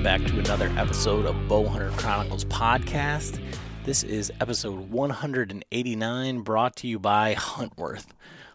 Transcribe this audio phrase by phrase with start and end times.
[0.00, 3.38] Welcome back to another episode of Bowhunter Chronicles podcast.
[3.84, 8.06] This is episode 189 brought to you by Huntworth.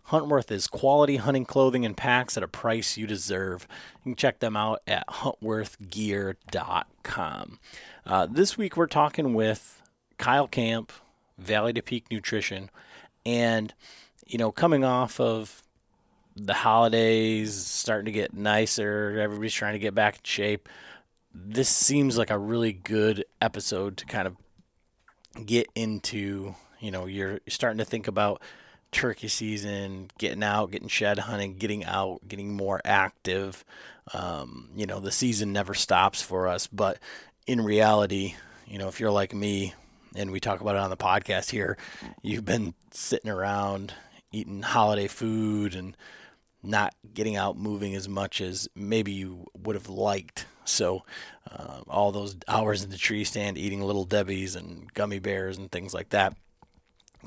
[0.07, 3.67] Huntworth is quality hunting clothing and packs at a price you deserve.
[3.97, 7.59] You can check them out at huntworthgear.com.
[8.07, 9.83] Uh, this week we're talking with
[10.17, 10.91] Kyle Kamp,
[11.37, 12.71] Valley to Peak Nutrition,
[13.23, 13.71] and
[14.25, 15.61] you know, coming off of
[16.35, 20.67] the holidays, starting to get nicer, everybody's trying to get back in shape.
[21.37, 24.37] This seems like a really good episode to kind of
[25.45, 26.55] get into.
[26.79, 28.41] You know, you're starting to think about
[28.91, 33.65] turkey season, getting out, getting shed hunting, getting out, getting more active.
[34.13, 36.99] Um, you know, the season never stops for us, but
[37.45, 39.73] in reality, you know, if you're like me,
[40.15, 41.77] and we talk about it on the podcast here,
[42.21, 43.93] you've been sitting around
[44.31, 45.97] eating holiday food and
[46.63, 50.45] not getting out moving as much as maybe you would have liked.
[50.65, 51.03] So,
[51.49, 55.71] uh, all those hours in the tree stand eating little Debbie's and gummy bears and
[55.71, 56.35] things like that.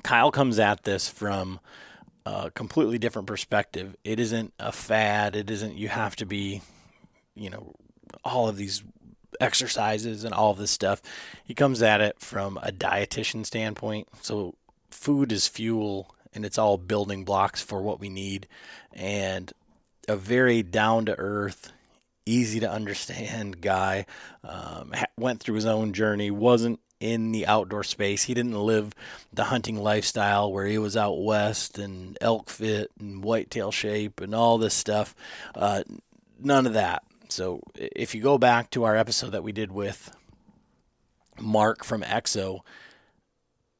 [0.02, 1.60] Kyle comes at this from
[2.26, 3.96] a completely different perspective.
[4.04, 5.34] It isn't a fad.
[5.34, 6.62] It isn't you have to be,
[7.34, 7.74] you know,
[8.24, 8.82] all of these
[9.40, 11.00] exercises and all of this stuff.
[11.44, 14.08] He comes at it from a dietitian standpoint.
[14.22, 14.54] So
[14.90, 18.46] food is fuel and it's all building blocks for what we need
[18.92, 19.52] and
[20.08, 21.72] a very down to earth
[22.28, 24.06] easy to understand guy
[24.44, 28.24] um, went through his own journey wasn't in the outdoor space.
[28.24, 28.94] He didn't live
[29.32, 34.34] the hunting lifestyle where he was out west and elk fit and whitetail shape and
[34.34, 35.14] all this stuff.
[35.54, 35.84] Uh,
[36.40, 37.02] none of that.
[37.28, 40.14] So if you go back to our episode that we did with
[41.40, 42.60] Mark from EXO,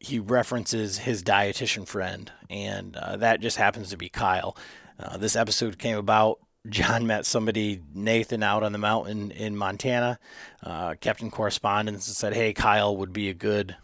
[0.01, 4.57] he references his dietitian friend, and uh, that just happens to be Kyle.
[5.01, 10.19] Uh, this episode came about John met somebody, Nathan, out on the mountain in Montana,
[10.63, 13.77] uh, kept in correspondence and said, Hey, Kyle would be a good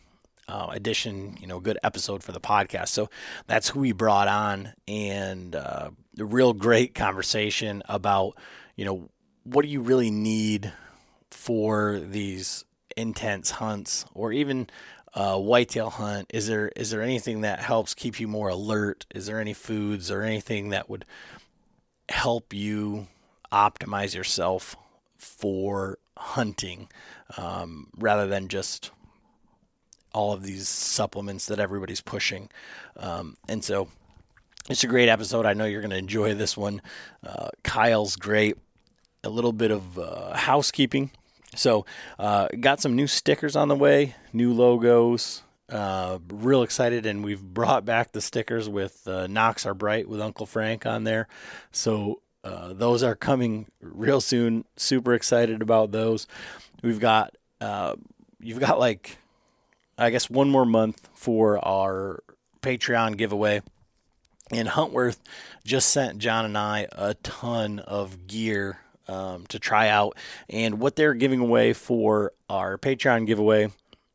[0.49, 2.89] uh, addition, you know, good episode for the podcast.
[2.89, 3.09] So
[3.47, 8.37] that's who we brought on, and uh, a real great conversation about,
[8.77, 9.09] you know,
[9.45, 10.73] what do you really need
[11.31, 12.65] for these
[12.97, 14.69] intense hunts or even
[15.15, 16.31] a whitetail hunt?
[16.33, 19.07] Is there is there anything that helps keep you more alert?
[19.15, 21.05] Is there any foods or anything that would
[22.09, 23.09] help you
[23.53, 24.77] optimize yourself
[25.19, 26.89] for hunting
[27.37, 28.91] um, rather than just
[30.13, 32.49] all of these supplements that everybody's pushing.
[32.97, 33.89] Um, and so
[34.71, 35.45] it's a great episode.
[35.45, 36.81] I know you're going to enjoy this one.
[37.25, 38.57] Uh, Kyle's great.
[39.23, 41.11] A little bit of uh, housekeeping.
[41.55, 41.87] So,
[42.19, 45.43] uh, got some new stickers on the way, new logos.
[45.69, 50.21] Uh, real excited, and we've brought back the stickers with uh, Knox Are Bright with
[50.21, 51.27] Uncle Frank on there.
[51.73, 54.65] So uh, those are coming real soon.
[54.77, 56.27] Super excited about those.
[56.83, 57.97] We've got uh,
[58.41, 59.17] you've got like
[59.97, 62.23] I guess one more month for our
[62.61, 63.63] Patreon giveaway.
[64.51, 65.19] And Huntworth
[65.65, 70.19] just sent John and I a ton of gear um, to try out.
[70.51, 73.71] And what they're giving away for our Patreon giveaway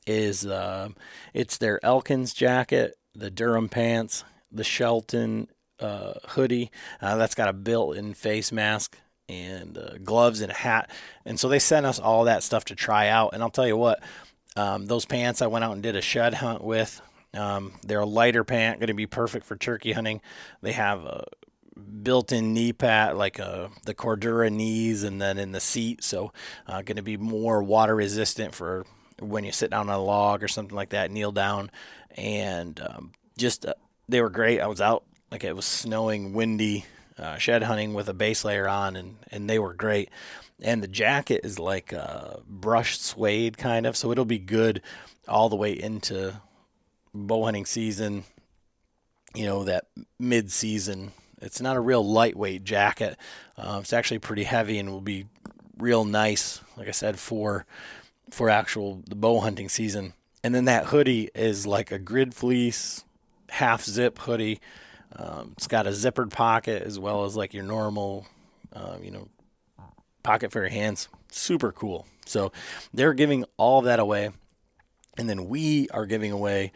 [0.09, 0.89] is uh,
[1.35, 5.47] it's their Elkins jacket, the Durham pants, the Shelton
[5.79, 8.97] uh, hoodie uh, that's got a built-in face mask
[9.29, 10.89] and uh, gloves and a hat.
[11.25, 13.33] And so they sent us all that stuff to try out.
[13.33, 14.01] And I'll tell you what,
[14.55, 16.99] um, those pants I went out and did a shed hunt with.
[17.35, 20.21] Um, they're a lighter pant, going to be perfect for turkey hunting.
[20.63, 21.25] They have a
[22.01, 26.33] built-in knee pad, like uh, the Cordura knees, and then in the seat, so
[26.65, 28.87] uh, going to be more water resistant for
[29.19, 31.71] when you sit down on a log or something like that, kneel down,
[32.17, 33.73] and um, just uh,
[34.07, 34.59] they were great.
[34.59, 36.85] I was out like it was snowing, windy,
[37.17, 40.09] uh, shed hunting with a base layer on, and and they were great.
[40.61, 44.81] And the jacket is like uh, brushed suede kind of, so it'll be good
[45.27, 46.41] all the way into
[47.13, 48.23] bow hunting season.
[49.33, 49.85] You know that
[50.19, 51.11] mid season.
[51.41, 53.17] It's not a real lightweight jacket.
[53.57, 55.27] Uh, it's actually pretty heavy and will be
[55.77, 56.61] real nice.
[56.75, 57.65] Like I said for
[58.31, 60.13] for actual the bow hunting season.
[60.43, 63.03] And then that hoodie is like a grid fleece
[63.49, 64.59] half zip hoodie.
[65.15, 68.27] Um, it's got a zippered pocket as well as like your normal,
[68.73, 69.27] uh, you know,
[70.23, 71.09] pocket for your hands.
[71.31, 72.05] Super cool.
[72.25, 72.51] So
[72.93, 74.29] they're giving all that away.
[75.17, 76.71] And then we are giving away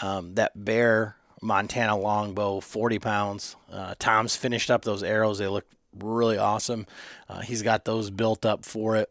[0.00, 3.56] um, that bear Montana longbow, 40 pounds.
[3.72, 5.38] Uh, Tom's finished up those arrows.
[5.38, 5.66] They look
[5.98, 6.86] really awesome.
[7.28, 9.10] Uh, he's got those built up for it.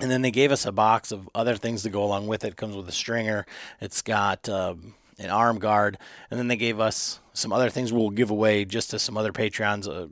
[0.00, 2.48] And then they gave us a box of other things to go along with it.
[2.48, 3.46] it comes with a stringer.
[3.80, 5.98] It's got um, an arm guard,
[6.30, 9.32] and then they gave us some other things we'll give away just to some other
[9.32, 9.88] Patreons.
[9.88, 10.08] Uh,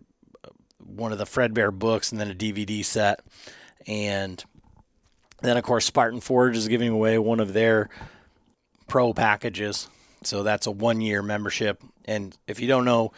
[0.79, 3.21] one of the Fred Bear books, and then a DVD set,
[3.87, 4.43] and
[5.43, 7.89] then of course Spartan Forge is giving away one of their
[8.87, 9.89] pro packages.
[10.23, 11.83] So that's a one year membership.
[12.05, 13.13] And if you don't know,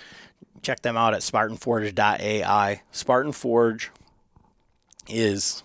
[0.62, 2.82] check them out at SpartanForge.ai.
[2.90, 3.90] Spartan Forge
[5.08, 5.62] is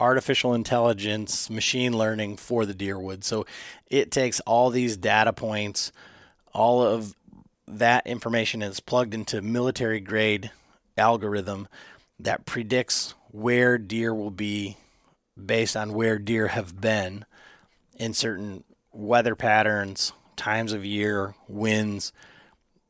[0.00, 3.24] artificial intelligence, machine learning for the deerwood.
[3.24, 3.46] So
[3.88, 5.92] it takes all these data points,
[6.52, 7.14] all of
[7.66, 10.50] that information is plugged into military grade
[10.96, 11.68] algorithm
[12.18, 14.76] that predicts where deer will be
[15.42, 17.24] based on where deer have been
[17.96, 18.62] in certain
[18.92, 22.12] weather patterns, times of year, winds,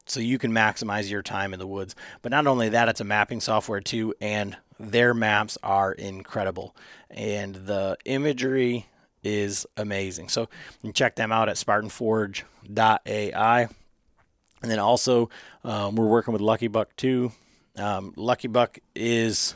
[0.06, 1.94] so you can maximize your time in the woods.
[2.20, 4.56] But not only that, it's a mapping software too, and
[4.90, 6.74] their maps are incredible.
[7.10, 8.86] And the imagery
[9.22, 10.28] is amazing.
[10.28, 13.68] So you can check them out at SpartanForge.ai.
[14.62, 15.30] And then also,
[15.62, 17.32] um, we're working with Lucky Buck too.
[17.76, 19.54] Um, Lucky Buck is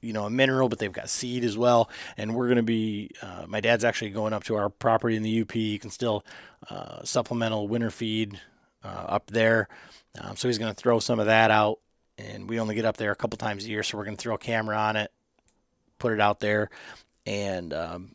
[0.00, 1.90] you know a mineral, but they've got seed as well.
[2.16, 3.10] And we're going to be.
[3.22, 5.54] Uh, my dad's actually going up to our property in the UP.
[5.54, 6.24] You can still
[6.68, 8.40] uh, supplemental winter feed
[8.84, 9.68] uh, up there,
[10.20, 11.78] um, so he's going to throw some of that out.
[12.20, 14.22] And we only get up there a couple times a year, so we're going to
[14.22, 15.10] throw a camera on it,
[15.98, 16.70] put it out there,
[17.26, 18.14] and um,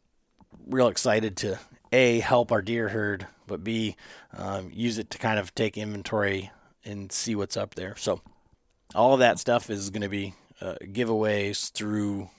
[0.67, 1.59] real excited to
[1.91, 3.95] a help our deer herd, but b
[4.37, 6.51] um, use it to kind of take inventory
[6.83, 7.95] and see what's up there.
[7.97, 8.21] So
[8.93, 12.29] all of that stuff is going to be uh, giveaways through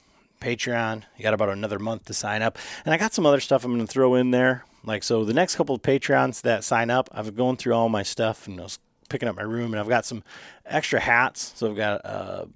[0.41, 1.03] Patreon.
[1.17, 2.59] You got about another month to sign up.
[2.85, 4.65] And I got some other stuff I'm going to throw in there.
[4.85, 8.03] Like, so the next couple of Patreons that sign up, I've gone through all my
[8.03, 10.23] stuff and I was picking up my room and I've got some
[10.65, 11.53] extra hats.
[11.57, 12.49] So I've got a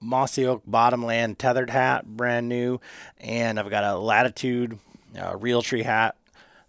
[0.00, 2.80] Mossy Oak Bottomland tethered hat, brand new.
[3.18, 4.78] And I've got a Latitude
[5.16, 6.16] uh, Realtree hat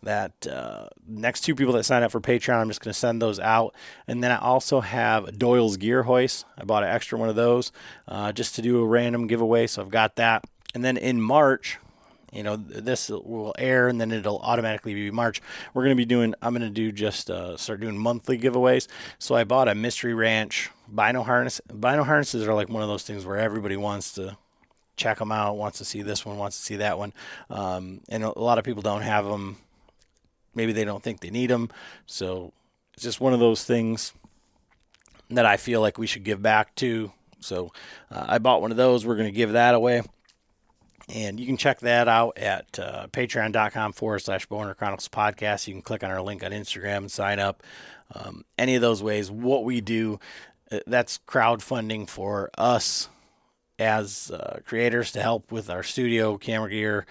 [0.04, 3.22] that uh, next two people that sign up for Patreon, I'm just going to send
[3.22, 3.76] those out.
[4.08, 6.46] And then I also have Doyle's Gear Hoist.
[6.58, 7.72] I bought an extra one of those
[8.08, 9.68] uh, just to do a random giveaway.
[9.68, 10.46] So I've got that.
[10.74, 11.80] And then in March,
[12.32, 15.42] you know, this will air and then it'll automatically be March.
[15.74, 18.88] We're going to be doing, I'm going to do just uh, start doing monthly giveaways.
[19.20, 21.62] So I bought a Mystery Ranch bino harness.
[21.68, 24.38] Bino harnesses are like one of those things where everybody wants to
[24.96, 27.14] check them out, wants to see this one, wants to see that one.
[27.50, 29.58] Um, and a lot of people don't have them
[30.58, 31.70] Maybe they don't think they need them.
[32.08, 32.52] So
[32.96, 34.12] it's just one of those things
[35.30, 37.12] that I feel like we should give back to.
[37.40, 37.72] So
[38.10, 39.06] uh, I bought one of those.
[39.06, 40.02] We're going to give that away.
[41.10, 45.68] And you can check that out at uh, patreon.com forward slash Bowhunter Chronicles podcast.
[45.68, 47.64] You can click on our link on Instagram and sign up.
[48.14, 50.20] Um, any of those ways, what we do,
[50.72, 53.08] uh, that's crowdfunding for us
[53.80, 57.06] as uh, creators to help with our studio, camera gear,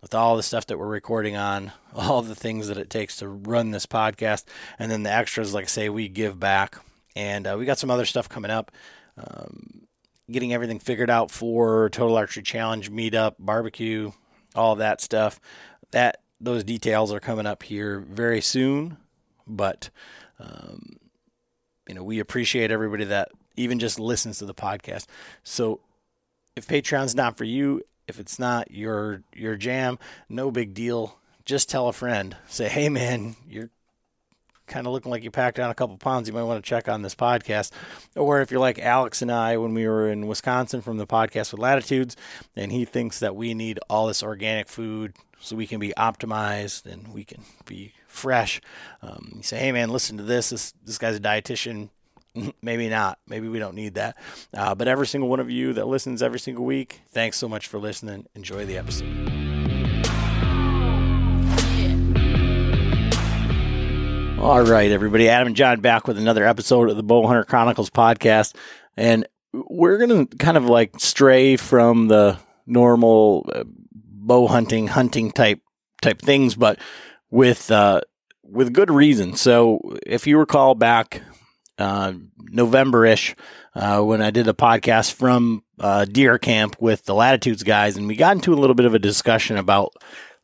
[0.00, 3.28] with all the stuff that we're recording on, all the things that it takes to
[3.28, 4.44] run this podcast,
[4.78, 6.76] and then the extras, like I say, we give back.
[7.14, 8.72] And uh, we got some other stuff coming up.
[9.18, 9.81] Um,
[10.32, 14.12] getting everything figured out for Total Archery Challenge meetup, barbecue,
[14.54, 15.40] all that stuff.
[15.92, 18.96] That those details are coming up here very soon.
[19.46, 19.90] But
[20.38, 20.96] um,
[21.88, 25.06] you know, we appreciate everybody that even just listens to the podcast.
[25.42, 25.80] So
[26.56, 29.98] if Patreon's not for you, if it's not your your jam,
[30.28, 31.18] no big deal.
[31.44, 32.36] Just tell a friend.
[32.46, 33.70] Say, "Hey man, you're
[34.72, 36.28] kind of looking like you packed on a couple pounds.
[36.28, 37.70] You might want to check on this podcast."
[38.16, 41.52] Or if you're like Alex and I when we were in Wisconsin from the podcast
[41.52, 42.16] with Latitudes,
[42.56, 46.86] and he thinks that we need all this organic food so we can be optimized
[46.86, 48.60] and we can be fresh.
[49.02, 50.50] Um, you say, "Hey man, listen to this.
[50.50, 51.90] This this guy's a dietitian
[52.62, 53.18] maybe not.
[53.26, 54.16] Maybe we don't need that.
[54.54, 57.66] Uh, but every single one of you that listens every single week, thanks so much
[57.66, 58.26] for listening.
[58.34, 59.41] Enjoy the episode.
[64.42, 65.28] All right, everybody.
[65.28, 68.56] Adam and John back with another episode of the Bowhunter Chronicles podcast.
[68.96, 75.30] And we're going to kind of like stray from the normal uh, bow hunting, hunting
[75.30, 75.60] type
[76.00, 76.80] type things, but
[77.30, 78.00] with uh,
[78.42, 79.36] with good reason.
[79.36, 81.22] So if you recall back
[81.78, 83.36] uh, November ish,
[83.76, 88.08] uh, when I did a podcast from uh, deer camp with the Latitudes guys, and
[88.08, 89.94] we got into a little bit of a discussion about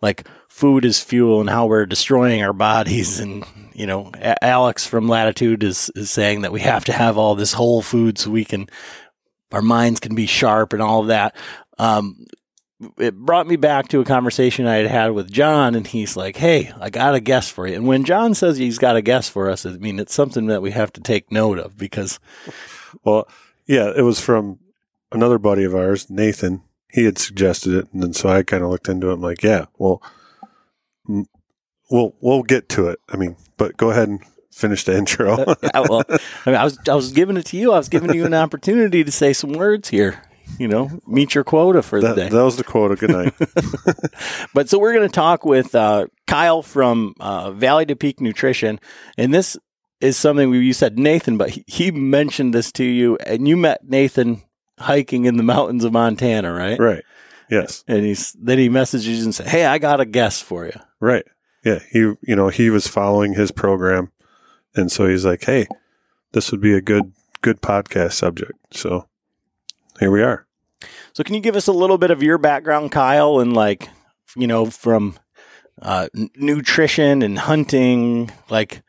[0.00, 3.20] like food is fuel and how we're destroying our bodies.
[3.20, 7.16] And, you know, a- Alex from Latitude is, is saying that we have to have
[7.18, 8.68] all this whole food so we can,
[9.52, 11.34] our minds can be sharp and all of that.
[11.78, 12.26] Um,
[12.96, 16.36] it brought me back to a conversation I had had with John, and he's like,
[16.36, 19.28] "Hey, I got a guess for you." And when John says he's got a guess
[19.28, 22.20] for us, I mean it's something that we have to take note of because,
[23.04, 23.28] well,
[23.66, 24.60] yeah, it was from
[25.10, 26.62] another buddy of ours, Nathan.
[26.90, 29.14] He had suggested it, and then so I kind of looked into it.
[29.14, 30.02] I'm like, yeah, well,
[31.90, 32.98] we'll we'll get to it.
[33.08, 35.36] I mean, but go ahead and finish the intro.
[35.62, 37.72] yeah, well, I, mean, I was I was giving it to you.
[37.72, 40.22] I was giving you an opportunity to say some words here
[40.58, 42.28] you know, meet your quota for that, the day.
[42.28, 42.96] That was the quota.
[42.96, 43.34] Good night.
[44.54, 48.80] but so we're going to talk with uh, Kyle from uh, Valley to Peak Nutrition,
[49.16, 49.56] and this
[50.00, 53.56] is something we, you said Nathan, but he, he mentioned this to you, and you
[53.56, 54.42] met Nathan
[54.78, 56.78] hiking in the mountains of Montana, right?
[56.78, 57.04] Right.
[57.50, 57.84] Yes.
[57.88, 61.24] And he's then he messages and said, "Hey, I got a guest for you." Right.
[61.64, 61.80] Yeah.
[61.90, 64.12] He, you know, he was following his program,
[64.74, 65.66] and so he's like, "Hey,
[66.32, 69.08] this would be a good, good podcast subject." So
[69.98, 70.46] here we are.
[71.12, 73.88] So, can you give us a little bit of your background, Kyle, and like,
[74.36, 75.18] you know, from
[75.82, 78.82] uh, n- nutrition and hunting, like,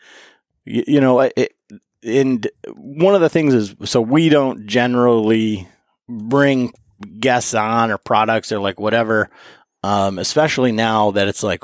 [0.65, 1.55] you, you know, it,
[2.03, 5.67] and one of the things is so we don't generally
[6.09, 6.73] bring
[7.19, 9.29] guests on or products or like whatever,
[9.83, 11.63] um, especially now that it's like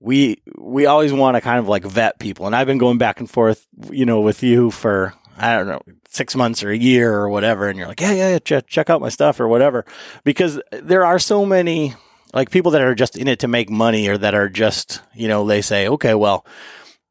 [0.00, 3.20] we we always want to kind of like vet people, and I've been going back
[3.20, 7.12] and forth, you know, with you for I don't know, six months or a year
[7.12, 7.68] or whatever.
[7.68, 9.84] And you're like, yeah, yeah, yeah, check, check out my stuff or whatever.
[10.22, 11.94] Because there are so many
[12.32, 15.28] like people that are just in it to make money or that are just, you
[15.28, 16.46] know, they say, okay, well,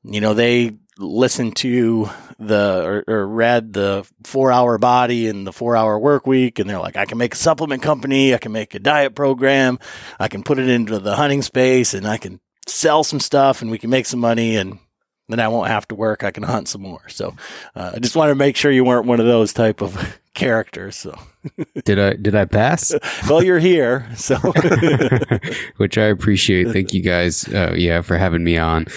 [0.03, 2.09] you know, they listened to
[2.39, 6.69] the or, or, read the four hour body and the four hour work week and
[6.69, 9.79] they're like i can make a supplement company i can make a diet program
[10.19, 13.71] i can put it into the hunting space and i can sell some stuff and
[13.71, 14.77] we can make some money and
[15.29, 16.23] then I won't have to work.
[16.23, 17.07] I can hunt some more.
[17.09, 17.35] So
[17.75, 20.95] uh, I just wanted to make sure you weren't one of those type of characters.
[20.95, 21.17] So
[21.85, 22.93] did I did I pass?
[23.29, 24.35] well, you're here, so
[25.77, 26.71] which I appreciate.
[26.71, 28.87] Thank you guys, uh, yeah, for having me on.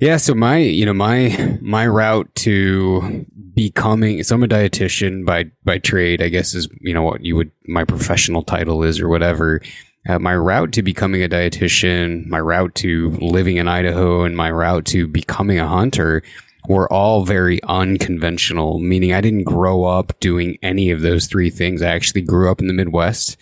[0.00, 5.46] Yeah, so my you know my my route to becoming so I'm a dietitian by
[5.64, 9.08] by trade, I guess is you know what you would my professional title is or
[9.08, 9.60] whatever
[10.08, 14.50] uh, my route to becoming a dietitian, my route to living in Idaho, and my
[14.50, 16.22] route to becoming a hunter
[16.68, 21.82] were all very unconventional, meaning I didn't grow up doing any of those three things.
[21.82, 23.36] I actually grew up in the Midwest.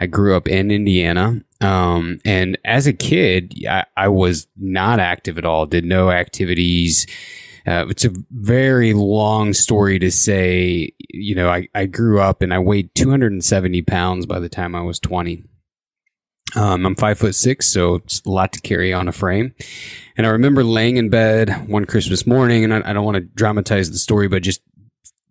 [0.00, 1.40] I grew up in Indiana.
[1.60, 7.06] Um, and as a kid, I, I, was not active at all, did no activities.
[7.66, 12.52] Uh, it's a very long story to say, you know, I, I grew up and
[12.52, 15.44] I weighed 270 pounds by the time I was 20.
[16.54, 19.54] Um, I'm five foot six, so it's a lot to carry on a frame.
[20.16, 23.20] And I remember laying in bed one Christmas morning, and I, I don't want to
[23.20, 24.62] dramatize the story, but just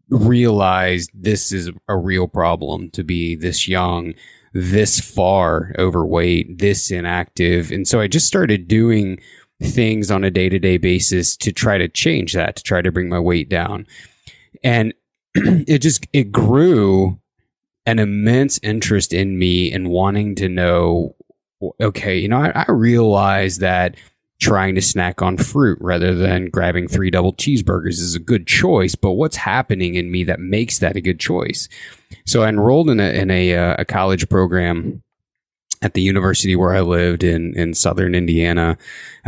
[0.10, 4.14] realized this is a real problem to be this young,
[4.56, 7.72] this far overweight, this inactive.
[7.72, 9.20] And so I just started doing
[9.62, 12.92] things on a day to day basis to try to change that, to try to
[12.92, 13.86] bring my weight down.
[14.64, 14.94] And
[15.36, 17.20] it just, it grew
[17.86, 21.16] an immense interest in me and wanting to know
[21.80, 23.96] okay, you know, I, I realize that
[24.40, 28.96] trying to snack on fruit rather than grabbing three double cheeseburgers is a good choice,
[28.96, 31.70] but what's happening in me that makes that a good choice?
[32.26, 35.02] So I enrolled in a, in a, uh, a college program
[35.86, 38.76] at the university where I lived in in southern Indiana,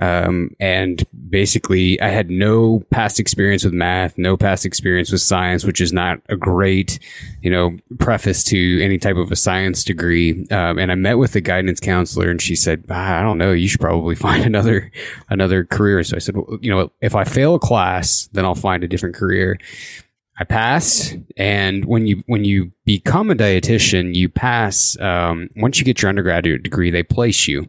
[0.02, 5.64] um, and basically I had no past experience with math, no past experience with science,
[5.64, 6.98] which is not a great,
[7.44, 10.48] you know, preface to any type of a science degree.
[10.50, 13.52] Um, and I met with the guidance counselor, and she said, ah, "I don't know,
[13.52, 14.92] you should probably find another
[15.30, 18.56] another career." So I said, well, "You know, if I fail a class, then I'll
[18.56, 19.60] find a different career."
[20.40, 24.96] I pass, and when you when you become a dietitian, you pass.
[25.00, 27.68] Um, once you get your undergraduate degree, they place you.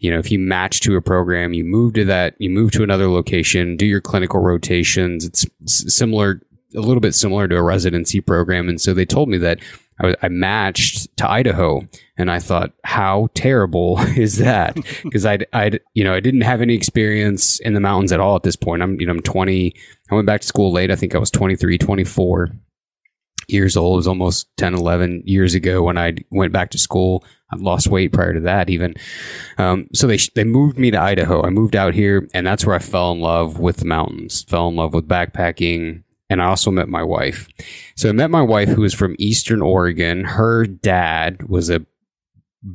[0.00, 2.34] You know, if you match to a program, you move to that.
[2.38, 5.24] You move to another location, do your clinical rotations.
[5.24, 6.42] It's similar,
[6.76, 8.68] a little bit similar to a residency program.
[8.68, 9.58] And so they told me that
[10.00, 14.76] I, was, I matched to Idaho, and I thought, how terrible is that?
[15.02, 18.36] Because I, I, you know, I didn't have any experience in the mountains at all
[18.36, 18.82] at this point.
[18.82, 19.74] I'm, you know, I'm 20.
[20.10, 20.90] I went back to school late.
[20.90, 22.50] I think I was 23, 24
[23.48, 23.94] years old.
[23.94, 27.24] It was almost 10, 11 years ago when I went back to school.
[27.52, 28.94] I've lost weight prior to that even.
[29.58, 31.42] Um, so they, they moved me to Idaho.
[31.42, 34.68] I moved out here and that's where I fell in love with the mountains, fell
[34.68, 36.04] in love with backpacking.
[36.30, 37.48] And I also met my wife.
[37.96, 40.24] So I met my wife who was from Eastern Oregon.
[40.24, 41.84] Her dad was a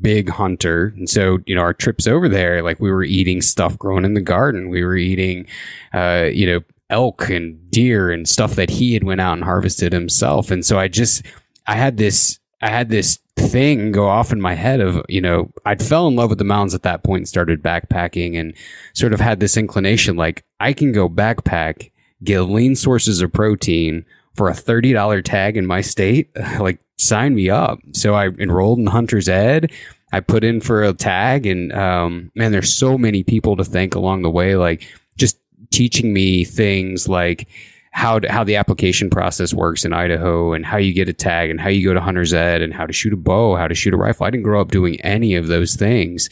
[0.02, 0.94] big hunter.
[0.98, 4.14] And so, you know, our trips over there, like we were eating stuff grown in
[4.14, 4.70] the garden.
[4.70, 5.48] We were eating,
[5.94, 9.94] uh, you know, elk and deer and stuff that he had went out and harvested
[9.94, 10.52] himself.
[10.52, 11.24] And so I just
[11.68, 15.52] I had this I had this thing go off in my head of, you know,
[15.66, 18.54] I'd fell in love with the mountains at that point and started backpacking and
[18.94, 21.92] sort of had this inclination like I can go backpack,
[22.26, 24.06] get lean sources of protein
[24.36, 26.30] for a $30 tag in my state.
[26.60, 27.80] like sign me up.
[27.94, 29.72] So I enrolled in Hunter's Ed.
[30.12, 33.96] I put in for a tag and um, man, there's so many people to thank
[33.96, 34.56] along the way.
[34.56, 35.38] Like just
[35.72, 37.48] teaching me things like
[37.92, 41.50] how to, how the application process works in Idaho and how you get a tag
[41.50, 43.76] and how you go to hunter's ed and how to shoot a bow, how to
[43.76, 44.26] shoot a rifle.
[44.26, 46.30] I didn't grow up doing any of those things.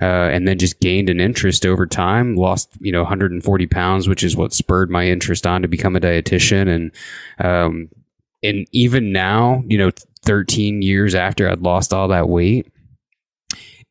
[0.00, 2.36] Uh, and then just gained an interest over time.
[2.36, 6.00] Lost, you know, 140 pounds, which is what spurred my interest on to become a
[6.00, 6.68] dietitian.
[6.68, 6.92] And
[7.44, 7.88] um,
[8.42, 9.90] and even now, you know,
[10.24, 12.70] 13 years after I'd lost all that weight,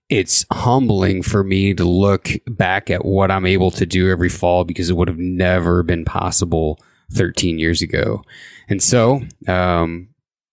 [0.10, 4.64] it's humbling for me to look back at what I'm able to do every fall
[4.64, 6.80] because it would have never been possible
[7.12, 8.24] 13 years ago.
[8.70, 10.10] And so, um,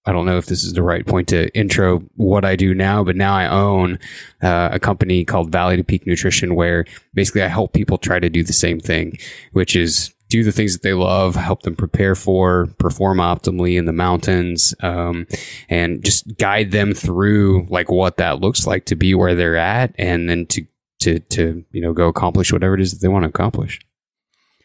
[0.06, 3.02] I don't know if this is the right point to intro what I do now,
[3.02, 3.98] but now I own
[4.42, 6.84] uh, a company called Valley to Peak Nutrition where
[7.14, 9.18] basically I help people try to do the same thing,
[9.52, 13.84] which is do the things that they love, help them prepare for, perform optimally in
[13.84, 15.26] the mountains, um,
[15.68, 19.94] and just guide them through like what that looks like to be where they're at,
[19.96, 20.66] and then to
[21.00, 23.80] to to you know go accomplish whatever it is that they want to accomplish.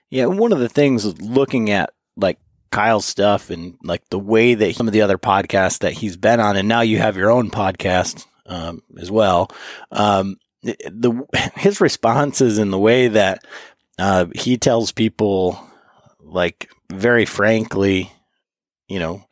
[0.10, 2.40] Yeah, one of the things looking at like
[2.72, 6.40] Kyle's stuff and like the way that some of the other podcasts that he's been
[6.40, 9.50] on, and now you have your own podcast um, as well.
[9.92, 13.44] Um, the his responses and the way that
[13.98, 15.60] uh, he tells people,
[16.20, 18.12] like, very frankly,
[18.88, 19.26] you know,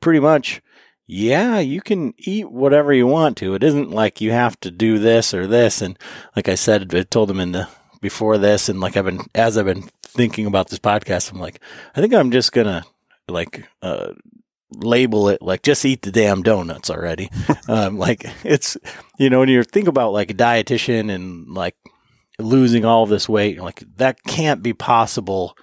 [0.00, 0.62] pretty much,
[1.06, 3.54] yeah, you can eat whatever you want to.
[3.54, 5.82] It isn't like you have to do this or this.
[5.82, 5.98] And
[6.36, 7.68] like I said, I told him in the
[8.00, 11.60] before this, and like I've been as I've been thinking about this podcast, I'm like,
[11.94, 12.84] I think I'm just gonna
[13.28, 14.12] like uh,
[14.72, 17.30] label it like just eat the damn donuts already.
[17.68, 18.76] um, like it's
[19.18, 21.76] you know when you think about like a dietitian and like
[22.40, 23.60] losing all this weight.
[23.60, 25.56] Like that can't be possible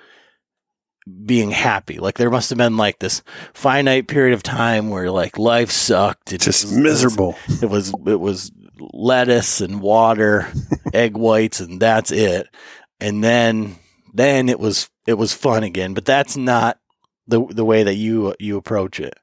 [1.25, 1.99] being happy.
[1.99, 3.23] Like there must have been like this
[3.53, 6.33] finite period of time where like life sucked.
[6.33, 7.35] It just was, miserable.
[7.61, 8.51] It was it was
[8.93, 10.47] lettuce and water,
[10.93, 12.47] egg whites, and that's it.
[12.99, 13.75] And then
[14.13, 15.93] then it was it was fun again.
[15.93, 16.79] But that's not
[17.27, 19.17] the the way that you you approach it.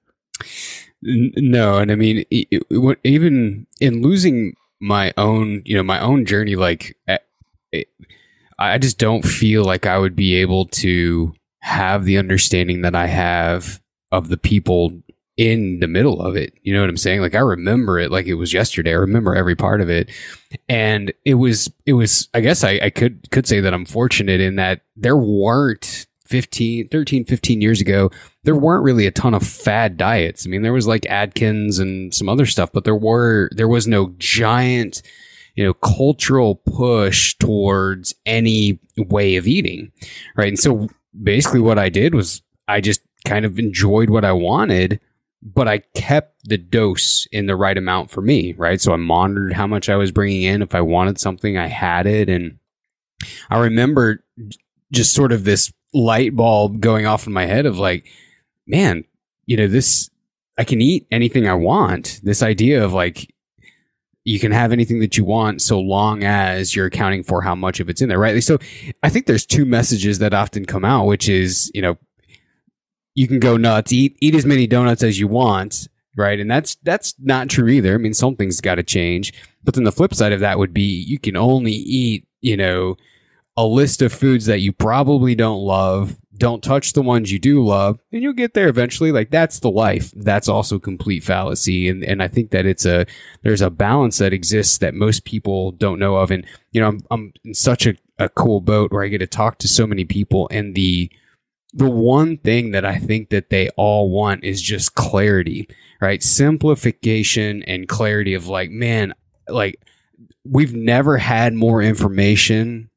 [1.03, 6.97] No, and I mean even in losing my own you know my own journey like
[7.09, 7.19] eh,
[7.73, 7.85] eh,
[8.59, 13.07] I just don't feel like I would be able to have the understanding that I
[13.07, 13.81] have
[14.13, 14.93] of the people
[15.37, 16.55] in the middle of it.
[16.63, 17.21] You know what I'm saying?
[17.21, 18.91] Like I remember it like it was yesterday.
[18.91, 20.11] I remember every part of it.
[20.69, 24.41] And it was it was I guess I, I could could say that I'm fortunate
[24.41, 28.11] in that there weren't 15 13 15 years ago
[28.45, 30.47] there weren't really a ton of fad diets.
[30.47, 33.87] I mean there was like Atkins and some other stuff, but there were there was
[33.87, 35.03] no giant
[35.55, 39.93] you know, cultural push towards any way of eating.
[40.37, 40.49] Right.
[40.49, 40.89] And so
[41.23, 45.01] basically what I did was I just kind of enjoyed what I wanted,
[45.45, 48.55] but I kept the dose in the right amount for me.
[48.55, 48.81] Right.
[48.81, 50.63] So I monitored how much I was bringing in.
[50.63, 52.31] If I wanted something, I had it.
[52.31, 52.59] And
[53.51, 54.25] I remember
[54.91, 58.07] just sort of this light bulb going off in my head of like,
[58.67, 59.05] man,
[59.45, 60.11] you know, this,
[60.57, 62.21] I can eat anything I want.
[62.23, 63.31] This idea of like,
[64.25, 67.79] you can have anything that you want so long as you're accounting for how much
[67.81, 68.43] of it's in there, right?
[68.43, 68.59] So
[69.03, 71.99] I think there's two messages that often come out, which is, you know,
[73.15, 76.39] you can go nuts, eat eat as many donuts as you want, right?
[76.39, 77.95] And that's that's not true either.
[77.95, 79.33] I mean, something's got to change.
[79.63, 82.97] But then the flip side of that would be you can only eat, you know,
[83.57, 87.65] a list of foods that you probably don't love don't touch the ones you do
[87.65, 92.03] love and you'll get there eventually like that's the life that's also complete fallacy and
[92.03, 93.07] and i think that it's a
[93.43, 97.01] there's a balance that exists that most people don't know of and you know i'm,
[97.11, 100.05] I'm in such a, a cool boat where i get to talk to so many
[100.05, 101.09] people and the
[101.75, 105.69] the one thing that I think that they all want is just clarity,
[106.01, 106.23] right?
[106.23, 109.13] Simplification and clarity of like, man,
[109.49, 109.81] like
[110.45, 112.91] we've never had more information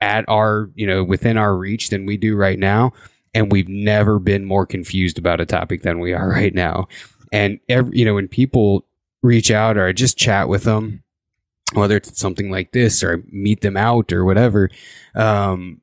[0.00, 2.92] at our, you know, within our reach than we do right now.
[3.32, 6.88] And we've never been more confused about a topic than we are right now.
[7.32, 8.86] And every, you know, when people
[9.22, 11.04] reach out or I just chat with them,
[11.74, 14.68] whether it's something like this or I meet them out or whatever,
[15.14, 15.80] um,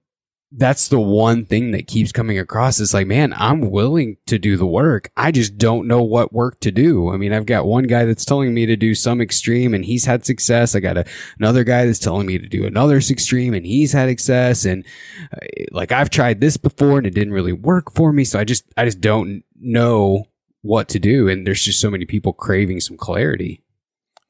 [0.51, 4.55] that's the one thing that keeps coming across is like, man, I'm willing to do
[4.55, 5.11] the work.
[5.17, 7.11] I just don't know what work to do.
[7.11, 10.05] I mean, I've got one guy that's telling me to do some extreme and he's
[10.05, 10.73] had success.
[10.73, 11.05] I got a,
[11.37, 14.63] another guy that's telling me to do another extreme and he's had success.
[14.63, 14.85] And
[15.33, 18.23] uh, like, I've tried this before and it didn't really work for me.
[18.23, 20.27] So I just, I just don't know
[20.61, 21.27] what to do.
[21.27, 23.61] And there's just so many people craving some clarity.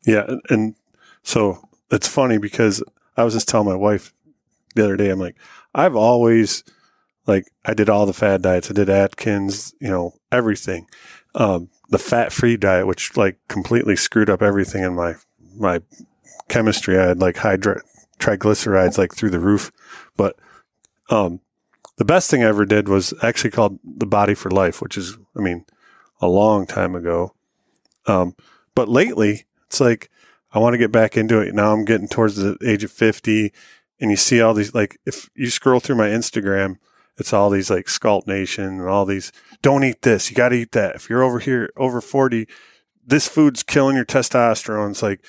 [0.04, 0.26] Yeah.
[0.50, 0.76] And
[1.22, 2.84] so it's funny because
[3.16, 4.16] I was just telling my wife
[4.74, 5.36] the other day, I'm like,
[5.74, 6.64] I've always
[7.26, 8.70] like I did all the fad diets.
[8.70, 10.88] I did Atkins, you know, everything.
[11.36, 15.16] Um, the fat free diet, which like completely screwed up everything in my
[15.56, 15.82] my
[16.48, 16.98] chemistry.
[16.98, 19.72] I had like high triglycerides like through the roof.
[20.16, 20.36] But
[21.10, 21.42] um,
[21.98, 25.18] the best thing I ever did was actually called the Body for Life, which is,
[25.36, 25.66] I mean,
[26.22, 27.34] a long time ago.
[28.06, 28.36] Um,
[28.76, 30.10] but lately, it's like
[30.52, 31.54] I want to get back into it.
[31.54, 33.52] Now I'm getting towards the age of 50
[34.00, 36.78] and you see all these like if you scroll through my Instagram,
[37.18, 39.32] it's all these like Sculpt Nation and all these
[39.62, 40.96] don't eat this, you got to eat that.
[40.96, 42.48] If you're over here over 40,
[43.06, 44.92] this food's killing your testosterone.
[44.92, 45.26] It's like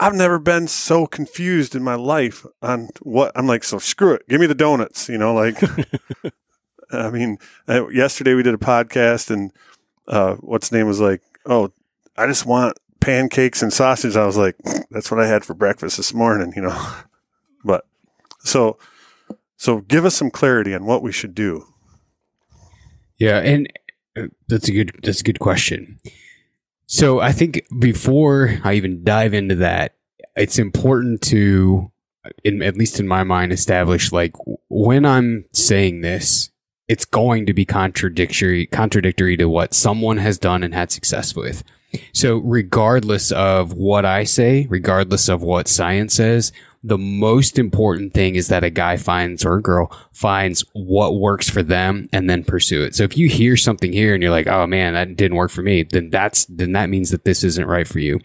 [0.00, 3.64] I've never been so confused in my life on what I'm like.
[3.64, 5.08] So screw it, give me the donuts.
[5.08, 5.62] You know, like
[6.90, 9.52] I mean, yesterday we did a podcast and
[10.06, 11.72] uh, what's name was like, oh,
[12.16, 14.16] I just want pancakes and sausage.
[14.16, 14.56] I was like,
[14.90, 16.54] that's what I had for breakfast this morning.
[16.56, 16.94] You know.
[18.48, 18.78] So
[19.56, 21.66] so give us some clarity on what we should do.
[23.18, 23.70] Yeah, and
[24.16, 25.98] uh, that's a good that's a good question.
[26.86, 29.96] So I think before I even dive into that,
[30.36, 31.92] it's important to
[32.44, 34.34] in, at least in my mind establish like
[34.68, 36.50] when I'm saying this,
[36.86, 41.62] it's going to be contradictory contradictory to what someone has done and had success with.
[42.12, 48.36] So regardless of what I say, regardless of what science says, the most important thing
[48.36, 52.44] is that a guy finds or a girl finds what works for them and then
[52.44, 52.94] pursue it.
[52.94, 55.62] So if you hear something here and you're like, "Oh man, that didn't work for
[55.62, 58.20] me," then that's then that means that this isn't right for you.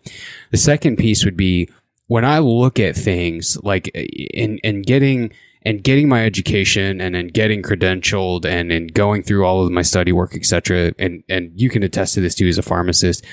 [0.52, 1.70] The second piece would be
[2.08, 5.32] when I look at things like in in getting
[5.66, 9.82] and getting my education and then getting credentialed and in going through all of my
[9.82, 10.94] study work, etc.
[11.00, 13.26] And and you can attest to this too as a pharmacist.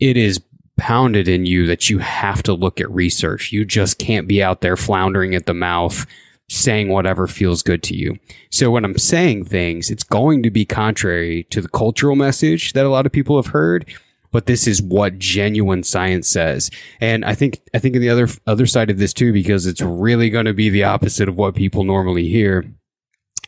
[0.00, 0.40] It is
[0.82, 3.52] pounded in you that you have to look at research.
[3.52, 6.04] You just can't be out there floundering at the mouth
[6.48, 8.18] saying whatever feels good to you.
[8.50, 12.84] So when I'm saying things, it's going to be contrary to the cultural message that
[12.84, 13.94] a lot of people have heard,
[14.32, 16.68] but this is what genuine science says.
[17.00, 19.80] And I think I think in the other other side of this too because it's
[19.80, 22.64] really going to be the opposite of what people normally hear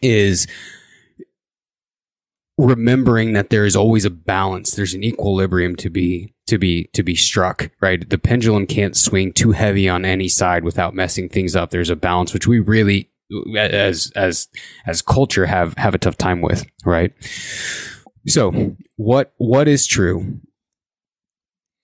[0.03, 0.47] is
[2.57, 7.03] remembering that there is always a balance there's an equilibrium to be to be to
[7.03, 8.09] be struck right?
[8.09, 11.71] The pendulum can't swing too heavy on any side without messing things up.
[11.71, 13.11] There's a balance which we really
[13.57, 14.49] as as
[14.87, 17.13] as culture have have a tough time with right?
[18.27, 20.41] So what what is true?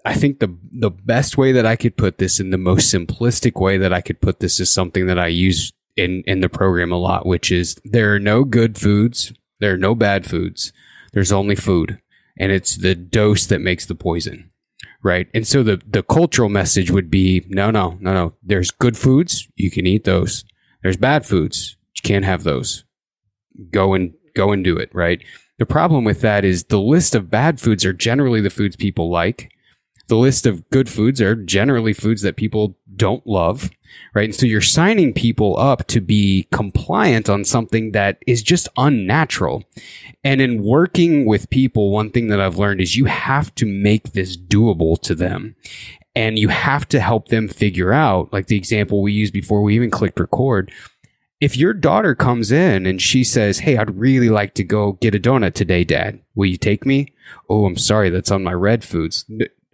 [0.04, 3.60] I think the the best way that I could put this in the most simplistic
[3.60, 6.92] way that I could put this is something that I use in in the program
[6.92, 10.72] a lot which is there are no good foods there are no bad foods.
[11.12, 12.00] There's only food.
[12.38, 14.50] And it's the dose that makes the poison.
[15.02, 15.28] Right.
[15.32, 18.34] And so the, the cultural message would be no, no, no, no.
[18.42, 19.48] There's good foods.
[19.56, 20.44] You can eat those.
[20.82, 21.76] There's bad foods.
[21.96, 22.84] You can't have those.
[23.70, 24.90] Go and go and do it.
[24.94, 25.22] Right.
[25.58, 29.10] The problem with that is the list of bad foods are generally the foods people
[29.10, 29.50] like
[30.10, 33.70] the list of good foods are generally foods that people don't love,
[34.12, 34.24] right?
[34.24, 39.62] And so you're signing people up to be compliant on something that is just unnatural.
[40.24, 44.12] And in working with people, one thing that I've learned is you have to make
[44.12, 45.54] this doable to them.
[46.16, 49.76] And you have to help them figure out, like the example we used before we
[49.76, 50.72] even clicked record.
[51.40, 55.14] If your daughter comes in and she says, Hey, I'd really like to go get
[55.14, 56.20] a donut today, dad.
[56.34, 57.14] Will you take me?
[57.48, 58.10] Oh, I'm sorry.
[58.10, 59.24] That's on my red foods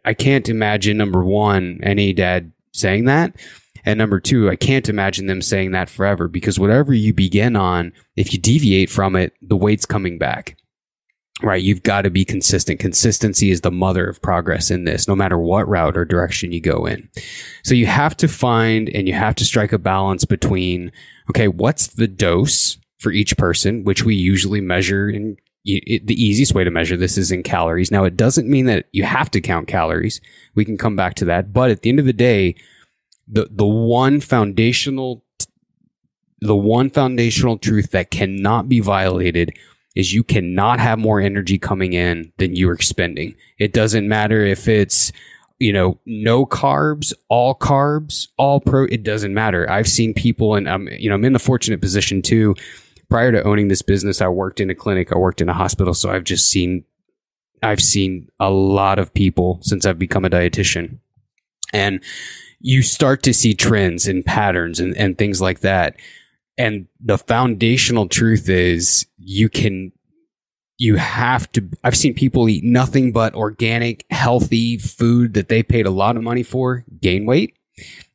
[0.07, 3.37] I can't imagine number one any dad saying that.
[3.85, 7.93] And number two, I can't imagine them saying that forever because whatever you begin on,
[8.17, 10.57] if you deviate from it, the weight's coming back.
[11.43, 11.63] Right.
[11.63, 12.81] You've got to be consistent.
[12.81, 16.61] Consistency is the mother of progress in this, no matter what route or direction you
[16.61, 17.09] go in.
[17.63, 20.91] So you have to find and you have to strike a balance between,
[21.31, 26.55] okay, what's the dose for each person, which we usually measure in it, the easiest
[26.55, 27.91] way to measure this is in calories.
[27.91, 30.21] Now, it doesn't mean that you have to count calories.
[30.55, 31.53] We can come back to that.
[31.53, 32.55] But at the end of the day,
[33.29, 35.25] the, the one foundational,
[36.41, 39.53] the one foundational truth that cannot be violated
[39.97, 43.35] is you cannot have more energy coming in than you're expending.
[43.59, 45.11] It doesn't matter if it's,
[45.59, 49.69] you know, no carbs, all carbs, all pro, it doesn't matter.
[49.71, 52.55] I've seen people and I'm, you know, I'm in the fortunate position too.
[53.09, 55.95] Prior to owning this business, I worked in a clinic, I worked in a hospital.
[55.95, 56.85] So I've just seen,
[57.63, 60.99] I've seen a lot of people since I've become a dietitian.
[61.73, 62.03] And
[62.61, 65.97] you start to see trends and patterns and, and things like that.
[66.59, 69.93] And the foundational truth is you can
[70.79, 75.87] you have to I've seen people eat nothing but organic, healthy food that they paid
[75.87, 77.57] a lot of money for, gain weight.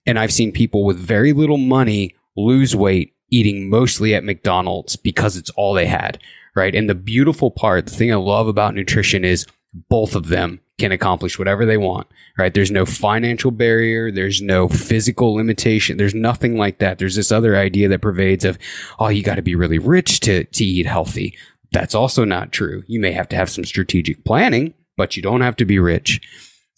[0.05, 5.37] And I've seen people with very little money lose weight eating mostly at McDonald's because
[5.37, 6.19] it's all they had,
[6.55, 6.75] right?
[6.75, 9.47] And the beautiful part, the thing I love about nutrition is
[9.89, 12.53] both of them can accomplish whatever they want, right?
[12.53, 14.11] There's no financial barrier.
[14.11, 15.97] There's no physical limitation.
[15.97, 16.97] There's nothing like that.
[16.97, 18.57] There's this other idea that pervades of,
[18.99, 21.37] oh, you got to be really rich to, to eat healthy.
[21.71, 22.83] That's also not true.
[22.87, 26.19] You may have to have some strategic planning, but you don't have to be rich.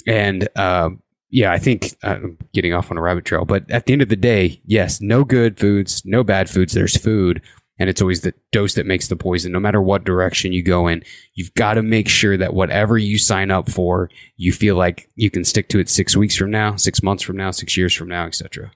[0.06, 0.92] And, uh,
[1.34, 4.04] yeah, I think uh, I'm getting off on a rabbit trail, but at the end
[4.04, 6.74] of the day, yes, no good foods, no bad foods.
[6.74, 7.42] There's food.
[7.80, 9.52] And it's always the dose that makes the poison.
[9.52, 13.18] No matter what direction you go in, you've got to make sure that whatever you
[13.18, 16.76] sign up for, you feel like you can stick to it six weeks from now,
[16.76, 18.72] six months from now, six years from now, etc.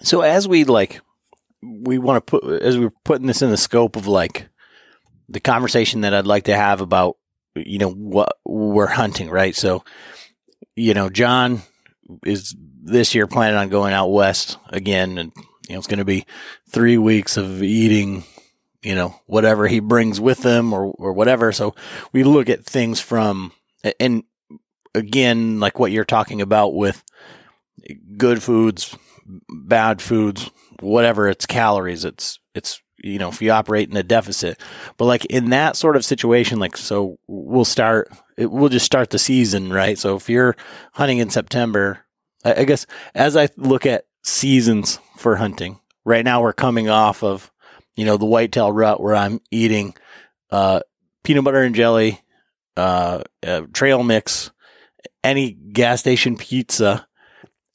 [0.00, 1.00] So as we like,
[1.62, 4.48] we want to put as we're putting this in the scope of like
[5.30, 7.16] the conversation that I'd like to have about
[7.56, 9.56] you know what we're hunting, right?
[9.56, 9.82] So,
[10.78, 11.62] you know, John
[12.24, 15.32] is this year planning on going out west again, and
[15.68, 16.24] you know, it's going to be
[16.70, 18.24] three weeks of eating,
[18.82, 21.52] you know, whatever he brings with him or, or whatever.
[21.52, 21.74] So
[22.12, 23.52] we look at things from,
[24.00, 24.22] and
[24.94, 27.02] again, like what you're talking about with
[28.16, 33.96] good foods, bad foods, whatever it's calories, it's, it's, you know, if you operate in
[33.96, 34.58] a deficit,
[34.96, 39.10] but like in that sort of situation, like, so we'll start, it, we'll just start
[39.10, 39.98] the season, right?
[39.98, 40.56] So if you're
[40.92, 42.00] hunting in September,
[42.44, 45.80] I, I guess as I look at seasons for hunting.
[46.04, 47.50] Right now, we're coming off of,
[47.96, 49.94] you know, the whitetail rut where I'm eating
[50.50, 50.80] uh,
[51.24, 52.20] peanut butter and jelly,
[52.76, 54.50] uh, uh, trail mix,
[55.24, 57.06] any gas station pizza,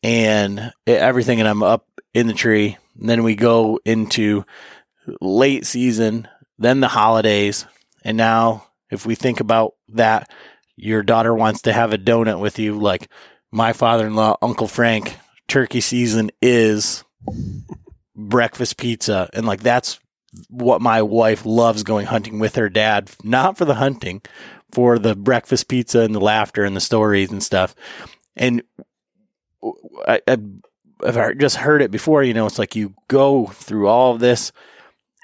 [0.02, 1.40] and everything.
[1.40, 2.78] And I'm up in the tree.
[3.00, 4.46] And then we go into
[5.20, 7.66] late season, then the holidays.
[8.04, 10.30] And now, if we think about that,
[10.76, 13.10] your daughter wants to have a donut with you, like
[13.52, 15.16] my father in law, Uncle Frank,
[15.48, 17.04] turkey season is
[18.16, 19.30] breakfast pizza.
[19.34, 20.00] And like that's
[20.50, 24.22] what my wife loves going hunting with her dad, not for the hunting,
[24.72, 27.76] for the breakfast pizza and the laughter and the stories and stuff.
[28.36, 28.64] And
[30.08, 34.20] I, have just heard it before, you know, it's like you go through all of
[34.20, 34.52] this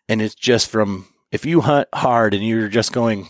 [0.08, 3.30] and it's just from, if you hunt hard and you're just going,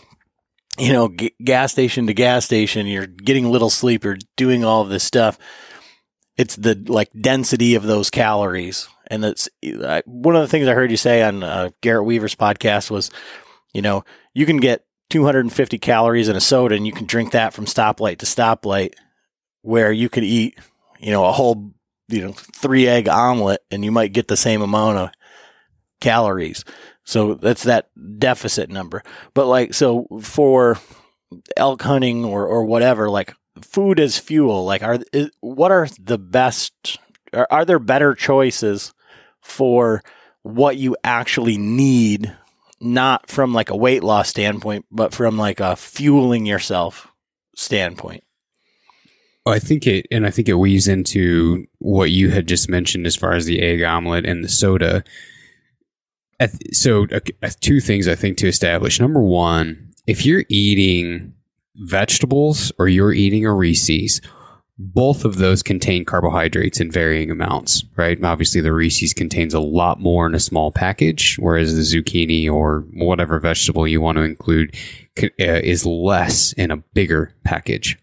[0.80, 4.84] you know, g- gas station to gas station, you're getting little sleep, you're doing all
[4.84, 5.38] this stuff
[6.40, 8.88] it's the like density of those calories.
[9.08, 9.46] And that's
[10.06, 13.10] one of the things I heard you say on uh, Garrett Weaver's podcast was,
[13.74, 17.52] you know, you can get 250 calories in a soda and you can drink that
[17.52, 18.94] from stoplight to stoplight
[19.60, 20.58] where you could eat,
[20.98, 21.74] you know, a whole,
[22.08, 25.10] you know, three egg omelet and you might get the same amount of
[26.00, 26.64] calories.
[27.04, 29.02] So that's that deficit number.
[29.34, 30.78] But like, so for
[31.56, 34.98] elk hunting or, or whatever, like food as fuel like are
[35.40, 36.98] what are the best
[37.32, 38.92] are, are there better choices
[39.40, 40.02] for
[40.42, 42.34] what you actually need
[42.80, 47.08] not from like a weight loss standpoint but from like a fueling yourself
[47.54, 48.24] standpoint
[49.46, 53.16] I think it, and I think it weaves into what you had just mentioned as
[53.16, 55.02] far as the egg omelet and the soda.
[56.72, 57.06] So,
[57.60, 58.98] two things I think to establish.
[58.98, 61.34] Number one, if you're eating
[61.76, 64.20] vegetables or you're eating a Reese's,
[64.78, 68.22] both of those contain carbohydrates in varying amounts, right?
[68.24, 72.86] Obviously, the Reese's contains a lot more in a small package, whereas the zucchini or
[72.94, 74.74] whatever vegetable you want to include
[75.22, 77.98] uh, is less in a bigger package.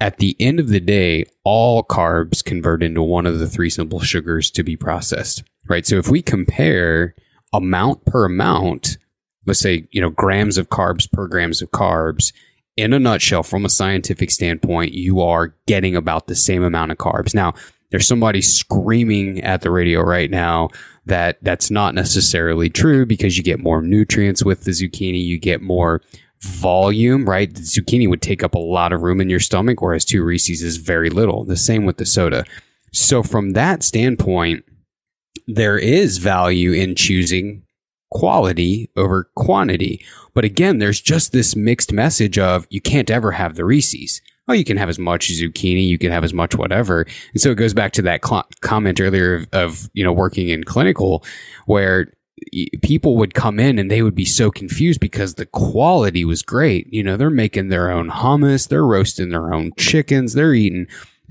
[0.00, 4.00] At the end of the day, all carbs convert into one of the three simple
[4.00, 5.86] sugars to be processed, right?
[5.86, 7.14] So if we compare
[7.52, 8.98] amount per amount,
[9.46, 12.32] let's say, you know, grams of carbs per grams of carbs,
[12.76, 16.98] in a nutshell, from a scientific standpoint, you are getting about the same amount of
[16.98, 17.34] carbs.
[17.34, 17.54] Now,
[17.90, 20.68] there's somebody screaming at the radio right now
[21.06, 25.62] that that's not necessarily true because you get more nutrients with the zucchini, you get
[25.62, 26.02] more
[26.40, 27.54] volume, right?
[27.54, 30.62] The zucchini would take up a lot of room in your stomach, whereas two Reese's
[30.62, 31.44] is very little.
[31.44, 32.44] The same with the soda.
[32.92, 34.64] So, from that standpoint,
[35.46, 37.62] there is value in choosing
[38.10, 40.04] quality over quantity.
[40.34, 44.20] But again, there's just this mixed message of you can't ever have the Reese's.
[44.48, 47.04] Oh, you can have as much zucchini, you can have as much whatever.
[47.32, 50.48] And so it goes back to that cl- comment earlier of, of, you know, working
[50.48, 51.24] in clinical
[51.66, 52.12] where
[52.82, 56.92] people would come in and they would be so confused because the quality was great.
[56.92, 60.86] You know, they're making their own hummus, they're roasting their own chickens, they're eating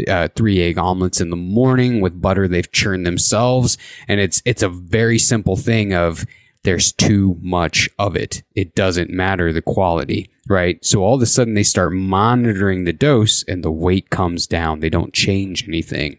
[0.08, 3.78] uh, three egg omelets in the morning with butter they've churned themselves,
[4.08, 6.26] and it's it's a very simple thing of
[6.64, 8.44] there's too much of it.
[8.56, 10.84] It doesn't matter the quality, right?
[10.84, 14.80] So all of a sudden they start monitoring the dose and the weight comes down.
[14.80, 16.18] They don't change anything.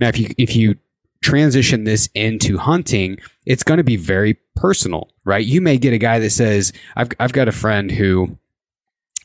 [0.00, 0.76] Now, if you if you
[1.22, 5.44] transition this into hunting, it's going to be very personal, right?
[5.44, 8.38] You may get a guy that says, I've, I've got a friend who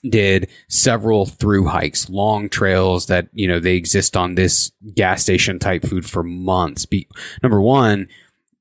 [0.08, 5.60] did several through hikes, long trails that, you know, they exist on this gas station
[5.60, 6.86] type food for months.
[6.86, 7.08] Be,
[7.44, 8.08] number one,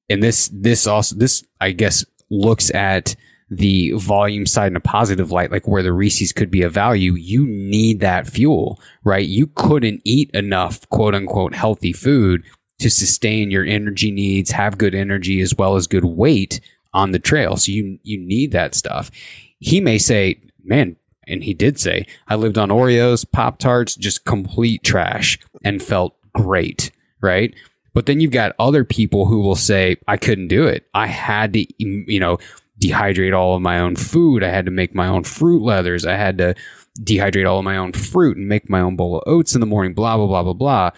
[0.08, 3.14] and this, this also, this, I guess, looks at
[3.50, 7.14] the volume side in a positive light, like where the Reese's could be a value,
[7.14, 9.26] you need that fuel, right?
[9.26, 12.42] You couldn't eat enough quote unquote healthy food
[12.78, 16.60] to sustain your energy needs, have good energy as well as good weight
[16.94, 17.56] on the trail.
[17.56, 19.10] So you you need that stuff.
[19.58, 20.96] He may say, "Man,"
[21.28, 26.16] and he did say, "I lived on Oreos, Pop Tarts, just complete trash and felt
[26.32, 27.54] great." Right?
[27.94, 30.86] But then you've got other people who will say, "I couldn't do it.
[30.94, 32.38] I had to, you know,
[32.80, 34.42] dehydrate all of my own food.
[34.42, 36.06] I had to make my own fruit leathers.
[36.06, 36.54] I had to
[37.00, 39.66] dehydrate all of my own fruit and make my own bowl of oats in the
[39.66, 40.90] morning, blah, blah, blah, blah, blah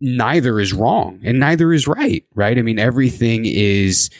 [0.00, 2.58] neither is wrong and neither is right, right?
[2.58, 4.10] I mean, everything is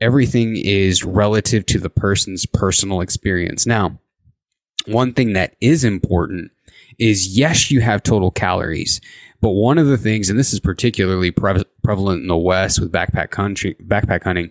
[0.00, 3.66] everything is relative to the person's personal experience.
[3.66, 3.98] Now,
[4.86, 6.50] one thing that is important
[6.98, 9.00] is yes, you have total calories,
[9.40, 12.92] but one of the things, and this is particularly pre- prevalent in the West with
[12.92, 14.50] backpack country, backpack hunting,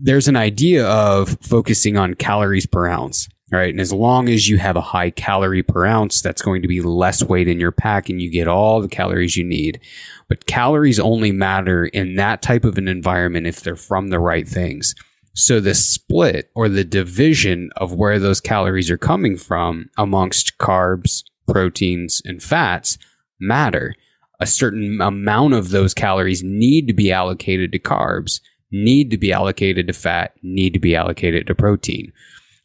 [0.00, 3.28] there's an idea of focusing on calories per ounce.
[3.50, 3.68] Right.
[3.68, 6.80] And as long as you have a high calorie per ounce, that's going to be
[6.80, 9.78] less weight in your pack and you get all the calories you need.
[10.26, 14.48] But calories only matter in that type of an environment if they're from the right
[14.48, 14.94] things.
[15.34, 21.24] So the split or the division of where those calories are coming from amongst carbs,
[21.48, 22.98] proteins, and fats
[23.40, 23.94] matter.
[24.40, 28.40] A certain amount of those calories need to be allocated to carbs,
[28.70, 32.12] need to be allocated to fat, need to be allocated to protein.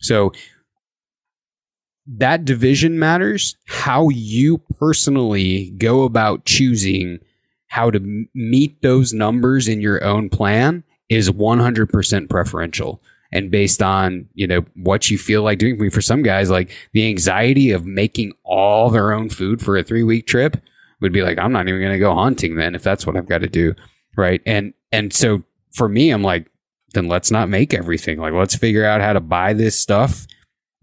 [0.01, 0.34] So
[2.08, 3.56] that division matters.
[3.65, 7.19] How you personally go about choosing
[7.67, 14.28] how to meet those numbers in your own plan is 100% preferential and based on
[14.36, 15.76] you know what you feel like doing.
[15.76, 19.78] I mean, for some guys, like the anxiety of making all their own food for
[19.78, 20.58] a three week trip
[21.02, 23.30] would be like, I'm not even going to go hunting then if that's what I've
[23.30, 23.74] got to do,
[24.15, 24.41] right?
[24.46, 25.43] And and so
[25.74, 26.50] for me, I'm like,
[26.93, 28.20] then let's not make everything.
[28.20, 30.26] Like, let's figure out how to buy this stuff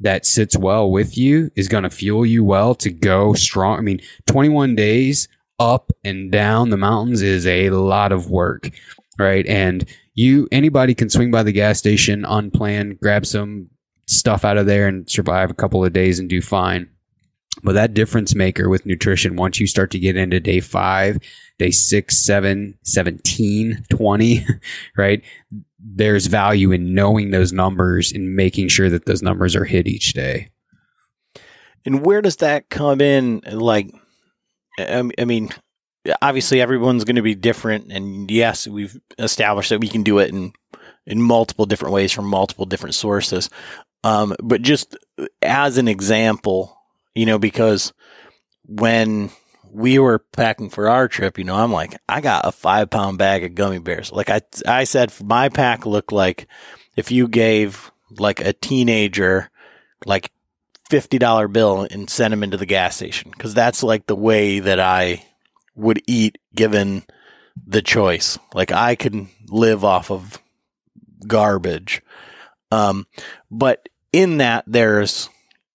[0.01, 3.79] that sits well with you is going to fuel you well to go strong.
[3.79, 8.71] I mean, 21 days up and down the mountains is a lot of work,
[9.19, 9.47] right?
[9.47, 13.69] And you, anybody can swing by the gas station unplanned, grab some
[14.07, 16.89] stuff out of there and survive a couple of days and do fine.
[17.63, 21.19] But that difference maker with nutrition, once you start to get into day five,
[21.59, 24.47] day six, seven, 17, 20,
[24.97, 25.23] right?
[25.85, 30.15] there's value in knowing those numbers and making sure that those numbers are hit each
[30.15, 30.51] day.
[31.85, 33.43] And where does that come in?
[33.53, 33.91] Like,
[34.79, 35.51] I mean,
[36.21, 40.31] obviously everyone's going to be different, and yes, we've established that we can do it
[40.31, 40.53] in
[41.07, 43.51] in multiple different ways from multiple different sources.
[44.03, 44.97] Um, but just
[45.43, 46.79] as an example,
[47.15, 47.93] you know, because
[48.67, 49.31] when
[49.71, 53.19] we were packing for our trip, you know, I'm like, I got a five pound
[53.19, 54.13] bag of gummy bears.
[54.13, 56.47] Like I, I said, my pack looked like
[56.97, 59.51] if you gave like a teenager
[60.07, 60.31] like
[60.91, 63.33] $50 bill and sent him into the gas station.
[63.33, 65.25] Cause that's like the way that I
[65.75, 67.05] would eat given
[67.67, 68.39] the choice.
[68.53, 70.39] Like I can live off of
[71.27, 72.03] garbage.
[72.71, 73.07] Um,
[73.51, 75.29] but in that there's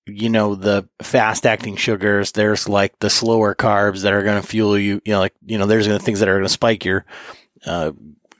[0.10, 2.32] you know, the fast acting sugars.
[2.32, 5.58] There's like the slower carbs that are going to fuel you, you know, like, you
[5.58, 7.06] know, there's going to things that are going to spike your,
[7.66, 7.92] uh,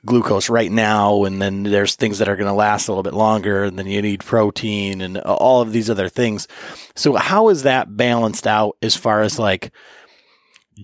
[0.04, 1.24] glucose right now.
[1.24, 3.64] And then there's things that are going to last a little bit longer.
[3.64, 6.48] And then you need protein and all of these other things.
[6.96, 9.72] So how is that balanced out as far as like,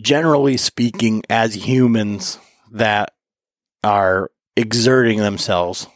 [0.02, 2.38] generally speaking, as humans
[2.72, 3.14] that
[3.82, 5.86] are exerting themselves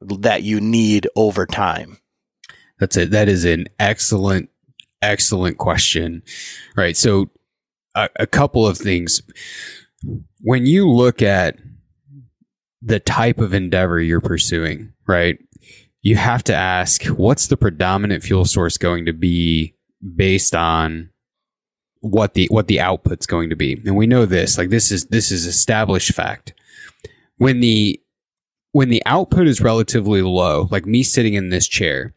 [0.00, 1.98] that you need over time?
[2.78, 3.10] That's it.
[3.10, 4.50] That is an excellent,
[5.00, 6.22] excellent question.
[6.76, 6.96] Right.
[6.96, 7.30] So,
[7.94, 9.22] a, a couple of things.
[10.42, 11.56] When you look at
[12.82, 15.38] the type of endeavor you're pursuing, right,
[16.02, 19.74] you have to ask what's the predominant fuel source going to be
[20.14, 21.10] based on
[22.00, 23.80] what the what the output's going to be.
[23.84, 26.54] And we know this, like this is this is established fact.
[27.38, 28.00] When the
[28.72, 32.14] when the output is relatively low, like me sitting in this chair,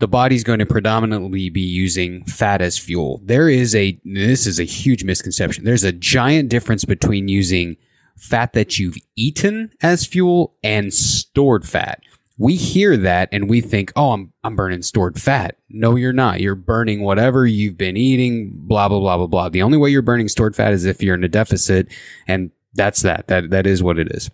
[0.00, 3.20] the body's going to predominantly be using fat as fuel.
[3.24, 5.64] There is a this is a huge misconception.
[5.64, 7.76] There's a giant difference between using
[8.16, 12.00] fat that you've eaten as fuel and stored fat
[12.38, 15.56] we hear that and we think, oh, I'm, I'm burning stored fat.
[15.68, 16.40] No, you're not.
[16.40, 19.48] You're burning whatever you've been eating, blah, blah, blah, blah, blah.
[19.48, 21.88] The only way you're burning stored fat is if you're in a deficit.
[22.26, 23.28] And that's that.
[23.28, 24.30] That, that is what it is.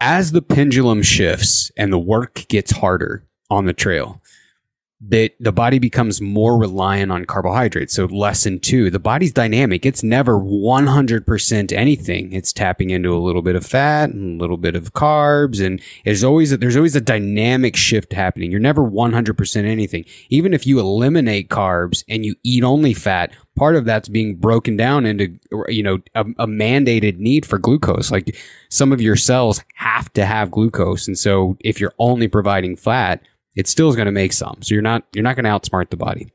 [0.00, 4.20] As the pendulum shifts and the work gets harder on the trail,
[5.08, 7.92] that the body becomes more reliant on carbohydrates.
[7.94, 9.84] So lesson two, the body's dynamic.
[9.84, 12.32] It's never 100% anything.
[12.32, 15.64] It's tapping into a little bit of fat and a little bit of carbs.
[15.64, 18.50] And there's always, a, there's always a dynamic shift happening.
[18.50, 20.06] You're never 100% anything.
[20.30, 24.76] Even if you eliminate carbs and you eat only fat, part of that's being broken
[24.76, 25.38] down into,
[25.68, 28.10] you know, a, a mandated need for glucose.
[28.10, 28.36] Like
[28.70, 31.06] some of your cells have to have glucose.
[31.06, 33.22] And so if you're only providing fat,
[33.54, 34.58] it still is going to make some.
[34.62, 36.32] So you're not you're not going to outsmart the body.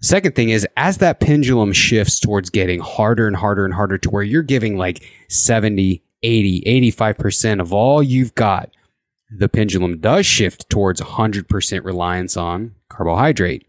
[0.00, 4.10] Second thing is as that pendulum shifts towards getting harder and harder and harder to
[4.10, 8.70] where you're giving like 70, 80, 85% of all you've got,
[9.30, 13.66] the pendulum does shift towards 100% reliance on carbohydrate,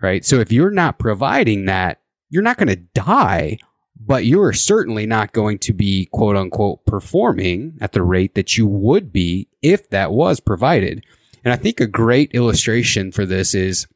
[0.00, 0.24] right?
[0.24, 3.58] So if you're not providing that, you're not going to die,
[3.98, 8.66] but you're certainly not going to be quote unquote performing at the rate that you
[8.66, 11.04] would be if that was provided.
[11.44, 13.86] And I think a great illustration for this is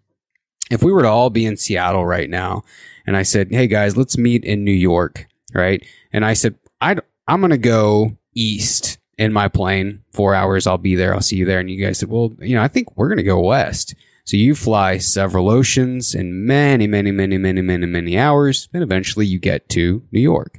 [0.71, 2.63] if we were to all be in Seattle right now
[3.07, 5.27] and I said, Hey guys, let's meet in New York.
[5.55, 5.85] Right.
[6.13, 6.97] And I said, I,
[7.29, 10.03] I'm going to go east in my plane.
[10.13, 10.67] Four hours.
[10.67, 11.15] I'll be there.
[11.15, 11.61] I'll see you there.
[11.61, 13.95] And you guys said, well, you know, I think we're going to go west.
[14.25, 18.69] So you fly several oceans in many, many, many, many, many, many hours.
[18.75, 20.59] And eventually you get to New York.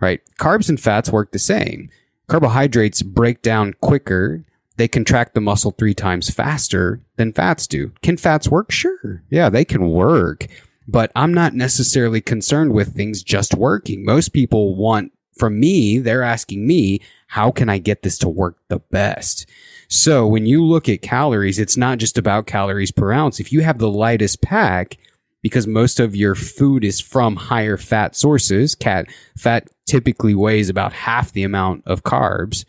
[0.00, 0.20] Right.
[0.38, 1.90] Carbs and fats work the same.
[2.26, 4.44] Carbohydrates break down quicker
[4.78, 7.92] they contract the muscle three times faster than fats do.
[8.02, 8.70] Can fats work?
[8.70, 9.22] Sure.
[9.28, 10.46] Yeah, they can work.
[10.86, 14.04] But I'm not necessarily concerned with things just working.
[14.04, 18.56] Most people want from me, they're asking me, how can I get this to work
[18.68, 19.46] the best?
[19.88, 23.38] So when you look at calories, it's not just about calories per ounce.
[23.38, 24.96] If you have the lightest pack,
[25.42, 29.06] because most of your food is from higher fat sources, cat
[29.36, 32.64] fat typically weighs about half the amount of carbs,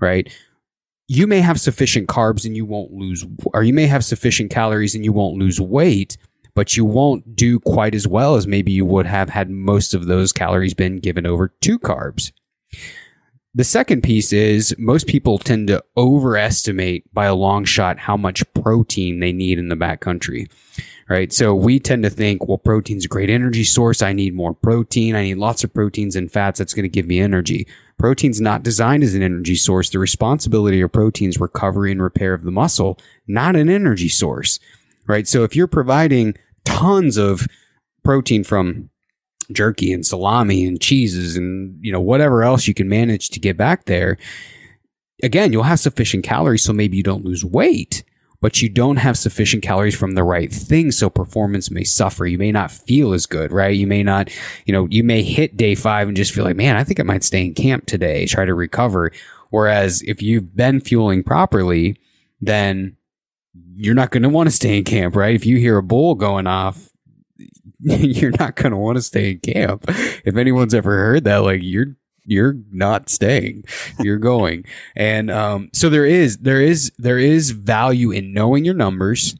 [0.00, 0.32] right?
[1.08, 4.94] You may have sufficient carbs and you won't lose, or you may have sufficient calories
[4.94, 6.16] and you won't lose weight,
[6.54, 10.06] but you won't do quite as well as maybe you would have had most of
[10.06, 12.32] those calories been given over to carbs.
[13.56, 18.42] The second piece is most people tend to overestimate by a long shot how much
[18.54, 20.50] protein they need in the backcountry
[21.08, 21.32] right?
[21.32, 24.02] So we tend to think, well, protein's a great energy source.
[24.02, 25.14] I need more protein.
[25.14, 26.58] I need lots of proteins and fats.
[26.58, 27.66] That's going to give me energy.
[27.98, 29.90] Protein's not designed as an energy source.
[29.90, 34.58] The responsibility of protein's recovery and repair of the muscle, not an energy source,
[35.06, 35.28] right?
[35.28, 36.34] So if you're providing
[36.64, 37.46] tons of
[38.02, 38.90] protein from
[39.52, 43.58] jerky and salami and cheeses and you know whatever else you can manage to get
[43.58, 44.16] back there
[45.22, 48.04] again you'll have sufficient calories so maybe you don't lose weight
[48.44, 50.90] but you don't have sufficient calories from the right thing.
[50.90, 52.26] So performance may suffer.
[52.26, 53.74] You may not feel as good, right?
[53.74, 54.28] You may not,
[54.66, 57.04] you know, you may hit day five and just feel like, man, I think I
[57.04, 59.12] might stay in camp today, try to recover.
[59.48, 61.96] Whereas if you've been fueling properly,
[62.42, 62.98] then
[63.76, 65.34] you're not going to want to stay in camp, right?
[65.34, 66.90] If you hear a bull going off,
[67.80, 69.86] you're not going to want to stay in camp.
[69.88, 73.64] If anyone's ever heard that, like you're you're not staying.
[74.00, 74.64] You're going.
[74.96, 79.36] And um, so there is there is there is value in knowing your numbers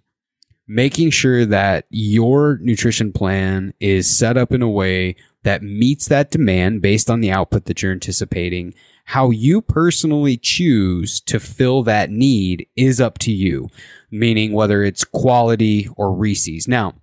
[0.67, 6.31] making sure that your nutrition plan is set up in a way that meets that
[6.31, 8.73] demand based on the output that you're anticipating.
[9.05, 13.69] How you personally choose to fill that need is up to you
[14.15, 16.69] meaning whether it's quality or Reese's.
[16.69, 16.95] Now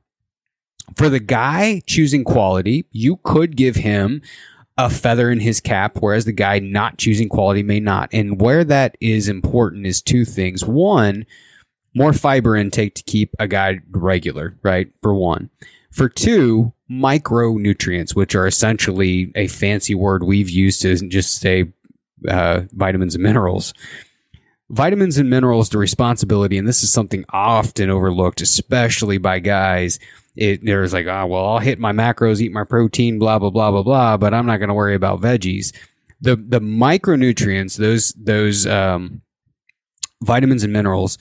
[0.96, 4.22] for the guy choosing quality, you could give him
[4.78, 8.10] a feather in his cap, whereas the guy not choosing quality may not.
[8.14, 10.66] And where that is important is two things.
[10.66, 11.26] One,
[11.94, 14.90] more fiber intake to keep a guy regular, right?
[15.02, 15.50] For one.
[15.92, 21.72] For two, micronutrients, which are essentially a fancy word we've used to just say
[22.28, 23.74] uh, vitamins and minerals.
[24.70, 30.00] Vitamins and minerals, the responsibility, and this is something often overlooked, especially by guys.
[30.36, 33.72] It, there's like, oh, well, I'll hit my macros, eat my protein, blah, blah, blah,
[33.72, 35.76] blah, blah, but I'm not going to worry about veggies.
[36.22, 39.22] The, the micronutrients, those, those, um,
[40.24, 41.18] vitamins and minerals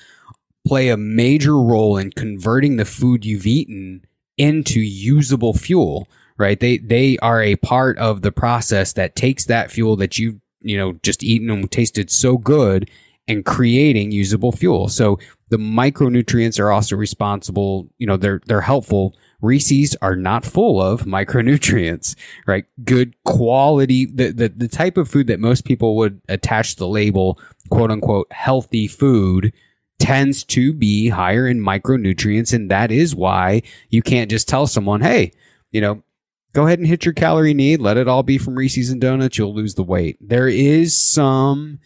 [0.67, 4.05] play a major role in converting the food you've eaten
[4.37, 6.07] into usable fuel,
[6.37, 6.61] right?
[6.61, 10.77] They, they are a part of the process that takes that fuel that you've, you
[10.77, 12.91] know, just eaten and tasted so good
[13.31, 14.89] and creating usable fuel.
[14.89, 15.19] So
[15.51, 19.17] the micronutrients are also responsible, you know, they're they're helpful.
[19.41, 22.17] Reese's are not full of micronutrients,
[22.47, 22.65] right?
[22.85, 27.39] Good quality the, the the type of food that most people would attach the label
[27.71, 29.53] quote unquote healthy food
[30.01, 35.03] tends to be higher in micronutrients and that is why you can't just tell someone,
[35.03, 35.31] "Hey,
[35.71, 36.03] you know,
[36.53, 39.39] go ahead and hit your calorie need, let it all be from Reese's and donuts,
[39.39, 41.79] you'll lose the weight." There is some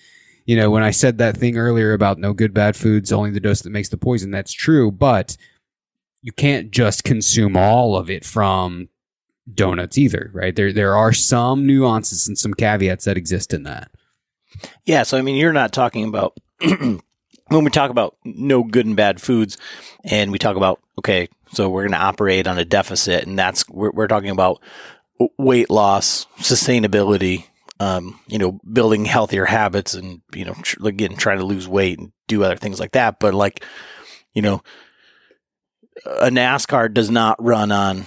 [0.45, 3.41] you know, when I said that thing earlier about no good bad foods, only the
[3.41, 5.37] dose that makes the poison, that's true, but
[6.21, 8.89] you can't just consume all of it from
[9.53, 10.55] donuts either, right?
[10.55, 13.91] There there are some nuances and some caveats that exist in that.
[14.85, 17.01] Yeah, so I mean you're not talking about when
[17.51, 19.59] we talk about no good and bad foods
[20.03, 23.69] and we talk about okay, so we're going to operate on a deficit and that's
[23.69, 24.63] we're, we're talking about
[25.39, 27.47] weight loss, sustainability,
[27.85, 31.99] um, you know, building healthier habits and, you know, tr- again, trying to lose weight
[31.99, 33.21] and do other things like that.
[33.21, 33.63] But like,
[34.33, 34.63] you know,
[36.07, 38.07] a NASCAR does not run on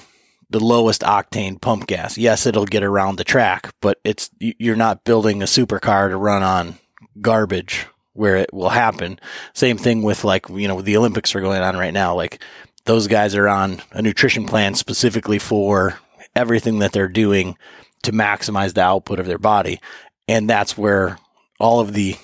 [0.49, 2.17] the lowest octane pump gas.
[2.17, 6.41] Yes, it'll get around the track, but it's, you're not building a supercar to run
[6.41, 6.80] on
[7.21, 9.19] garbage where it will happen.
[9.53, 12.15] Same thing with like, you know, the Olympics are going on right now.
[12.15, 12.41] Like
[12.86, 15.99] those guys are on a nutrition plan specifically for
[16.36, 17.57] everything that they're doing
[18.04, 19.80] to maximize the output of their body.
[20.28, 21.18] And that's where
[21.60, 22.16] all of the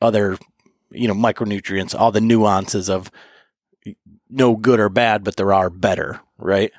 [0.00, 0.38] other,
[0.90, 3.10] you know, micronutrients, all the nuances of
[4.28, 6.72] no good or bad, but there are better, right?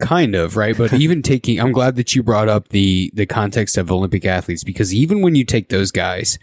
[0.00, 0.76] Kind of, right?
[0.76, 4.64] But even taking I'm glad that you brought up the the context of Olympic athletes
[4.64, 6.38] because even when you take those guys,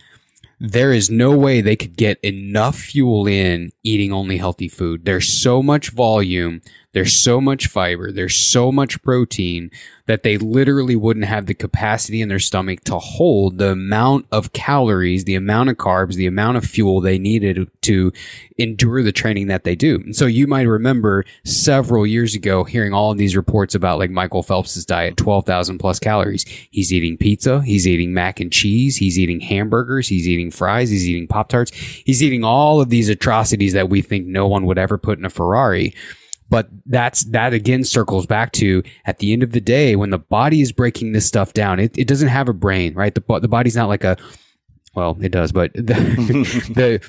[0.60, 5.06] there is no way they could get enough fuel in eating only healthy food.
[5.06, 6.62] There's so much volume
[6.94, 9.72] there's so much fiber, there's so much protein
[10.06, 14.54] that they literally wouldn't have the capacity in their stomach to hold the amount of
[14.54, 18.12] calories, the amount of carbs, the amount of fuel they needed to
[18.58, 19.96] endure the training that they do.
[19.96, 24.12] And so you might remember several years ago hearing all of these reports about like
[24.12, 26.44] Michael Phelps's diet, 12,000 plus calories.
[26.70, 31.08] He's eating pizza, he's eating mac and cheese, he's eating hamburgers, he's eating fries, he's
[31.08, 34.78] eating Pop Tarts, he's eating all of these atrocities that we think no one would
[34.78, 35.96] ever put in a Ferrari.
[36.54, 40.20] But that's that again circles back to at the end of the day when the
[40.20, 43.16] body is breaking this stuff down, it, it doesn't have a brain, right?
[43.16, 44.18] The the body's not like a
[44.94, 45.82] well, it does, but the,
[46.76, 47.02] the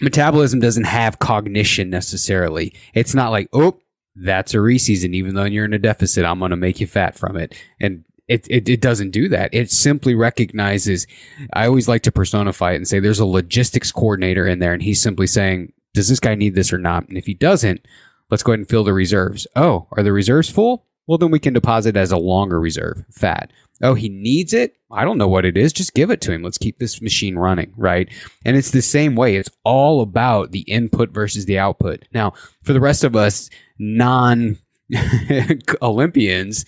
[0.00, 2.74] metabolism doesn't have cognition necessarily.
[2.92, 3.78] It's not like, oh,
[4.16, 7.16] that's a reseason, even though you're in a deficit, I'm going to make you fat
[7.16, 7.54] from it.
[7.78, 9.50] And it, it, it doesn't do that.
[9.54, 11.06] It simply recognizes,
[11.52, 14.82] I always like to personify it and say there's a logistics coordinator in there, and
[14.82, 17.08] he's simply saying, does this guy need this or not?
[17.08, 17.86] And if he doesn't,
[18.30, 19.46] Let's go ahead and fill the reserves.
[19.56, 20.86] Oh, are the reserves full?
[21.06, 23.52] Well, then we can deposit as a longer reserve, fat.
[23.82, 24.76] Oh, he needs it?
[24.90, 25.72] I don't know what it is.
[25.72, 26.42] Just give it to him.
[26.42, 28.08] Let's keep this machine running, right?
[28.44, 29.36] And it's the same way.
[29.36, 32.04] It's all about the input versus the output.
[32.12, 34.58] Now, for the rest of us non
[35.82, 36.64] Olympians,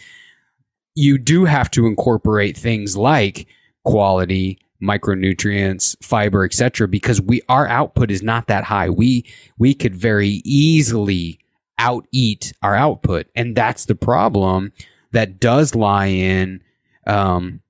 [0.95, 3.47] you do have to incorporate things like
[3.85, 6.87] quality, micronutrients, fiber, etc.
[6.87, 8.91] because we our output is not that high.
[8.91, 9.25] We
[9.59, 11.39] we could very easily
[11.79, 13.27] out eat our output.
[13.35, 14.73] And that's the problem
[15.13, 16.63] that does lie in
[17.07, 17.61] um,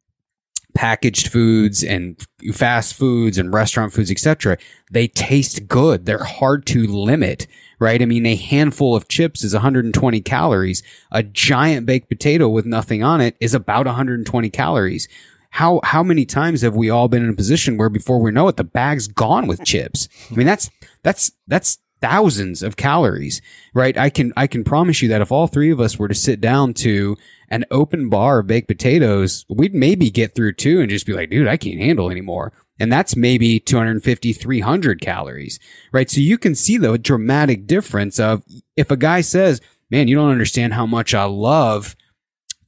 [0.74, 4.56] packaged foods and fast foods and restaurant foods, etc.
[4.90, 6.06] They taste good.
[6.06, 7.46] They're hard to limit,
[7.80, 8.00] right?
[8.00, 10.82] I mean, a handful of chips is 120 calories.
[11.10, 15.08] A giant baked potato with nothing on it is about 120 calories.
[15.50, 18.48] How how many times have we all been in a position where before we know
[18.48, 20.08] it, the bag's gone with chips?
[20.30, 20.70] I mean, that's
[21.02, 23.40] that's that's thousands of calories,
[23.74, 23.96] right?
[23.96, 26.40] I can, I can promise you that if all three of us were to sit
[26.40, 27.16] down to
[27.48, 31.30] an open bar of baked potatoes, we'd maybe get through two and just be like,
[31.30, 32.52] dude, I can't handle anymore.
[32.80, 35.58] And that's maybe 250, 300 calories,
[35.92, 36.08] right?
[36.08, 38.44] So you can see the dramatic difference of
[38.76, 41.96] if a guy says, man, you don't understand how much I love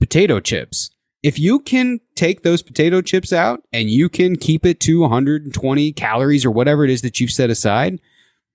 [0.01, 0.91] potato chips.
[1.22, 5.93] If you can take those potato chips out and you can keep it to 120
[5.93, 8.01] calories or whatever it is that you've set aside,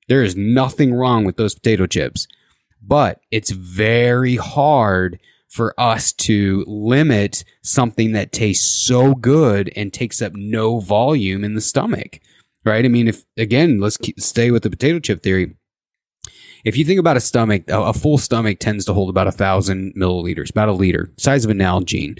[0.08, 2.28] there is nothing wrong with those potato chips.
[2.88, 10.22] but it's very hard for us to limit something that tastes so good and takes
[10.22, 12.20] up no volume in the stomach,
[12.66, 12.84] right?
[12.84, 15.56] I mean, if again, let's keep, stay with the potato chip theory.
[16.66, 19.93] If you think about a stomach, a, full stomach tends to hold about a thousand
[19.95, 22.20] milliliters, about a liter, size of an Nalgene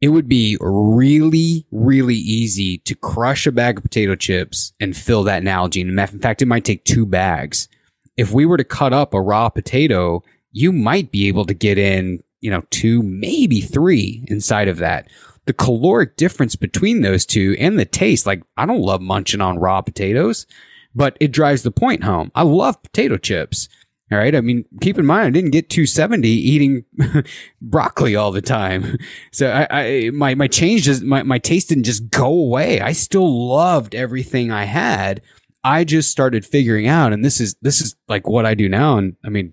[0.00, 5.22] it would be really, really easy to crush a bag of potato chips and fill
[5.24, 5.88] that Nalgene.
[5.88, 7.68] In fact, it might take two bags.
[8.16, 10.22] If we were to cut up a raw potato,
[10.52, 15.08] you might be able to get in, you know, two, maybe three inside of that.
[15.46, 19.58] The caloric difference between those two and the taste, like, I don't love munching on
[19.58, 20.46] raw potatoes,
[20.94, 22.32] but it drives the point home.
[22.34, 23.68] I love potato chips.
[24.12, 24.36] All right.
[24.36, 26.84] I mean, keep in mind, I didn't get 270 eating
[27.60, 28.98] broccoli all the time.
[29.32, 32.80] So I, I, my, my change my, my taste didn't just go away.
[32.80, 35.22] I still loved everything I had.
[35.64, 38.96] I just started figuring out, and this is, this is like what I do now.
[38.96, 39.52] And I mean,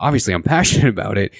[0.00, 1.32] obviously I'm passionate about it.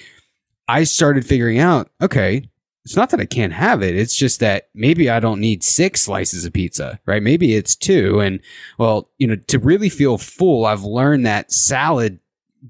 [0.69, 2.49] I started figuring out, okay,
[2.85, 3.95] it's not that I can't have it.
[3.95, 7.23] It's just that maybe I don't need six slices of pizza, right?
[7.23, 8.19] Maybe it's two.
[8.19, 8.41] And
[8.77, 12.19] well, you know, to really feel full, I've learned that salad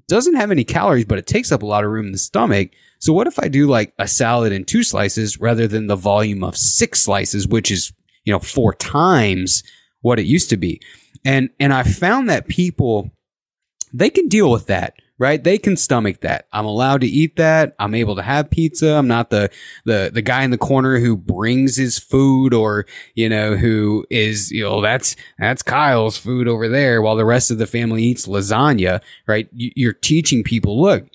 [0.08, 2.70] doesn't have any calories, but it takes up a lot of room in the stomach.
[2.98, 6.42] So what if I do like a salad in two slices rather than the volume
[6.42, 7.92] of six slices, which is,
[8.24, 9.62] you know, four times
[10.00, 10.80] what it used to be.
[11.24, 13.10] And, and I found that people,
[13.92, 15.42] they can deal with that right?
[15.42, 16.46] They can stomach that.
[16.52, 17.74] I'm allowed to eat that.
[17.78, 18.94] I'm able to have pizza.
[18.94, 19.50] I'm not the,
[19.84, 24.50] the, the guy in the corner who brings his food or, you know, who is,
[24.50, 28.26] you know, that's, that's Kyle's food over there while the rest of the family eats
[28.26, 29.48] lasagna, right?
[29.52, 31.06] You're teaching people, look,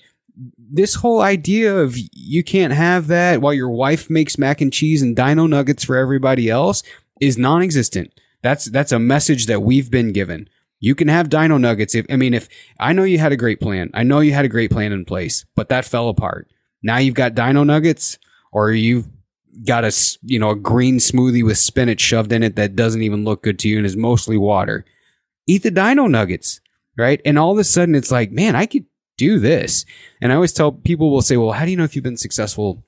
[0.56, 5.02] this whole idea of you can't have that while your wife makes mac and cheese
[5.02, 6.82] and dino nuggets for everybody else
[7.20, 8.12] is non-existent.
[8.42, 10.48] That's, that's a message that we've been given.
[10.80, 11.94] You can have dino nuggets.
[11.94, 12.48] If, I mean, if
[12.80, 15.04] I know you had a great plan, I know you had a great plan in
[15.04, 16.50] place, but that fell apart.
[16.82, 18.18] Now you've got dino nuggets
[18.50, 19.06] or you've
[19.66, 23.24] got a, you know, a green smoothie with spinach shoved in it that doesn't even
[23.24, 24.86] look good to you and is mostly water.
[25.46, 26.60] Eat the dino nuggets,
[26.96, 27.20] right?
[27.26, 28.86] And all of a sudden it's like, man, I could
[29.18, 29.84] do this.
[30.22, 32.16] And I always tell people will say, well, how do you know if you've been
[32.16, 32.82] successful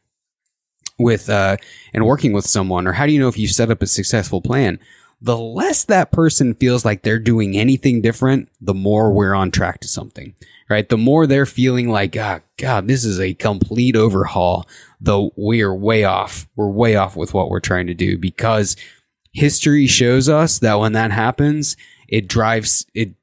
[0.98, 1.58] with, uh,
[1.92, 4.40] and working with someone or how do you know if you've set up a successful
[4.40, 4.78] plan?
[5.22, 9.78] The less that person feels like they're doing anything different, the more we're on track
[9.80, 10.34] to something,
[10.68, 10.88] right?
[10.88, 14.68] The more they're feeling like, ah, God, this is a complete overhaul,
[15.00, 16.48] though we are way off.
[16.56, 18.74] We're way off with what we're trying to do because
[19.32, 21.76] history shows us that when that happens,
[22.08, 23.14] it drives, it,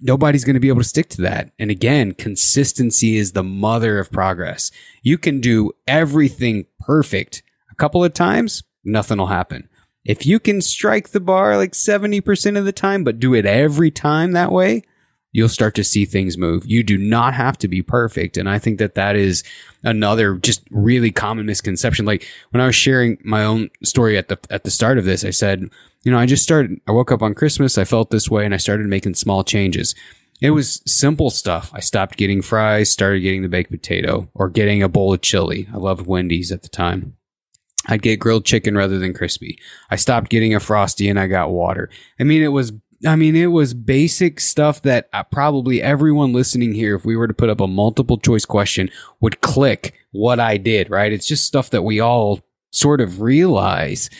[0.00, 1.52] nobody's going to be able to stick to that.
[1.58, 4.70] And again, consistency is the mother of progress.
[5.02, 9.68] You can do everything perfect a couple of times, nothing will happen
[10.08, 13.90] if you can strike the bar like 70% of the time, but do it every
[13.90, 14.82] time that way,
[15.32, 16.64] you'll start to see things move.
[16.64, 18.38] You do not have to be perfect.
[18.38, 19.44] And I think that that is
[19.84, 22.06] another just really common misconception.
[22.06, 25.26] Like when I was sharing my own story at the, at the start of this,
[25.26, 25.68] I said,
[26.04, 28.54] you know, I just started, I woke up on Christmas, I felt this way and
[28.54, 29.94] I started making small changes.
[30.40, 31.70] It was simple stuff.
[31.74, 35.68] I stopped getting fries, started getting the baked potato or getting a bowl of chili.
[35.70, 37.17] I loved Wendy's at the time.
[37.86, 39.58] I'd get grilled chicken rather than crispy.
[39.90, 41.88] I stopped getting a frosty and I got water.
[42.20, 42.72] I mean, it was
[43.06, 47.28] I mean, it was basic stuff that uh, probably everyone listening here, if we were
[47.28, 51.12] to put up a multiple choice question, would click what I did, right?
[51.12, 54.10] It's just stuff that we all sort of realize.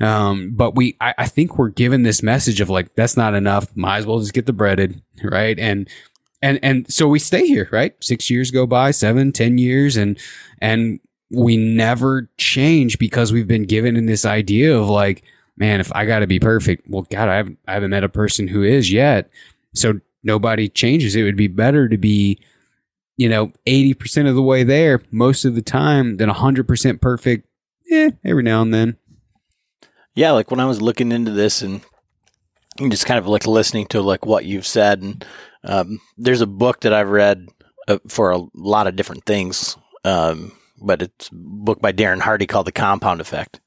[0.00, 3.74] Um, but we, I, I, think we're given this message of like, that's not enough.
[3.74, 5.58] Might as well just get the breaded, right?
[5.58, 5.88] And,
[6.42, 7.94] and, and so we stay here, right?
[8.02, 10.18] Six years go by, seven, ten years, and,
[10.60, 11.00] and
[11.30, 15.22] we never change because we've been given in this idea of like,
[15.56, 18.08] man, if I got to be perfect, well, God, I haven't, I haven't met a
[18.08, 19.30] person who is yet.
[19.74, 21.16] So nobody changes.
[21.16, 22.38] It would be better to be,
[23.16, 27.48] you know, 80% of the way there most of the time than 100% perfect.
[27.90, 28.96] Eh, every now and then.
[30.14, 30.32] Yeah.
[30.32, 31.82] Like when I was looking into this and
[32.88, 35.24] just kind of like listening to like what you've said and,
[35.64, 37.48] um, there's a book that I've read
[37.88, 39.76] uh, for a lot of different things.
[40.04, 43.60] Um, but it's book by Darren Hardy called The Compound Effect.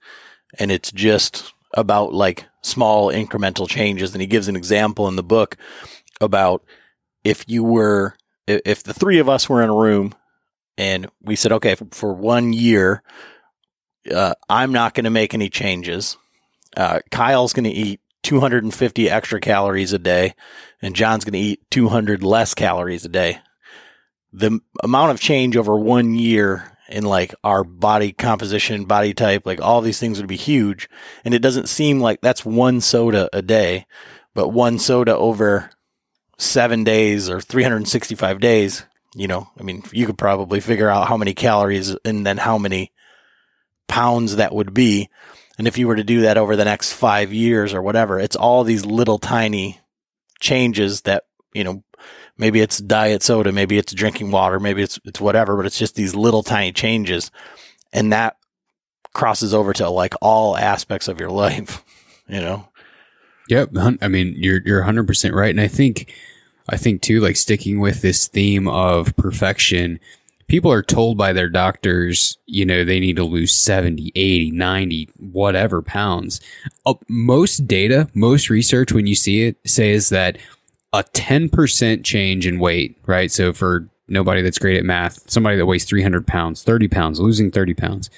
[0.57, 4.13] And it's just about like small incremental changes.
[4.13, 5.57] And he gives an example in the book
[6.21, 6.63] about
[7.23, 8.15] if you were,
[8.47, 10.13] if the three of us were in a room
[10.77, 13.03] and we said, okay, for, for one year,
[14.11, 16.17] uh, I'm not going to make any changes.
[16.75, 20.33] Uh, Kyle's going to eat 250 extra calories a day
[20.81, 23.39] and John's going to eat 200 less calories a day.
[24.31, 29.61] The amount of change over one year in like our body composition, body type, like
[29.61, 30.89] all these things would be huge.
[31.23, 33.85] And it doesn't seem like that's one soda a day,
[34.33, 35.69] but one soda over
[36.37, 38.85] seven days or 365 days,
[39.15, 42.57] you know, I mean, you could probably figure out how many calories and then how
[42.57, 42.91] many
[43.87, 45.09] pounds that would be.
[45.57, 48.37] And if you were to do that over the next five years or whatever, it's
[48.37, 49.79] all these little tiny
[50.39, 51.23] changes that,
[51.53, 51.83] you know,
[52.39, 55.93] maybe it's diet soda, maybe it's drinking water, maybe it's, it's whatever, but it's just
[55.95, 57.29] these little tiny changes.
[57.93, 58.37] And that
[59.13, 61.83] crosses over to like all aspects of your life,
[62.27, 62.67] you know?
[63.49, 63.71] Yep.
[64.01, 65.49] I mean, you're, you're 100% right.
[65.49, 66.13] And I think,
[66.69, 69.99] I think too, like sticking with this theme of perfection,
[70.47, 75.09] people are told by their doctors, you know, they need to lose 70, 80, 90,
[75.17, 76.39] whatever pounds.
[76.85, 80.37] Uh, most data, most research, when you see it, says that
[80.93, 83.31] a 10% change in weight, right?
[83.31, 87.51] So for nobody that's great at math, somebody that weighs 300 pounds, 30 pounds, losing
[87.51, 88.09] 30 pounds,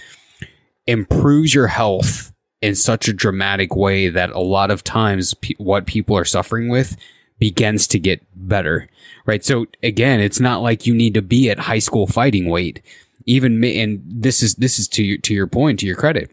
[0.87, 5.85] improves your health in such a dramatic way that a lot of times pe- what
[5.85, 6.95] people are suffering with
[7.39, 8.87] begins to get better,
[9.25, 9.43] right?
[9.43, 12.81] So again, it's not like you need to be at high school fighting weight.
[13.25, 16.31] Even and this is this is to your, to your point, to your credit.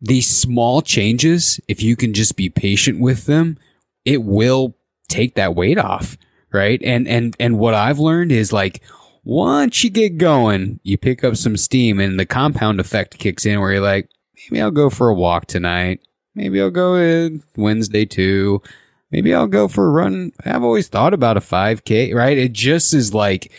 [0.00, 3.58] These small changes, if you can just be patient with them,
[4.04, 4.76] it will
[5.08, 6.16] take that weight off,
[6.52, 6.80] right?
[6.82, 8.82] And and and what I've learned is like
[9.24, 13.60] once you get going, you pick up some steam and the compound effect kicks in
[13.60, 14.08] where you're like,
[14.50, 16.00] maybe I'll go for a walk tonight.
[16.34, 18.62] Maybe I'll go in Wednesday too
[19.10, 20.32] maybe I'll go for a run.
[20.44, 22.36] I've always thought about a 5K, right?
[22.36, 23.52] It just is like,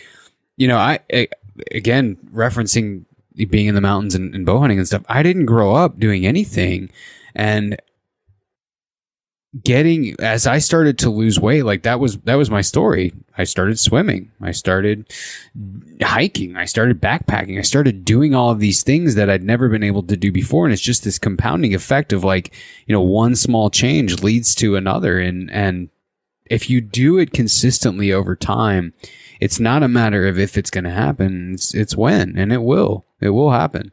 [0.56, 1.28] you know, I, I
[1.72, 3.04] again, referencing
[3.48, 6.26] being in the mountains and, and bow hunting and stuff, I didn't grow up doing
[6.26, 6.90] anything.
[7.34, 7.80] And
[9.62, 13.12] getting as I started to lose weight, like that was that was my story.
[13.36, 14.30] I started swimming.
[14.40, 15.12] I started
[16.02, 16.56] hiking.
[16.56, 17.58] I started backpacking.
[17.58, 20.66] I started doing all of these things that I'd never been able to do before.
[20.66, 22.54] And it's just this compounding effect of like,
[22.86, 25.18] you know, one small change leads to another.
[25.18, 25.88] And and
[26.46, 28.92] if you do it consistently over time,
[29.40, 31.54] it's not a matter of if it's going to happen.
[31.54, 33.04] It's it's when, and it will.
[33.20, 33.92] It will happen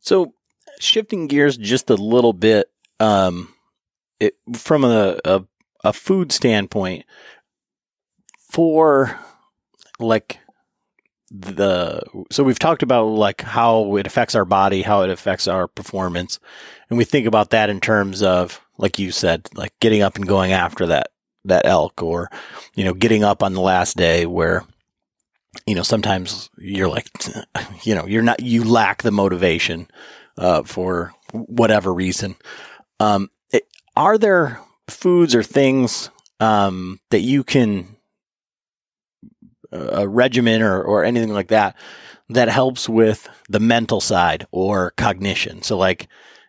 [0.00, 0.34] So,
[0.80, 3.54] shifting gears just a little bit, um,
[4.18, 5.44] it, from a, a,
[5.84, 7.04] a food standpoint,
[8.50, 9.18] for
[9.98, 10.38] like
[11.30, 15.68] the so we've talked about like how it affects our body, how it affects our
[15.68, 16.40] performance,
[16.88, 20.26] and we think about that in terms of like you said, like getting up and
[20.26, 21.10] going after that
[21.44, 22.30] that elk, or
[22.74, 24.64] you know, getting up on the last day where
[25.66, 27.08] you know, sometimes you're like,
[27.82, 29.88] you know, you're not, you lack the motivation,
[30.38, 32.36] uh, for whatever reason.
[32.98, 33.64] Um, it,
[33.96, 37.96] are there foods or things, um, that you can,
[39.72, 41.76] a regimen or, or anything like that,
[42.28, 45.62] that helps with the mental side or cognition?
[45.62, 46.08] So like,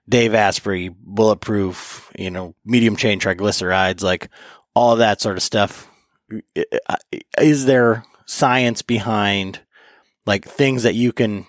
[0.09, 4.29] Dave Asprey, bulletproof, you know, medium chain triglycerides, like
[4.75, 5.87] all that sort of stuff.
[7.39, 9.61] Is there science behind
[10.25, 11.45] like things that you can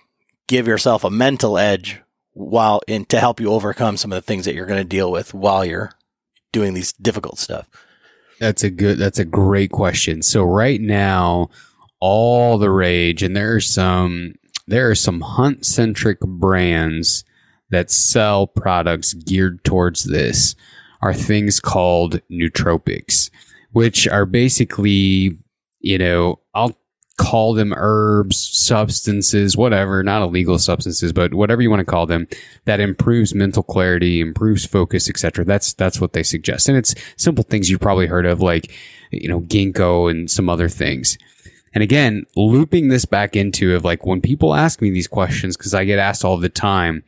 [0.47, 2.01] give yourself a mental edge
[2.33, 5.11] while in to help you overcome some of the things that you're going to deal
[5.11, 5.93] with while you're
[6.53, 7.68] doing these difficult stuff?
[8.41, 10.23] That's a good that's a great question.
[10.23, 11.51] So right now
[12.01, 14.35] all the rage and there are some
[14.66, 17.25] there are some hunt centric brands
[17.70, 20.55] that sell products geared towards this
[21.01, 23.31] are things called nootropics,
[23.73, 25.37] which are basically
[25.83, 26.76] you know, I'll
[27.18, 32.26] call them herbs, substances, whatever, not illegal substances, but whatever you want to call them,
[32.64, 35.45] that improves mental clarity, improves focus, etc.
[35.45, 36.68] That's that's what they suggest.
[36.68, 38.72] And it's simple things you've probably heard of, like,
[39.11, 41.18] you know, ginkgo and some other things.
[41.74, 45.74] And again, looping this back into of like when people ask me these questions, because
[45.74, 47.03] I get asked all the time,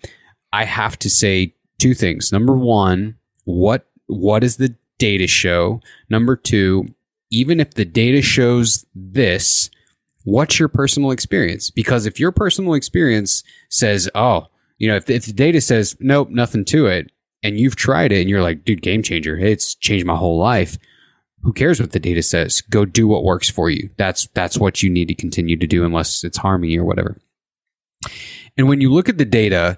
[0.53, 2.33] I have to say two things.
[2.33, 5.81] Number one, what what does the data show?
[6.09, 6.87] Number two,
[7.31, 9.71] even if the data shows this,
[10.25, 11.71] what's your personal experience?
[11.71, 14.47] Because if your personal experience says, oh,
[14.79, 17.11] you know, if, if the data says, nope, nothing to it,
[17.43, 20.79] and you've tried it and you're like, dude, game changer, it's changed my whole life.
[21.43, 22.63] Who cares what the data says?
[22.63, 23.91] Go do what works for you.
[23.99, 27.19] That's that's what you need to continue to do unless it's harming you or whatever.
[28.57, 29.77] And when you look at the data,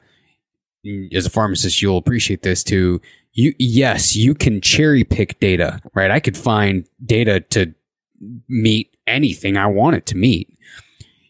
[1.13, 3.01] as a pharmacist, you'll appreciate this too
[3.37, 6.11] you yes, you can cherry pick data, right?
[6.11, 7.73] I could find data to
[8.49, 10.53] meet anything I want it to meet.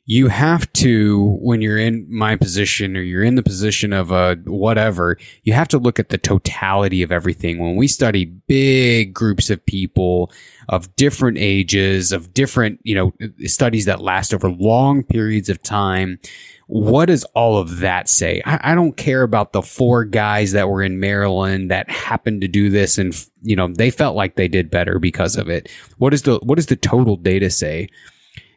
[0.08, 4.36] You have to, when you're in my position or you're in the position of a
[4.44, 7.58] whatever, you have to look at the totality of everything.
[7.58, 10.30] When we study big groups of people
[10.68, 13.12] of different ages, of different, you know,
[13.46, 16.20] studies that last over long periods of time,
[16.66, 18.42] what does all of that say?
[18.44, 22.48] I, I, don't care about the four guys that were in Maryland that happened to
[22.48, 25.70] do this and you know they felt like they did better because of it.
[25.98, 27.88] What is the what does the total data say?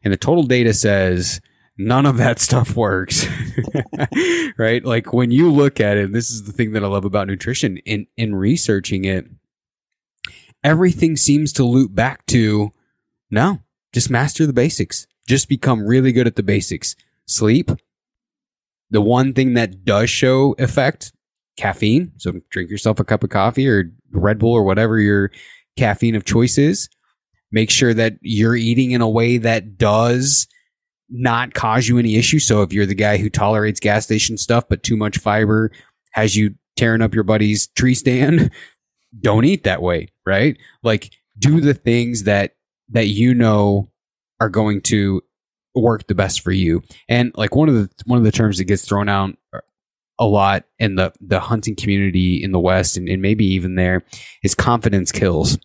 [0.04, 1.40] And the total data says
[1.78, 3.28] none of that stuff works.
[4.58, 4.84] right?
[4.84, 7.78] Like when you look at it, this is the thing that I love about nutrition
[7.78, 9.28] in in researching it,
[10.64, 12.74] everything seems to loop back to
[13.30, 13.60] no,
[13.94, 15.06] just master the basics.
[15.28, 16.96] Just become really good at the basics.
[17.28, 17.70] Sleep,
[18.92, 21.12] the one thing that does show effect,
[21.58, 22.12] caffeine.
[22.18, 25.32] So drink yourself a cup of coffee or Red Bull or whatever your
[25.78, 26.90] caffeine of choice is.
[27.52, 30.48] Make sure that you're eating in a way that does
[31.10, 32.40] not cause you any issue.
[32.40, 35.72] So if you're the guy who tolerates gas station stuff, but too much fiber
[36.12, 38.52] has you tearing up your buddy's tree stand,
[39.22, 40.58] don't eat that way, right?
[40.84, 42.56] Like do the things that
[42.90, 43.90] that you know
[44.40, 45.22] are going to
[45.76, 46.82] work the best for you.
[47.08, 49.36] And like one of the one of the terms that gets thrown out
[50.20, 54.04] a lot in the the hunting community in the West and, and maybe even there
[54.44, 55.58] is confidence kills.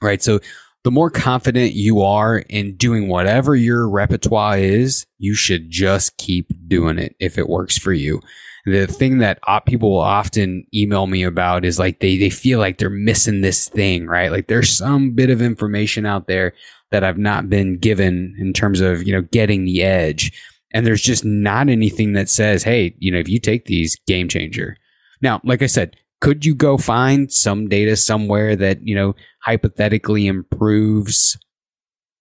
[0.00, 0.22] Right.
[0.22, 0.40] So
[0.84, 6.50] the more confident you are in doing whatever your repertoire is, you should just keep
[6.66, 8.20] doing it if it works for you.
[8.64, 12.78] The thing that people will often email me about is like they, they feel like
[12.78, 14.30] they're missing this thing, right?
[14.30, 16.52] Like there's some bit of information out there
[16.92, 20.30] that I've not been given in terms of, you know, getting the edge.
[20.72, 24.28] And there's just not anything that says, hey, you know, if you take these, game
[24.28, 24.76] changer.
[25.22, 30.28] Now, like I said, could you go find some data somewhere that, you know, hypothetically
[30.28, 31.36] improves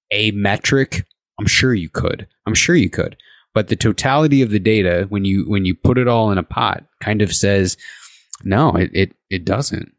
[0.09, 1.05] a metric?
[1.39, 2.27] I'm sure you could.
[2.47, 3.15] I'm sure you could.
[3.53, 6.43] But the totality of the data, when you when you put it all in a
[6.43, 7.77] pot, kind of says,
[8.43, 9.93] no, it it, it doesn't.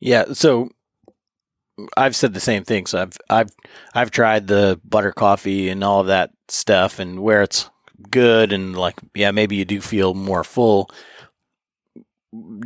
[0.00, 0.24] Yeah.
[0.32, 0.70] So
[1.96, 2.86] I've said the same thing.
[2.86, 3.50] So I've I've
[3.94, 7.70] I've tried the butter coffee and all of that stuff, and where it's
[8.10, 10.90] good and like yeah, maybe you do feel more full.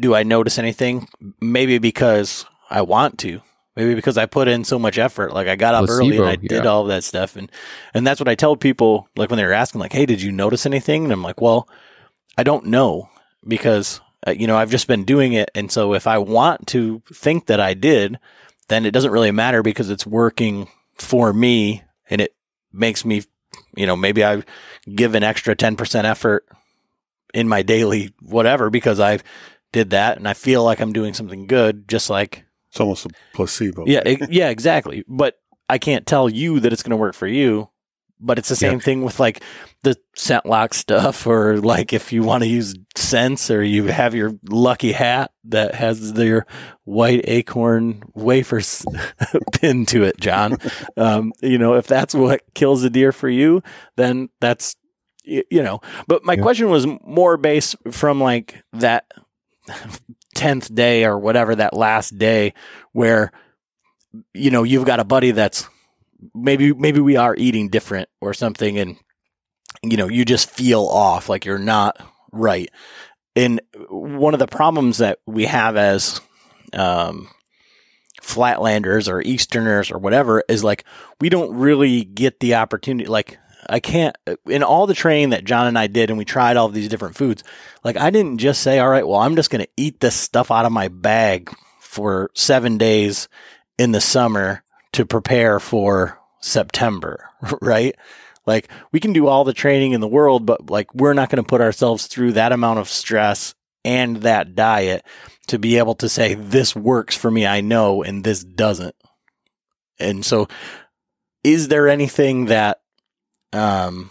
[0.01, 1.09] Do I notice anything?
[1.41, 3.43] Maybe because I want to.
[3.79, 5.33] Maybe because I put in so much effort.
[5.33, 7.51] Like I got up Placebo, early and I did all of that stuff, and
[7.95, 9.09] and that's what I tell people.
[9.17, 11.69] Like when they're asking, like, "Hey, did you notice anything?" And I'm like, "Well,
[12.37, 13.09] I don't know
[13.47, 17.03] because uh, you know I've just been doing it, and so if I want to
[17.13, 18.19] think that I did."
[18.69, 22.35] then it doesn't really matter because it's working for me and it
[22.73, 23.23] makes me,
[23.77, 24.43] you know, maybe I
[24.95, 26.47] give an extra 10% effort
[27.35, 29.19] in my daily whatever because I
[29.73, 33.11] did that and I feel like I'm doing something good, just like it's almost a
[33.35, 33.85] placebo.
[33.87, 35.05] Yeah, it, yeah, exactly.
[35.09, 35.39] But
[35.69, 37.71] I can't tell you that it's going to work for you
[38.21, 38.79] but it's the same yeah.
[38.79, 39.43] thing with like
[39.83, 44.15] the scent lock stuff or like if you want to use scents or you have
[44.15, 46.47] your lucky hat that has their
[46.85, 48.85] white acorn wafers
[49.53, 50.57] pinned to it john
[50.97, 53.63] um, you know if that's what kills a deer for you
[53.97, 54.77] then that's
[55.25, 56.43] you know but my yeah.
[56.43, 59.07] question was more based from like that
[60.39, 62.55] 10th day or whatever that last day
[62.93, 63.33] where
[64.33, 65.69] you know you've got a buddy that's
[66.35, 68.97] maybe maybe we are eating different or something and
[69.83, 72.01] you know you just feel off like you're not
[72.33, 72.71] right.
[73.35, 76.21] And one of the problems that we have as
[76.73, 77.29] um,
[78.21, 80.85] flatlanders or easterners or whatever is like
[81.21, 85.67] we don't really get the opportunity like I can't in all the training that John
[85.67, 87.43] and I did and we tried all of these different foods
[87.85, 90.51] like I didn't just say all right well I'm just going to eat this stuff
[90.51, 93.29] out of my bag for 7 days
[93.79, 97.29] in the summer to prepare for September,
[97.61, 97.95] right?
[98.47, 101.43] Like we can do all the training in the world, but like we're not going
[101.43, 103.55] to put ourselves through that amount of stress
[103.85, 105.05] and that diet
[105.49, 108.95] to be able to say this works for me, I know, and this doesn't.
[109.99, 110.49] And so
[111.45, 112.81] is there anything that
[113.53, 114.11] um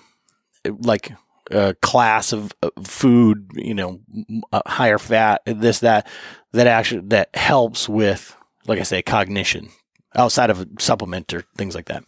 [0.65, 1.13] like
[1.49, 2.51] a class of,
[2.83, 4.01] food, you know,
[4.65, 6.07] higher fat, this that
[6.51, 8.35] that actually that helps with
[8.67, 9.69] like I say cognition
[10.15, 12.03] outside of a supplement or things like that?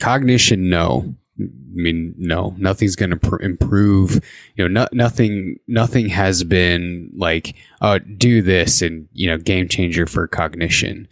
[0.00, 1.14] Cognition, no.
[1.40, 4.20] I mean, no, nothing's going to pr- improve.
[4.56, 9.68] You know, no, nothing, nothing has been like, uh, do this and, you know, game
[9.68, 11.06] changer for cognition.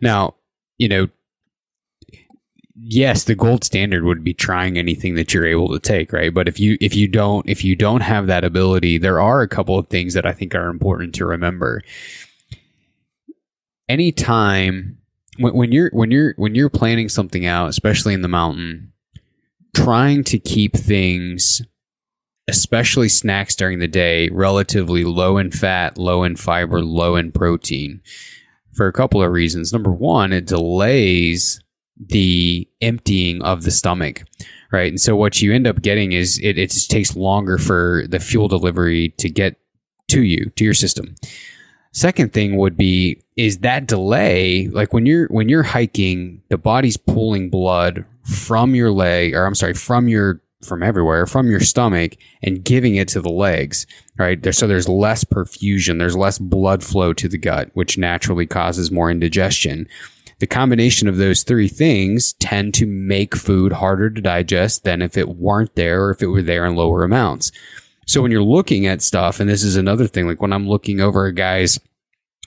[0.00, 0.34] Now,
[0.78, 1.08] you know,
[2.78, 6.32] yes, the gold standard would be trying anything that you're able to take, right?
[6.32, 9.48] But if you if you don't if you don't have that ability, there are a
[9.48, 11.82] couple of things that I think are important to remember.
[13.88, 14.98] Anytime
[15.38, 18.92] when, when you're when you're when you're planning something out, especially in the mountain,
[19.74, 21.62] trying to keep things
[22.48, 28.00] especially snacks during the day relatively low in fat, low in fiber, low in protein
[28.72, 29.72] for a couple of reasons.
[29.72, 31.60] Number one, it delays
[31.98, 34.24] the emptying of the stomach,
[34.72, 34.88] right?
[34.88, 38.20] And so what you end up getting is it, it just takes longer for the
[38.20, 39.56] fuel delivery to get
[40.08, 41.14] to you, to your system.
[41.92, 46.98] Second thing would be is that delay, like when you're when you're hiking, the body's
[46.98, 52.16] pulling blood from your leg, or I'm sorry, from your from everywhere, from your stomach,
[52.42, 53.86] and giving it to the legs,
[54.18, 54.42] right?
[54.42, 58.90] There, so there's less perfusion, there's less blood flow to the gut, which naturally causes
[58.90, 59.88] more indigestion.
[60.38, 65.16] The combination of those three things tend to make food harder to digest than if
[65.16, 67.52] it weren't there or if it were there in lower amounts.
[68.06, 71.00] So when you're looking at stuff, and this is another thing, like when I'm looking
[71.00, 71.80] over a guy's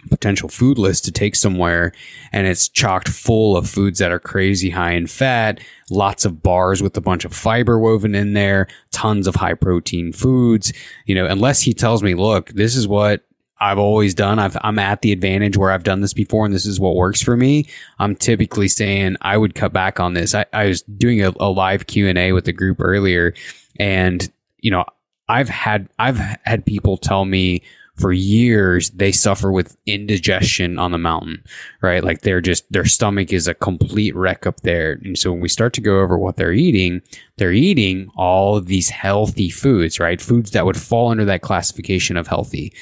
[0.09, 1.91] potential food list to take somewhere
[2.31, 5.59] and it's chocked full of foods that are crazy high in fat,
[5.89, 10.13] lots of bars with a bunch of fiber woven in there, tons of high protein
[10.13, 10.71] foods,
[11.05, 13.25] you know, unless he tells me, look, this is what
[13.61, 14.39] I've always done.
[14.39, 17.21] I've, I'm at the advantage where I've done this before and this is what works
[17.21, 17.67] for me.
[17.99, 20.33] I'm typically saying I would cut back on this.
[20.33, 23.33] I, I was doing a, a live Q and A with the group earlier
[23.79, 24.85] and, you know,
[25.27, 27.61] I've had, I've had people tell me,
[27.99, 31.43] for years they suffer with indigestion on the mountain,
[31.81, 32.03] right?
[32.03, 34.93] Like they're just their stomach is a complete wreck up there.
[35.03, 37.01] And so when we start to go over what they're eating,
[37.37, 40.21] they're eating all of these healthy foods, right?
[40.21, 42.73] Foods that would fall under that classification of healthy,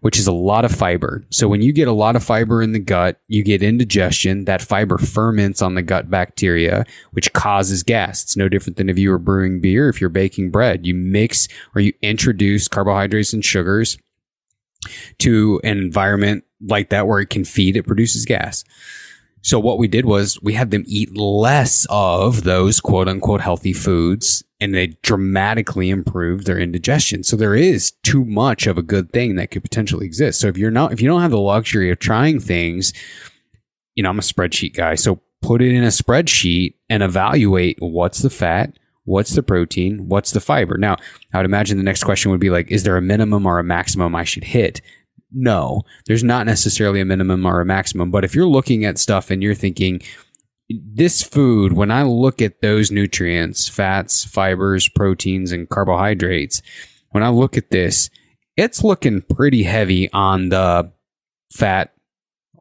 [0.00, 1.24] which is a lot of fiber.
[1.30, 4.44] So when you get a lot of fiber in the gut, you get indigestion.
[4.44, 8.22] That fiber ferments on the gut bacteria, which causes gas.
[8.22, 10.86] It's no different than if you were brewing beer, if you're baking bread.
[10.86, 13.98] You mix or you introduce carbohydrates and sugars
[15.18, 18.64] to an environment like that where it can feed, it produces gas.
[19.42, 23.72] So what we did was we had them eat less of those quote unquote healthy
[23.72, 27.22] foods and they dramatically improved their indigestion.
[27.22, 30.40] So there is too much of a good thing that could potentially exist.
[30.40, 32.92] So if you're not, if you don't have the luxury of trying things,
[33.94, 34.96] you know, I'm a spreadsheet guy.
[34.96, 38.76] So put it in a spreadsheet and evaluate what's the fat,
[39.08, 40.06] What's the protein?
[40.06, 40.76] What's the fiber?
[40.76, 40.98] Now,
[41.32, 43.64] I would imagine the next question would be like, is there a minimum or a
[43.64, 44.82] maximum I should hit?
[45.32, 48.10] No, there's not necessarily a minimum or a maximum.
[48.10, 50.02] But if you're looking at stuff and you're thinking,
[50.70, 56.62] this food, when I look at those nutrients, fats, fibers, proteins, and carbohydrates,
[57.10, 58.10] when I look at this,
[58.56, 60.90] it's looking pretty heavy on the
[61.52, 61.94] fat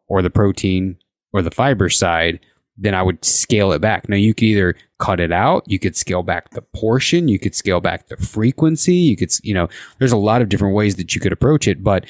[0.08, 0.98] or the protein
[1.34, 2.40] or the fiber side
[2.78, 4.08] then I would scale it back.
[4.08, 7.56] Now you could either cut it out, you could scale back the portion, you could
[7.56, 9.68] scale back the frequency, you could, you know,
[10.00, 12.06] there's a lot of different ways that you could approach it, but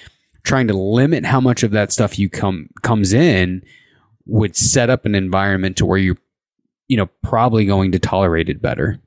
[0.48, 3.62] trying to limit how much of that stuff you come comes in
[4.26, 6.18] would set up an environment to where you're,
[6.88, 9.00] you know, probably going to tolerate it better.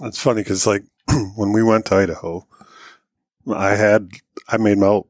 [0.00, 0.82] That's funny because like
[1.36, 2.46] when we went to Idaho,
[3.48, 4.10] I had
[4.48, 5.02] I made my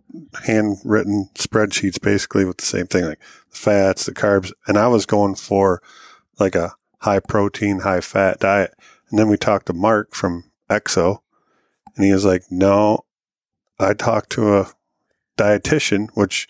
[0.44, 3.20] handwritten spreadsheets basically with the same thing, like
[3.50, 5.82] the fats, the carbs, and I was going for
[6.38, 8.74] like a high protein, high fat diet.
[9.08, 11.20] And then we talked to Mark from Exo,
[11.96, 13.06] and he was like, "No,
[13.78, 14.72] I talked to a
[15.40, 16.48] dietitian, which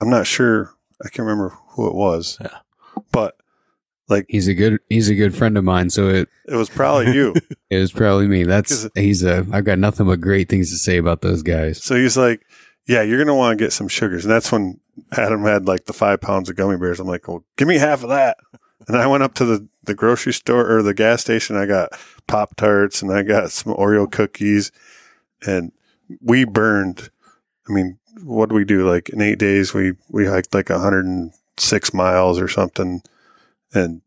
[0.00, 0.72] I'm not sure.
[1.04, 2.58] I can't remember who it was, Yeah.
[3.12, 3.36] but
[4.08, 7.12] like He's a good he's a good friend of mine, so it it was probably
[7.12, 7.34] you."
[7.70, 8.44] it was probably me.
[8.44, 11.82] That's he's a I've got nothing but great things to say about those guys.
[11.82, 12.42] So he's like,
[12.86, 14.80] "Yeah, you're gonna want to get some sugars," and that's when
[15.12, 17.00] Adam had like the five pounds of gummy bears.
[17.00, 18.38] I'm like, "Well, give me half of that."
[18.88, 21.56] And I went up to the the grocery store or the gas station.
[21.56, 21.90] I got
[22.28, 24.70] Pop Tarts and I got some Oreo cookies,
[25.46, 25.72] and
[26.22, 27.10] we burned.
[27.68, 28.88] I mean, what do we do?
[28.88, 33.02] Like in eight days, we we hiked like 106 miles or something,
[33.74, 34.02] and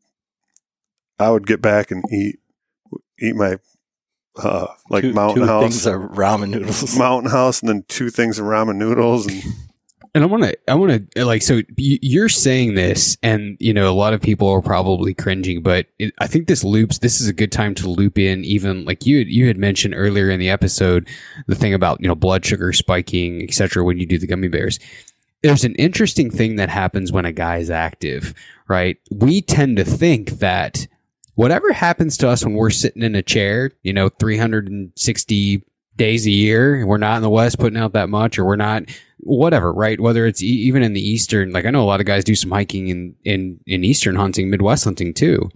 [1.20, 2.39] I would get back and eat
[3.20, 3.57] eat my
[4.41, 6.97] uh like two, mountain two house things are ramen noodles.
[6.97, 9.43] mountain house and then two things of ramen noodles and
[10.16, 13.89] And I want to, I want to, like, so you're saying this, and you know,
[13.89, 16.97] a lot of people are probably cringing, but it, I think this loops.
[16.97, 20.30] This is a good time to loop in, even like you, you had mentioned earlier
[20.30, 21.07] in the episode,
[21.47, 23.84] the thing about you know blood sugar spiking, etc.
[23.84, 24.80] When you do the gummy bears,
[25.43, 28.34] there's an interesting thing that happens when a guy is active,
[28.68, 28.97] right?
[29.12, 30.88] We tend to think that
[31.36, 35.64] whatever happens to us when we're sitting in a chair, you know, 360
[36.00, 38.84] days a year, we're not in the West putting out that much, or we're not
[39.20, 40.00] whatever, right?
[40.00, 42.36] Whether it's e- even in the eastern, like I know a lot of guys do
[42.36, 45.50] some hiking in in in eastern hunting, Midwest hunting too.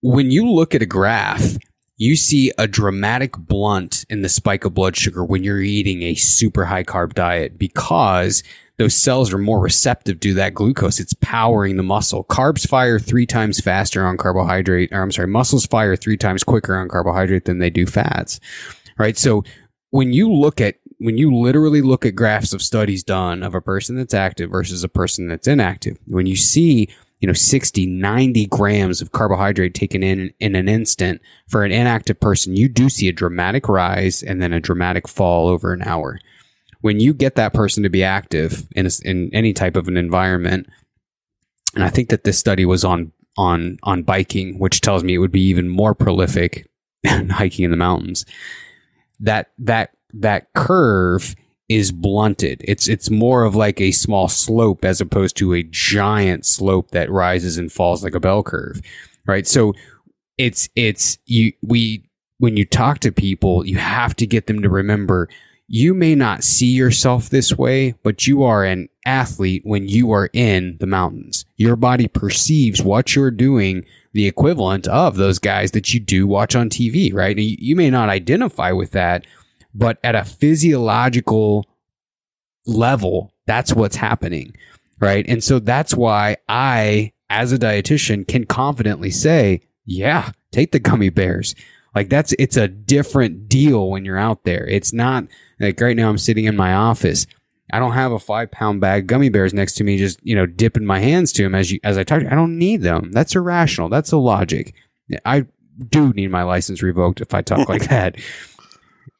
[0.00, 1.56] When you look at a graph,
[1.96, 6.16] you see a dramatic blunt in the spike of blood sugar when you're eating a
[6.16, 8.42] super high carb diet because
[8.82, 10.98] those cells are more receptive to that glucose.
[10.98, 12.24] It's powering the muscle.
[12.24, 16.76] Carbs fire three times faster on carbohydrate, or I'm sorry, muscles fire three times quicker
[16.76, 18.40] on carbohydrate than they do fats.
[18.98, 19.16] Right.
[19.16, 19.44] So
[19.90, 23.60] when you look at when you literally look at graphs of studies done of a
[23.60, 26.88] person that's active versus a person that's inactive, when you see,
[27.20, 32.18] you know, 60, 90 grams of carbohydrate taken in in an instant for an inactive
[32.18, 36.18] person, you do see a dramatic rise and then a dramatic fall over an hour.
[36.82, 39.96] When you get that person to be active in, a, in any type of an
[39.96, 40.68] environment,
[41.74, 45.18] and I think that this study was on on on biking, which tells me it
[45.18, 46.68] would be even more prolific
[47.02, 48.26] than hiking in the mountains.
[49.20, 51.34] That that that curve
[51.68, 52.62] is blunted.
[52.64, 57.10] It's it's more of like a small slope as opposed to a giant slope that
[57.10, 58.80] rises and falls like a bell curve.
[59.26, 59.46] Right?
[59.46, 59.72] So
[60.36, 62.04] it's it's you we
[62.38, 65.28] when you talk to people, you have to get them to remember
[65.74, 70.28] you may not see yourself this way, but you are an athlete when you are
[70.34, 71.46] in the mountains.
[71.56, 76.54] Your body perceives what you're doing the equivalent of those guys that you do watch
[76.54, 77.38] on TV, right?
[77.38, 79.26] You, you may not identify with that,
[79.74, 81.66] but at a physiological
[82.66, 84.54] level, that's what's happening,
[85.00, 85.24] right?
[85.26, 91.08] And so that's why I, as a dietitian, can confidently say, yeah, take the gummy
[91.08, 91.54] bears.
[91.94, 94.66] Like that's, it's a different deal when you're out there.
[94.66, 95.26] It's not
[95.60, 97.26] like right now I'm sitting in my office.
[97.72, 100.46] I don't have a five pound bag gummy bears next to me, just, you know,
[100.46, 102.22] dipping my hands to them as you, as I talk.
[102.24, 103.12] I don't need them.
[103.12, 103.88] That's irrational.
[103.88, 104.74] That's illogic.
[105.24, 105.46] I
[105.88, 108.16] do need my license revoked if I talk like that.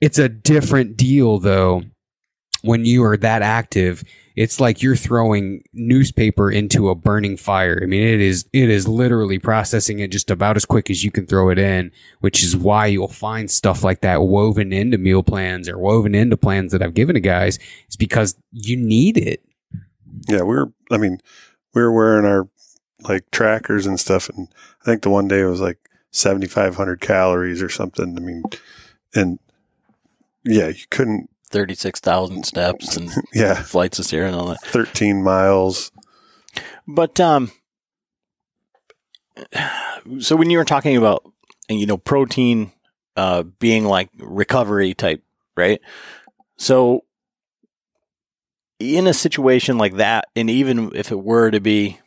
[0.01, 1.83] It's a different deal though
[2.63, 4.05] when you are that active.
[4.37, 7.79] It's like you're throwing newspaper into a burning fire.
[7.83, 11.11] I mean, it is it is literally processing it just about as quick as you
[11.11, 15.23] can throw it in, which is why you'll find stuff like that woven into meal
[15.23, 17.59] plans or woven into plans that I've given to guys.
[17.87, 19.43] It's because you need it.
[20.29, 20.67] Yeah, we're.
[20.91, 21.19] I mean,
[21.75, 22.49] we were wearing our
[23.09, 24.49] like trackers and stuff, and
[24.81, 25.79] I think the one day it was like
[26.11, 28.17] seventy five hundred calories or something.
[28.17, 28.43] I mean,
[29.15, 29.39] and
[30.45, 31.29] yeah, you couldn't.
[31.53, 34.63] Thirty-six thousand steps and Yeah, flights of stairs and all that.
[34.63, 35.93] thirteen miles.
[36.89, 37.53] But um,
[40.21, 41.31] so when you were talking about
[41.69, 42.73] you know protein
[43.17, 45.23] uh being like recovery type,
[45.57, 45.81] right?
[46.59, 47.05] So
[48.79, 52.01] in a situation like that, and even if it were to be,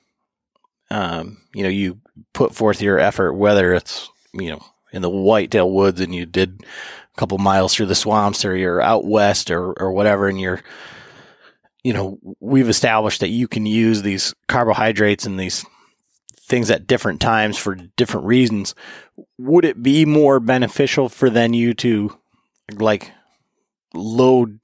[0.91, 2.01] um, you know, you
[2.33, 4.65] put forth your effort, whether it's you know
[4.95, 8.81] in the whitetail woods and you did a couple miles through the swamps or you're
[8.81, 10.61] out west or or whatever, and you're
[11.83, 15.63] you know, we've established that you can use these carbohydrates and these
[16.35, 18.73] things at different times for different reasons.
[19.37, 22.17] Would it be more beneficial for then you to
[22.79, 23.11] like
[23.93, 24.59] load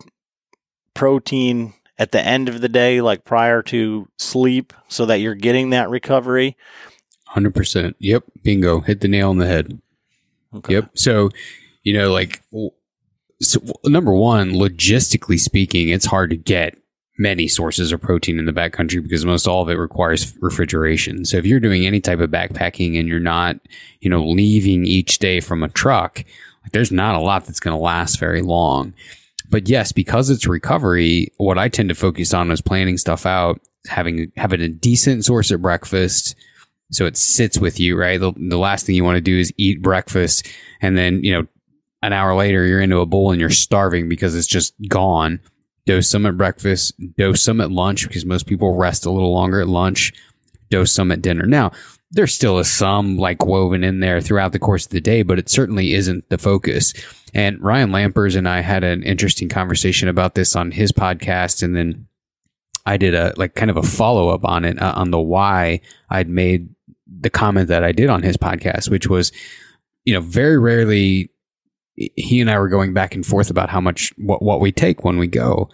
[0.96, 5.70] protein at the end of the day, like prior to sleep, so that you're getting
[5.70, 6.58] that recovery?
[7.28, 7.96] Hundred percent.
[8.00, 8.24] Yep.
[8.42, 8.80] Bingo.
[8.80, 9.80] Hit the nail on the head.
[10.54, 10.74] Okay.
[10.76, 10.92] Yep.
[10.96, 11.30] So,
[11.84, 12.42] you know, like,
[13.42, 16.78] so number one, logistically speaking, it's hard to get
[17.18, 21.24] many sources of protein in the backcountry because most all of it requires refrigeration.
[21.26, 23.58] So if you're doing any type of backpacking and you're not,
[24.00, 26.24] you know, leaving each day from a truck,
[26.64, 28.94] like there's not a lot that's going to last very long.
[29.50, 33.60] But yes, because it's recovery, what I tend to focus on is planning stuff out,
[33.88, 36.36] having having a decent source at breakfast,
[36.92, 38.20] so it sits with you, right?
[38.20, 40.48] The, the last thing you want to do is eat breakfast
[40.82, 41.48] and then, you know,
[42.04, 45.40] an hour later you're into a bowl and you're starving because it's just gone.
[45.86, 49.62] Dose some at breakfast, dose some at lunch because most people rest a little longer
[49.62, 50.14] at lunch,
[50.70, 51.46] dose some at dinner.
[51.46, 51.72] Now,
[52.12, 55.50] there still some like woven in there throughout the course of the day, but it
[55.50, 56.94] certainly isn't the focus.
[57.34, 61.64] And Ryan Lampers and I had an interesting conversation about this on his podcast.
[61.64, 62.08] And then
[62.86, 65.82] I did a like kind of a follow up on it uh, on the why
[66.10, 66.70] I'd made
[67.20, 69.32] the comment that I did on his podcast, which was,
[70.06, 71.30] you know, very rarely
[71.96, 75.04] he and I were going back and forth about how much what what we take
[75.04, 75.70] when we go.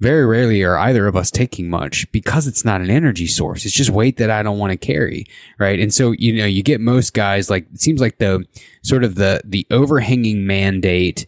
[0.00, 3.64] Very rarely are either of us taking much because it's not an energy source.
[3.64, 5.26] It's just weight that I don't want to carry,
[5.60, 5.78] right?
[5.78, 8.44] And so you know you get most guys like it seems like the
[8.82, 11.26] sort of the the overhanging mandate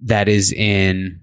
[0.00, 1.20] that is in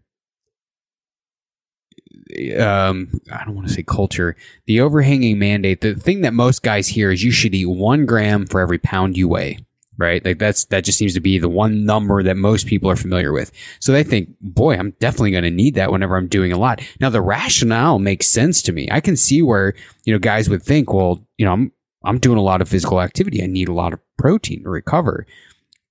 [2.59, 4.35] um I don't want to say culture.
[4.65, 8.45] The overhanging mandate, the thing that most guys hear is you should eat one gram
[8.45, 9.59] for every pound you weigh
[9.97, 10.23] right?
[10.23, 13.31] Like that's that just seems to be the one number that most people are familiar
[13.31, 13.51] with.
[13.79, 16.81] So they think, boy, I'm definitely going to need that whenever I'm doing a lot.
[16.99, 18.87] Now the rationale makes sense to me.
[18.91, 19.73] I can see where,
[20.05, 21.71] you know, guys would think, well, you know, I'm
[22.03, 23.41] I'm doing a lot of physical activity.
[23.41, 25.25] I need a lot of protein to recover.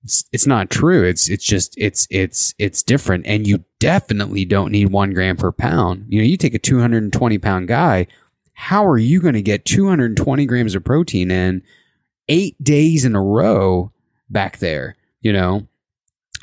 [0.03, 1.03] It's, it's not true.
[1.03, 5.51] It's it's just it's it's it's different, and you definitely don't need one gram per
[5.51, 6.05] pound.
[6.07, 8.07] You know, you take a 220 pound guy.
[8.53, 11.61] How are you going to get 220 grams of protein in
[12.29, 13.91] eight days in a row
[14.29, 14.95] back there?
[15.19, 15.67] You know,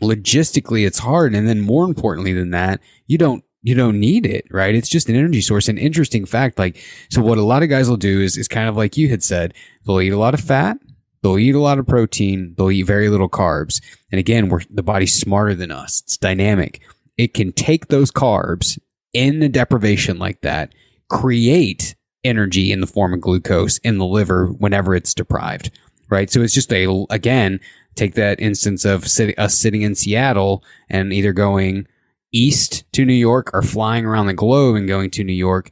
[0.03, 4.47] logistically, it's hard, and then more importantly than that, you don't you don't need it,
[4.51, 4.75] right?
[4.75, 5.69] It's just an energy source.
[5.69, 8.69] An interesting fact, like, so what a lot of guys will do is, is kind
[8.69, 9.55] of like you had said,
[9.87, 10.79] they'll eat a lot of fat,
[11.23, 13.83] they'll eat a lot of protein, they'll eat very little carbs.
[14.11, 16.01] And again, we're, the body's smarter than us.
[16.01, 16.81] It's dynamic.
[17.21, 18.79] It can take those carbs
[19.13, 20.73] in a deprivation like that,
[21.11, 21.95] create
[22.25, 25.71] energy in the form of glucose in the liver whenever it's deprived,
[26.09, 26.31] right?
[26.31, 27.61] So it's just a, again,
[27.95, 31.87] take that instance of sit, us sitting in Seattle and either going,
[32.33, 35.71] east to New York or flying around the globe and going to New York,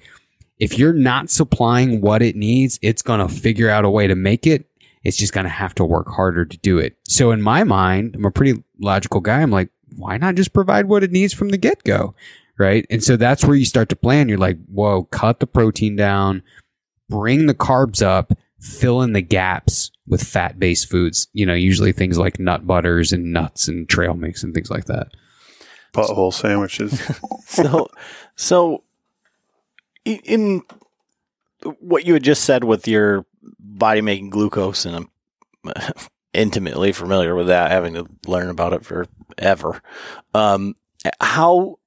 [0.58, 4.14] if you're not supplying what it needs, it's going to figure out a way to
[4.14, 4.66] make it.
[5.02, 6.98] It's just going to have to work harder to do it.
[7.08, 9.40] So in my mind, I'm a pretty logical guy.
[9.40, 12.14] I'm like, why not just provide what it needs from the get go?
[12.58, 12.86] Right.
[12.90, 14.28] And so that's where you start to plan.
[14.28, 16.42] You're like, whoa, cut the protein down,
[17.08, 21.28] bring the carbs up, fill in the gaps with fat based foods.
[21.32, 24.86] You know, usually things like nut butters and nuts and trail mix and things like
[24.86, 25.08] that
[25.92, 27.00] butthole sandwiches.
[27.46, 27.88] so,
[28.36, 28.82] so
[30.04, 30.62] in
[31.80, 33.26] what you had just said with your
[33.58, 35.10] body making glucose, and I'm
[36.38, 39.82] intimately familiar with that, having to learn about it forever.
[40.34, 40.74] Um,
[41.20, 41.78] how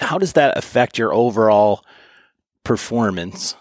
[0.00, 1.84] how does that affect your overall
[2.64, 3.56] performance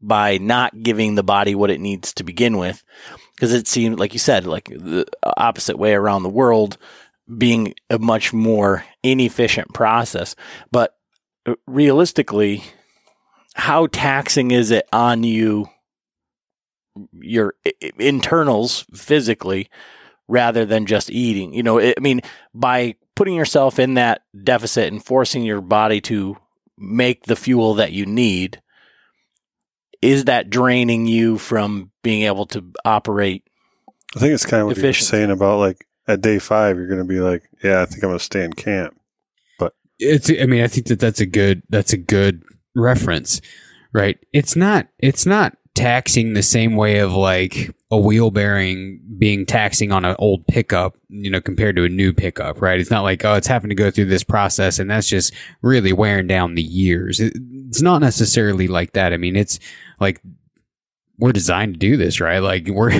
[0.00, 2.82] by not giving the body what it needs to begin with?
[3.36, 6.76] because it seemed like you said like the opposite way around the world
[7.38, 10.34] being a much more inefficient process
[10.72, 10.96] but
[11.44, 12.64] uh, realistically
[13.54, 15.68] how taxing is it on you
[17.12, 17.54] your
[17.98, 19.68] internals physically
[20.28, 22.20] rather than just eating you know i mean
[22.54, 26.36] by putting yourself in that deficit and forcing your body to
[26.78, 28.60] make the fuel that you need
[30.02, 33.44] is that draining you from being able to operate?
[34.14, 37.00] I think it's kind of what you're saying about like at day five, you're going
[37.00, 38.98] to be like, yeah, I think I'm going to stay in camp.
[39.58, 42.44] But it's, I mean, I think that that's a good, that's a good
[42.74, 43.40] reference,
[43.92, 44.18] right?
[44.32, 49.92] It's not, it's not taxing the same way of like a wheel bearing being taxing
[49.92, 52.80] on an old pickup, you know, compared to a new pickup, right?
[52.80, 55.32] It's not like, oh, it's having to go through this process and that's just
[55.62, 57.20] really wearing down the years.
[57.20, 59.12] It's not necessarily like that.
[59.12, 59.60] I mean, it's
[60.00, 60.20] like
[61.18, 62.40] we're designed to do this, right?
[62.40, 62.90] Like we're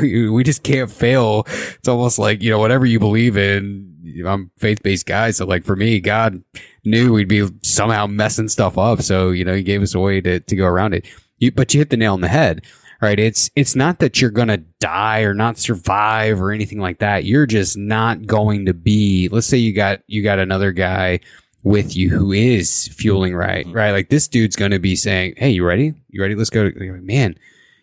[0.32, 1.44] we just can't fail.
[1.46, 3.90] It's almost like you know whatever you believe in.
[4.26, 6.42] I'm faith based guy, so like for me, God
[6.84, 10.20] knew we'd be somehow messing stuff up, so you know He gave us a way
[10.20, 11.06] to to go around it.
[11.42, 12.64] You, but you hit the nail on the head,
[13.00, 13.18] right?
[13.18, 17.24] It's it's not that you're gonna die or not survive or anything like that.
[17.24, 19.28] You're just not going to be.
[19.28, 21.20] Let's say you got you got another guy
[21.64, 23.76] with you who is fueling right, mm-hmm.
[23.76, 23.90] right?
[23.92, 25.94] Like this dude's going to be saying, Hey, you ready?
[26.10, 26.34] You ready?
[26.34, 26.70] Let's go.
[26.76, 27.36] Man,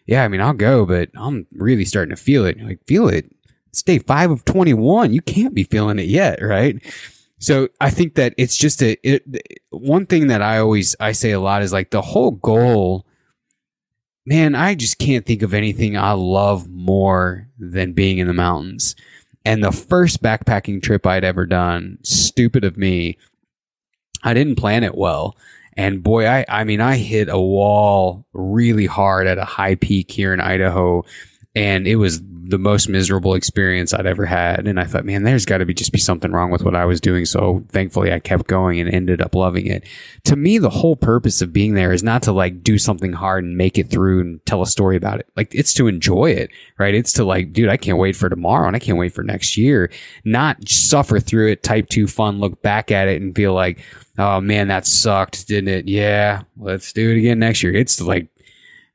[0.05, 2.59] yeah, I mean, I'll go, but I'm really starting to feel it.
[2.61, 3.29] Like, feel it.
[3.67, 5.13] It's day five of 21.
[5.13, 6.81] You can't be feeling it yet, right?
[7.37, 9.23] So I think that it's just a, it,
[9.69, 13.05] one thing that I always, I say a lot is like the whole goal,
[14.29, 18.95] man, I just can't think of anything I love more than being in the mountains.
[19.43, 23.17] And the first backpacking trip I'd ever done, stupid of me,
[24.23, 25.35] I didn't plan it well.
[25.75, 30.11] And boy, I, I mean, I hit a wall really hard at a high peak
[30.11, 31.03] here in Idaho.
[31.55, 34.67] And it was the most miserable experience I'd ever had.
[34.67, 36.83] And I thought, man, there's got to be just be something wrong with what I
[36.83, 37.25] was doing.
[37.25, 39.83] So thankfully, I kept going and ended up loving it.
[40.25, 43.43] To me, the whole purpose of being there is not to like do something hard
[43.43, 45.27] and make it through and tell a story about it.
[45.37, 46.49] Like it's to enjoy it,
[46.79, 46.95] right?
[46.95, 49.55] It's to like, dude, I can't wait for tomorrow and I can't wait for next
[49.55, 49.91] year.
[50.25, 53.83] Not suffer through it, type two fun, look back at it and feel like,
[54.17, 55.87] oh man, that sucked, didn't it?
[55.87, 57.75] Yeah, let's do it again next year.
[57.75, 58.27] It's like,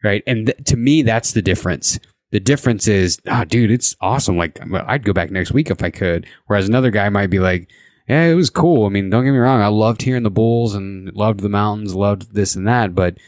[0.03, 0.25] right.
[0.27, 2.01] And th- to me, that's the difference
[2.35, 4.37] the difference is, oh, dude, it's awesome.
[4.37, 4.59] Like,
[4.89, 6.27] I'd go back next week if I could.
[6.49, 7.71] Whereas another guy might be like,
[8.09, 8.87] yeah, it was cool.
[8.87, 9.63] I mean, don't get me wrong.
[9.63, 12.93] I loved hearing the bulls and loved the mountains, loved this and that.
[12.93, 13.19] But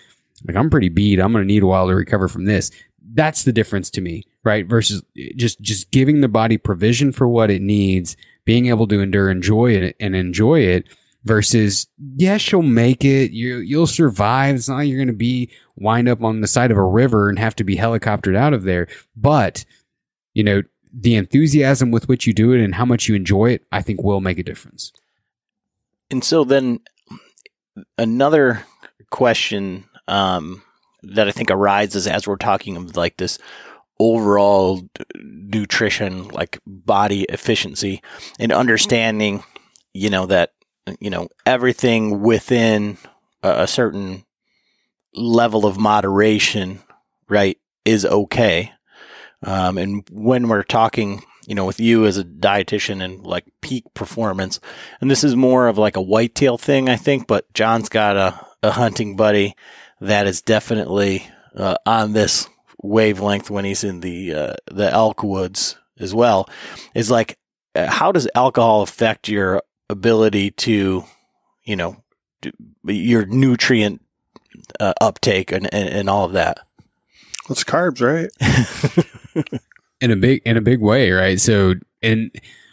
[0.44, 1.20] like, I'm pretty beat.
[1.20, 2.72] I'm going to need a while to recover from this.
[3.14, 4.66] That's the difference to me, right?
[4.66, 5.04] Versus
[5.36, 9.70] just, just giving the body provision for what it needs, being able to endure, enjoy
[9.70, 10.88] it and enjoy it
[11.26, 13.32] versus yes, you'll make it.
[13.32, 14.54] You you'll survive.
[14.54, 17.28] It's not like you're going to be wind up on the side of a river
[17.28, 18.88] and have to be helicoptered out of there.
[19.14, 19.64] But
[20.34, 20.62] you know,
[20.92, 24.02] the enthusiasm with which you do it and how much you enjoy it, I think
[24.02, 24.92] will make a difference.
[26.10, 26.80] And so then
[27.96, 28.66] another
[29.10, 30.62] question um,
[31.02, 33.38] that I think arises as we're talking of like this
[33.98, 34.82] overall
[35.16, 38.02] nutrition, like body efficiency
[38.38, 39.42] and understanding,
[39.94, 40.52] you know, that,
[41.00, 42.98] you know, everything within
[43.42, 44.25] a, a certain
[45.16, 46.80] level of moderation,
[47.28, 48.72] right, is okay.
[49.42, 53.84] Um, and when we're talking, you know, with you as a dietitian and like peak
[53.94, 54.60] performance,
[55.00, 58.46] and this is more of like a whitetail thing, I think, but John's got a,
[58.62, 59.54] a hunting buddy
[60.00, 62.48] that is definitely uh, on this
[62.82, 66.48] wavelength when he's in the uh, the elk woods as well.
[66.94, 67.38] Is like,
[67.74, 71.04] uh, how does alcohol affect your ability to,
[71.64, 71.96] you know,
[72.84, 74.02] your nutrient
[74.80, 76.60] uh, uptake and, and, and all of that?
[77.48, 78.30] It's carbs, right?
[80.00, 81.40] in a big in a big way, right?
[81.40, 82.30] So in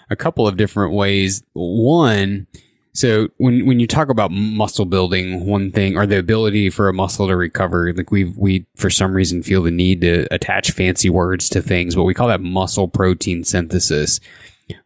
[0.10, 1.44] a couple of different ways.
[1.54, 2.48] One,
[2.94, 6.94] so when when you talk about muscle building, one thing or the ability for a
[6.94, 11.10] muscle to recover, like we we for some reason feel the need to attach fancy
[11.10, 14.20] words to things, but we call that muscle protein synthesis.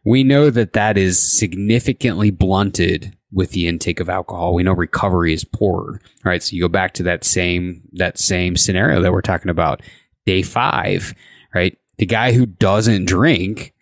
[0.04, 4.54] We know that that is significantly blunted with the intake of alcohol.
[4.54, 6.42] We know recovery is poorer, right?
[6.42, 9.82] So you go back to that same that same scenario that we're talking about,
[10.26, 11.14] day five,
[11.54, 11.76] right?
[11.98, 13.74] The guy who doesn't drink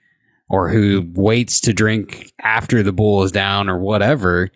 [0.49, 4.51] or who waits to drink after the bull is down or whatever,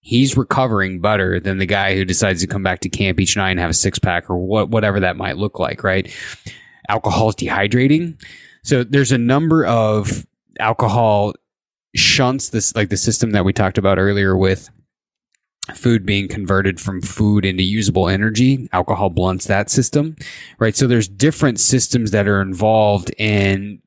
[0.00, 3.50] he's recovering better than the guy who decides to come back to camp each night
[3.50, 6.12] and have a six pack or what whatever that might look like, right?
[6.88, 8.20] Alcohol is dehydrating.
[8.64, 10.26] So there's a number of
[10.58, 11.34] alcohol
[11.94, 14.70] shunts this like the system that we talked about earlier with
[15.74, 20.16] food being converted from food into usable energy alcohol blunts that system
[20.58, 20.76] right?
[20.76, 23.80] So there's different systems that are involved in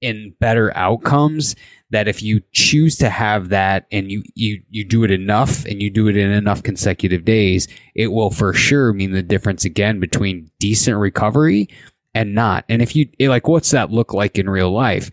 [0.00, 1.56] in better outcomes
[1.88, 5.80] that if you choose to have that and you you you do it enough and
[5.80, 10.00] you do it in enough consecutive days it will for sure mean the difference again
[10.00, 11.68] between decent recovery
[12.14, 12.64] and not.
[12.68, 15.10] And if you like what's that look like in real life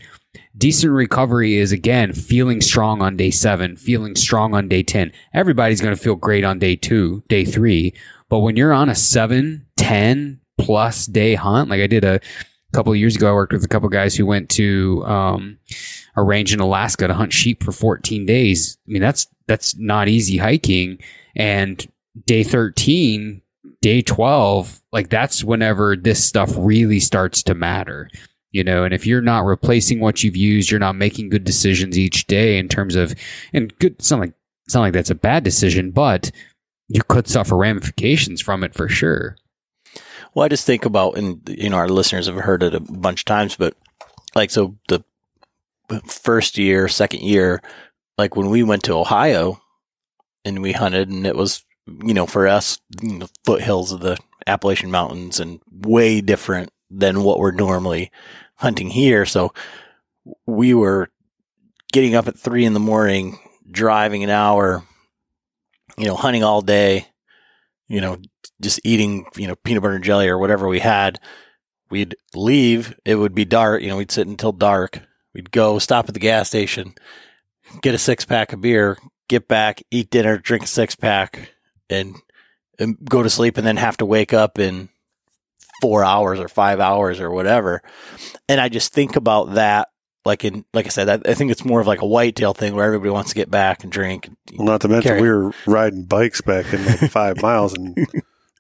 [0.58, 5.12] Decent recovery is again feeling strong on day seven, feeling strong on day 10.
[5.34, 7.94] Everybody's going to feel great on day two, day three.
[8.28, 12.20] But when you're on a seven, 10 plus day hunt, like I did a
[12.74, 15.58] couple of years ago, I worked with a couple guys who went to um,
[16.16, 18.78] a range in Alaska to hunt sheep for 14 days.
[18.88, 21.00] I mean, that's that's not easy hiking.
[21.36, 21.86] And
[22.26, 23.42] day 13,
[23.82, 28.10] day 12, like that's whenever this stuff really starts to matter
[28.52, 31.98] you know and if you're not replacing what you've used you're not making good decisions
[31.98, 33.14] each day in terms of
[33.54, 34.34] and good not like
[34.74, 36.32] not like that's a bad decision but
[36.88, 39.38] you could suffer ramifications from it for sure.
[40.34, 43.22] Well i just think about and you know our listeners have heard it a bunch
[43.22, 43.76] of times but
[44.36, 45.04] like so the
[46.08, 47.62] first year second year
[48.18, 49.62] like when we went to ohio
[50.46, 51.66] and we hunted and it was
[52.06, 54.18] you know for us you know, foothills of the
[54.48, 58.12] appalachian mountains and way different than what we're normally
[58.56, 59.26] hunting here.
[59.26, 59.54] So
[60.46, 61.10] we were
[61.92, 63.40] getting up at three in the morning,
[63.70, 64.84] driving an hour,
[65.98, 67.08] you know, hunting all day,
[67.88, 68.18] you know,
[68.62, 71.20] just eating, you know, peanut butter and jelly or whatever we had.
[71.90, 72.96] We'd leave.
[73.04, 73.82] It would be dark.
[73.82, 75.02] You know, we'd sit until dark.
[75.34, 76.94] We'd go stop at the gas station,
[77.82, 78.98] get a six pack of beer,
[79.30, 81.52] get back, eat dinner, drink a six pack,
[81.90, 82.16] and,
[82.80, 84.90] and go to sleep, and then have to wake up in
[85.82, 87.82] four hours or five hours or whatever.
[88.48, 89.90] And I just think about that
[90.26, 92.76] like in like I said, I, I, think it's more of like a whitetail thing
[92.76, 94.30] where everybody wants to get back and drink.
[94.56, 95.22] Well, not to mention carry.
[95.22, 97.98] we were riding bikes back in like five miles, and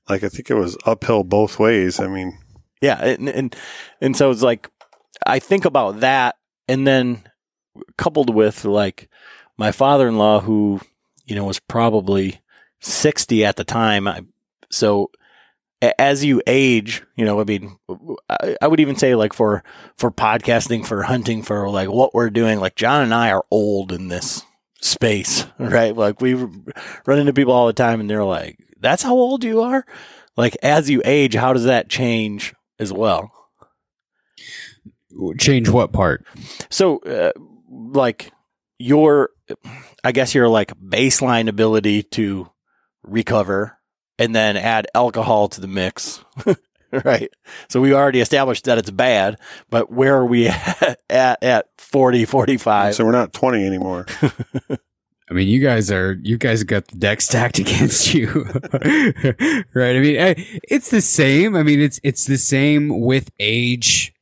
[0.10, 1.99] like I think it was uphill both ways.
[1.99, 2.38] I mean,
[2.81, 3.56] yeah, and and
[3.99, 4.69] and so it's like
[5.26, 6.35] I think about that,
[6.68, 7.23] and then
[7.98, 9.07] coupled with like
[9.57, 10.81] my father in law, who
[11.26, 12.41] you know was probably
[12.80, 14.22] sixty at the time, I,
[14.72, 15.11] so
[15.81, 17.75] as you age, you know, I mean,
[18.61, 19.63] I would even say like for
[19.97, 23.91] for podcasting, for hunting, for like what we're doing, like John and I are old
[23.91, 24.43] in this
[24.81, 25.95] space, right?
[25.95, 29.61] Like we run into people all the time, and they're like, "That's how old you
[29.61, 29.85] are."
[30.37, 33.31] Like as you age, how does that change as well?
[35.37, 36.25] Change what part?
[36.69, 37.31] So, uh,
[37.69, 38.31] like
[38.79, 39.29] your,
[40.03, 42.49] I guess your like baseline ability to
[43.03, 43.77] recover
[44.22, 46.23] and then add alcohol to the mix.
[47.06, 47.31] right.
[47.69, 49.39] So we already established that it's bad,
[49.69, 52.95] but where are we at at, at 40, 45?
[52.95, 54.06] So we're not 20 anymore.
[55.30, 58.27] I mean, you guys are you guys got the deck stacked against you,
[59.73, 59.95] right?
[59.95, 60.34] I mean, eh,
[60.64, 61.56] it's the same.
[61.56, 64.14] I mean, it's it's the same with age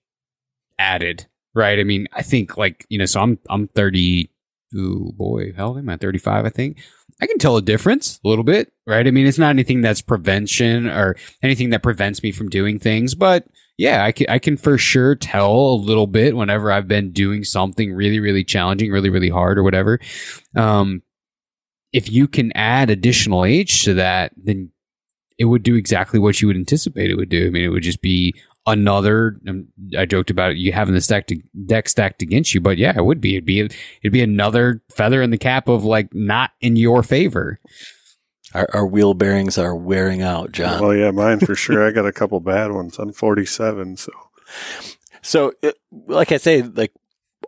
[0.78, 1.80] added, right?
[1.80, 4.30] I mean, I think like you know, so I'm I'm 30.
[4.76, 5.98] Ooh boy, how old am I?
[5.98, 6.78] 35, I think.
[7.22, 9.06] I can tell a difference a little bit, right?
[9.06, 13.14] I mean, it's not anything that's prevention or anything that prevents me from doing things,
[13.14, 13.46] but
[13.78, 17.44] yeah, I can, I can for sure tell a little bit whenever I've been doing
[17.44, 20.00] something really, really challenging, really, really hard or whatever.
[20.56, 21.02] Um,
[21.92, 24.72] if you can add additional age to that, then
[25.38, 27.48] it would do exactly what you would anticipate it would do.
[27.48, 28.36] I mean, it would just be
[28.72, 29.40] another.
[29.48, 29.68] um,
[29.98, 31.34] I joked about it, you having the stacked
[31.66, 33.36] deck stacked against you, but yeah, it would be.
[33.36, 37.60] It'd be it'd be another feather in the cap of like not in your favor.
[38.54, 40.82] Our, our wheel bearings are wearing out, John.
[40.82, 41.86] Well, yeah, mine for sure.
[41.88, 42.98] I got a couple bad ones.
[42.98, 44.12] I'm 47, so
[45.22, 45.78] So, it,
[46.08, 46.92] like I say, like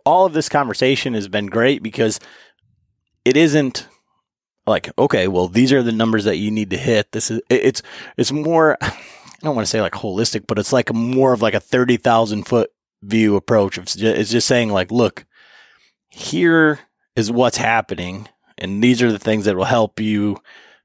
[0.06, 2.20] all of this conversation has been great because
[3.24, 3.86] it isn't
[4.64, 7.10] like okay, well, these are the numbers that you need to hit.
[7.10, 7.82] This is it- it's
[8.16, 8.78] it's more.
[9.42, 11.96] I don't want to say like holistic, but it's like more of like a thirty
[11.96, 12.70] thousand foot
[13.02, 13.76] view approach.
[13.78, 15.24] It's just, it's just saying like, look,
[16.08, 16.78] here
[17.16, 20.38] is what's happening, and these are the things that will help you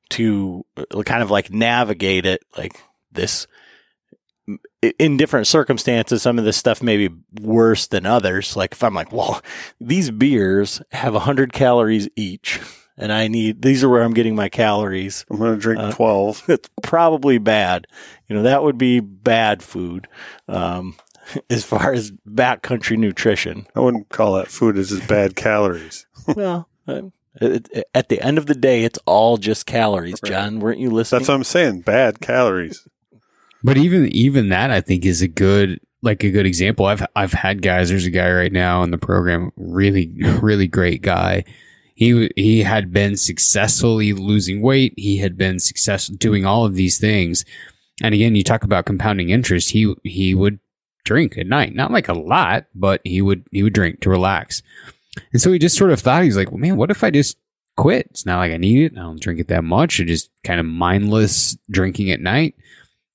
[0.09, 2.43] to uh, kind of like navigate it.
[2.57, 2.81] Like
[3.11, 3.45] this
[4.99, 8.55] in different circumstances, some of this stuff may be worse than others.
[8.55, 9.41] Like if I'm like, well,
[9.81, 12.59] these beers have 100 calories each,
[12.97, 15.25] and I need these are where I'm getting my calories.
[15.29, 16.43] I'm going to drink Uh, 12.
[16.49, 17.87] It's probably bad.
[18.27, 20.07] You know, that would be bad food
[20.47, 20.95] um,
[21.49, 23.67] as far as backcountry nutrition.
[23.75, 24.77] I wouldn't call that food.
[24.77, 26.05] It's just bad calories.
[26.35, 27.03] well, uh,
[27.39, 30.19] it, it- at the end of the day, it's all just calories.
[30.23, 30.31] Right.
[30.31, 31.19] John, weren't you listening?
[31.19, 31.81] That's what I'm saying.
[31.81, 32.87] Bad calories.
[33.63, 36.85] But even even that I think is a good like a good example.
[36.85, 37.89] I've I've had guys.
[37.89, 40.11] There's a guy right now in the program, really
[40.41, 41.43] really great guy.
[41.97, 44.93] He he had been successfully losing weight.
[44.97, 47.43] He had been successful doing all of these things.
[48.03, 49.71] And again, you talk about compounding interest.
[49.71, 50.59] He he would
[51.05, 54.61] drink at night, not like a lot, but he would he would drink to relax.
[55.33, 57.35] And so he just sort of thought he's like, well, man, what if I just
[57.77, 58.05] quit?
[58.11, 58.95] It's not like I need it.
[58.95, 59.99] I don't drink it that much.
[59.99, 62.53] I just kind of mindless drinking at night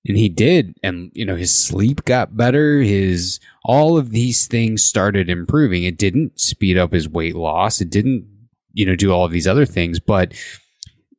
[0.06, 4.82] and he did and you know his sleep got better his all of these things
[4.82, 8.26] started improving it didn't speed up his weight loss it didn't
[8.72, 10.32] you know do all of these other things but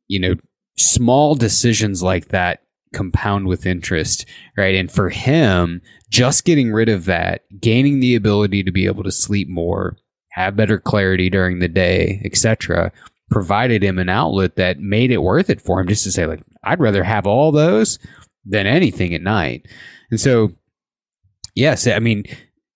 [0.08, 0.34] you know
[0.76, 2.62] small decisions like that
[2.92, 4.26] compound with interest
[4.56, 9.02] right and for him just getting rid of that gaining the ability to be able
[9.02, 9.96] to sleep more
[10.30, 12.92] have better clarity during the day etc
[13.30, 16.42] provided him an outlet that made it worth it for him just to say like
[16.64, 17.98] i'd rather have all those
[18.44, 19.66] than anything at night.
[20.10, 20.52] And so,
[21.54, 22.24] yes, I mean,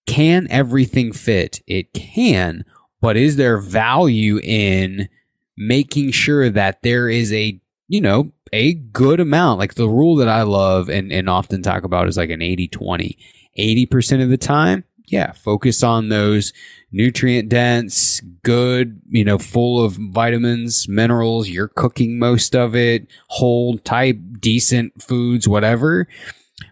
[0.07, 1.61] can everything fit?
[1.67, 2.65] It can,
[3.01, 5.09] but is there value in
[5.57, 9.59] making sure that there is a, you know, a good amount?
[9.59, 12.69] Like the rule that I love and, and often talk about is like an 80
[12.69, 13.19] 20.
[13.59, 16.53] 80% of the time, yeah, focus on those
[16.93, 21.49] nutrient dense, good, you know, full of vitamins, minerals.
[21.49, 26.07] You're cooking most of it, whole type, decent foods, whatever.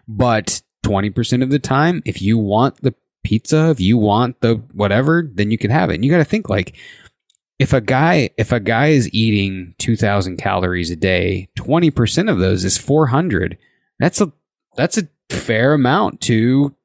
[0.07, 2.95] But 20% of the time, if you want the
[3.27, 5.95] pizza, if you want the whatever, then you can have it.
[5.95, 6.77] And you got to think like,
[7.59, 12.63] if a guy if a guy is eating 2000 calories a day 20% of those
[12.63, 13.57] is 400
[13.97, 14.31] that's a
[14.75, 16.75] that's a fair amount to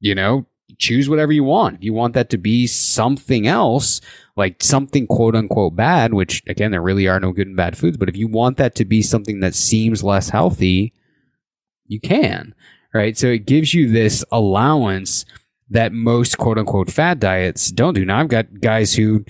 [0.00, 0.46] you know
[0.78, 1.76] choose whatever you want.
[1.76, 4.00] If you want that to be something else
[4.36, 7.96] like something quote unquote bad which again there really are no good and bad foods
[7.96, 10.92] but if you want that to be something that seems less healthy
[11.86, 12.52] you can
[12.94, 13.16] right?
[13.16, 15.24] So it gives you this allowance
[15.70, 19.24] that most quote unquote fad diets don't do now i've got guys who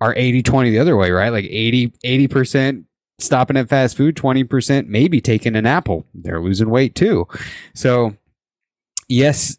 [0.00, 1.30] are 80 20 the other way, right?
[1.30, 2.84] Like 80 80%
[3.18, 6.06] stopping at fast food, 20% maybe taking an apple.
[6.14, 7.28] They're losing weight too.
[7.74, 8.16] So,
[9.08, 9.58] yes,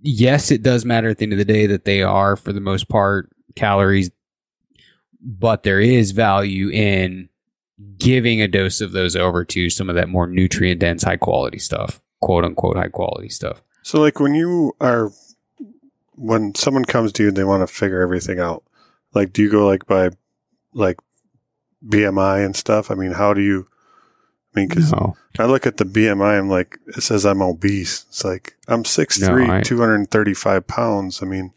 [0.00, 2.60] yes, it does matter at the end of the day that they are, for the
[2.60, 4.10] most part, calories,
[5.20, 7.28] but there is value in
[7.98, 11.58] giving a dose of those over to some of that more nutrient dense, high quality
[11.58, 13.62] stuff, quote unquote, high quality stuff.
[13.82, 15.10] So, like when you are,
[16.14, 18.62] when someone comes to you and they want to figure everything out,
[19.14, 20.10] like, do you go like by,
[20.72, 20.98] like,
[21.86, 22.90] BMI and stuff?
[22.90, 23.66] I mean, how do you?
[24.54, 25.16] I mean, because No.
[25.38, 28.04] I look at the BMI, I'm like, it says I'm obese.
[28.10, 31.22] It's like I'm 6'3", No, I- 235 pounds.
[31.22, 31.52] I mean,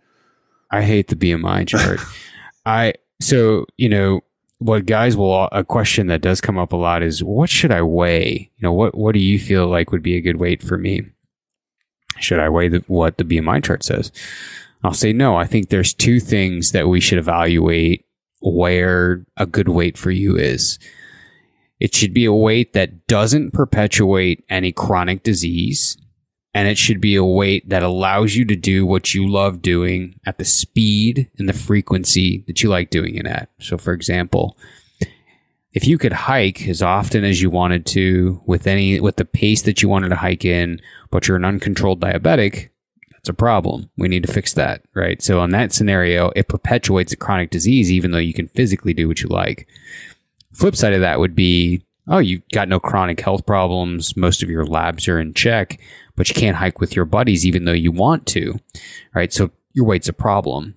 [0.72, 2.00] I hate the BMI chart.
[2.66, 4.22] I so you know
[4.58, 7.82] what guys will a question that does come up a lot is what should I
[7.82, 8.50] weigh?
[8.58, 11.04] You know what what do you feel like would be a good weight for me?
[12.20, 14.12] Should I weigh the, what the BMI chart says?
[14.84, 15.36] I'll say no.
[15.36, 18.06] I think there's two things that we should evaluate
[18.42, 20.78] where a good weight for you is.
[21.80, 25.98] It should be a weight that doesn't perpetuate any chronic disease.
[26.54, 30.18] And it should be a weight that allows you to do what you love doing
[30.26, 33.50] at the speed and the frequency that you like doing it at.
[33.60, 34.58] So, for example,
[35.76, 39.62] if you could hike as often as you wanted to with any with the pace
[39.64, 40.82] that you wanted to hike in,
[41.12, 42.70] but you're an uncontrolled diabetic,
[43.12, 43.90] that's a problem.
[43.98, 45.22] We need to fix that, right?
[45.22, 49.10] So in that scenario, it perpetuates a chronic disease even though you can physically do
[49.10, 49.68] what you like.
[50.54, 54.50] Flip side of that would be, oh, you've got no chronic health problems, most of
[54.50, 55.82] your labs are in check,
[56.16, 58.58] but you can't hike with your buddies even though you want to,
[59.14, 59.34] right?
[59.34, 60.76] So your weight's a problem.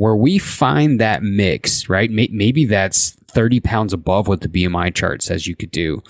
[0.00, 2.10] Where we find that mix, right?
[2.10, 6.02] Maybe that's 30 pounds above what the BMI chart says you could do.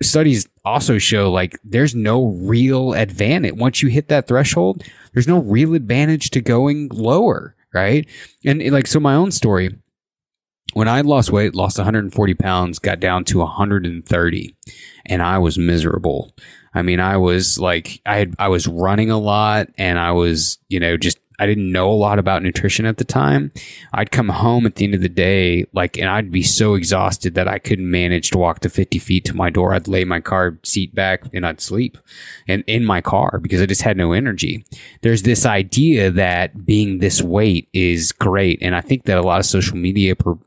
[0.00, 3.54] Studies also show like there's no real advantage.
[3.54, 8.08] Once you hit that threshold, there's no real advantage to going lower, right?
[8.44, 9.76] And like, so my own story,
[10.74, 14.56] when I lost weight, lost 140 pounds, got down to 130,
[15.06, 16.32] and I was miserable.
[16.72, 20.58] I mean, I was like, I had, I was running a lot, and I was,
[20.68, 23.52] you know, just I didn't know a lot about nutrition at the time.
[23.92, 27.34] I'd come home at the end of the day, like, and I'd be so exhausted
[27.34, 29.74] that I couldn't manage to walk to 50 feet to my door.
[29.74, 31.98] I'd lay my car seat back and I'd sleep
[32.46, 34.64] and in my car because I just had no energy.
[35.02, 38.58] There's this idea that being this weight is great.
[38.62, 40.38] And I think that a lot of social media per-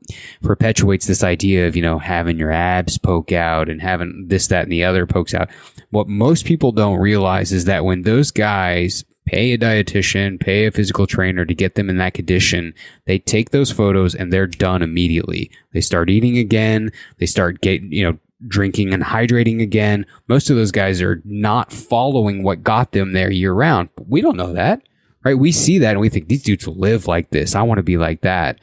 [0.41, 4.63] perpetuates this idea of, you know, having your abs poke out and having this, that,
[4.63, 5.49] and the other pokes out.
[5.91, 10.71] What most people don't realize is that when those guys pay a dietitian, pay a
[10.71, 12.73] physical trainer to get them in that condition.
[13.05, 15.51] They take those photos and they're done immediately.
[15.73, 16.91] They start eating again.
[17.19, 18.17] They start getting, you know,
[18.47, 20.05] drinking and hydrating again.
[20.29, 23.89] Most of those guys are not following what got them there year round.
[23.95, 24.81] But we don't know that,
[25.25, 25.37] right?
[25.37, 27.53] We see that and we think these dudes live like this.
[27.53, 28.59] I want to be like that.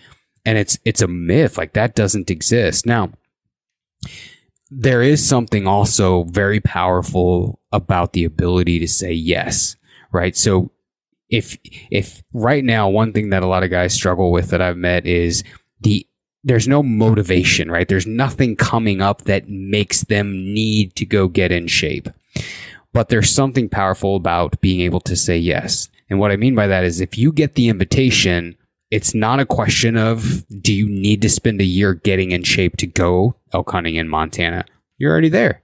[0.46, 1.58] And it's, it's a myth.
[1.58, 2.86] Like that doesn't exist.
[2.86, 3.12] Now,
[4.70, 9.76] there is something also very powerful about the ability to say yes
[10.14, 10.36] right?
[10.36, 10.70] So
[11.28, 11.58] if
[11.90, 15.06] if right now one thing that a lot of guys struggle with that I've met
[15.06, 15.42] is
[15.80, 16.06] the
[16.44, 17.88] there's no motivation, right?
[17.88, 22.08] There's nothing coming up that makes them need to go get in shape.
[22.92, 25.88] But there's something powerful about being able to say yes.
[26.10, 28.56] And what I mean by that is if you get the invitation,
[28.90, 32.76] it's not a question of do you need to spend a year getting in shape
[32.76, 34.66] to go elk hunting in Montana?
[34.98, 35.63] You're already there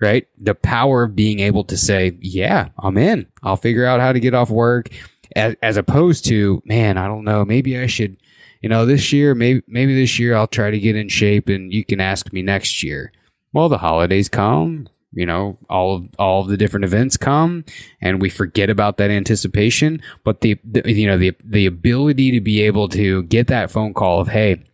[0.00, 0.26] right?
[0.38, 3.26] The power of being able to say, yeah, I'm in.
[3.42, 4.88] I'll figure out how to get off work
[5.36, 8.16] as, as opposed to, man, I don't know, maybe I should,
[8.62, 11.72] you know, this year, maybe, maybe this year I'll try to get in shape and
[11.72, 13.12] you can ask me next year.
[13.52, 17.64] Well, the holidays come, you know, all of, all of the different events come
[18.00, 20.00] and we forget about that anticipation.
[20.24, 23.92] But the, the you know, the, the ability to be able to get that phone
[23.92, 24.64] call of, hey,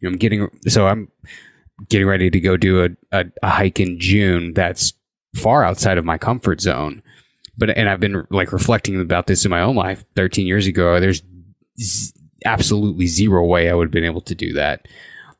[0.00, 1.10] you know, I'm getting, so I'm,
[1.88, 4.92] getting ready to go do a, a, a hike in June that's
[5.34, 7.02] far outside of my comfort zone.
[7.58, 10.04] But and I've been like reflecting about this in my own life.
[10.14, 11.22] Thirteen years ago, there's
[11.78, 12.12] z-
[12.44, 14.86] absolutely zero way I would have been able to do that.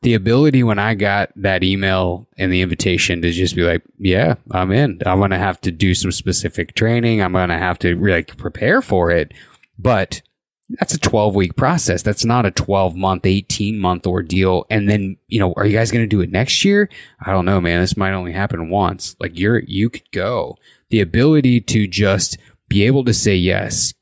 [0.01, 4.35] The ability when I got that email and the invitation to just be like, "Yeah,
[4.51, 4.99] I'm in.
[5.05, 7.21] I'm going to have to do some specific training.
[7.21, 9.33] I'm going to have to like prepare for it."
[9.77, 10.21] But
[10.69, 12.01] that's a 12 week process.
[12.01, 14.65] That's not a 12 month, 18 month ordeal.
[14.69, 16.89] And then, you know, are you guys going to do it next year?
[17.25, 17.79] I don't know, man.
[17.79, 19.15] This might only happen once.
[19.19, 20.57] Like you're, you could go.
[20.89, 22.37] The ability to just
[22.67, 23.93] be able to say yes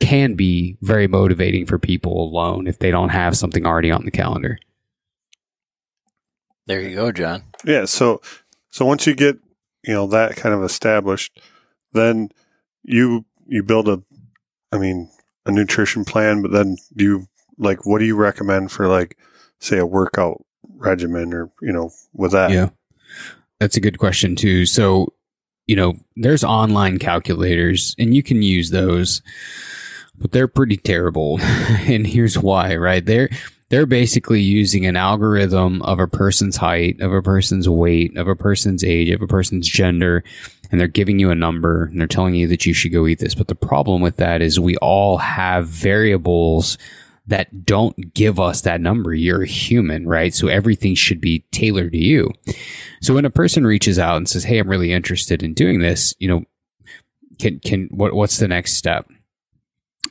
[0.00, 4.10] can be very motivating for people alone if they don't have something already on the
[4.10, 4.58] calendar.
[6.66, 7.44] There you go, John.
[7.64, 7.84] Yeah.
[7.84, 8.22] So,
[8.70, 9.38] so once you get,
[9.82, 11.40] you know, that kind of established,
[11.92, 12.30] then
[12.82, 14.02] you, you build a,
[14.70, 15.10] I mean,
[15.48, 17.26] a nutrition plan, but then do you
[17.58, 19.16] like what do you recommend for like
[19.58, 20.44] say a workout
[20.76, 22.50] regimen or you know with that?
[22.50, 22.68] Yeah.
[23.58, 24.66] That's a good question too.
[24.66, 25.12] So,
[25.66, 29.20] you know, there's online calculators and you can use those,
[30.16, 31.40] but they're pretty terrible.
[31.42, 33.04] and here's why, right?
[33.04, 33.30] They're
[33.70, 38.36] they're basically using an algorithm of a person's height, of a person's weight, of a
[38.36, 40.24] person's age, of a person's gender,
[40.70, 43.18] and they're giving you a number and they're telling you that you should go eat
[43.18, 43.34] this.
[43.34, 46.78] But the problem with that is we all have variables
[47.26, 49.12] that don't give us that number.
[49.12, 50.32] You're a human, right?
[50.32, 52.32] So everything should be tailored to you.
[53.02, 56.14] So when a person reaches out and says, Hey, I'm really interested in doing this,
[56.18, 56.44] you know,
[57.38, 59.08] can, can, what, what's the next step?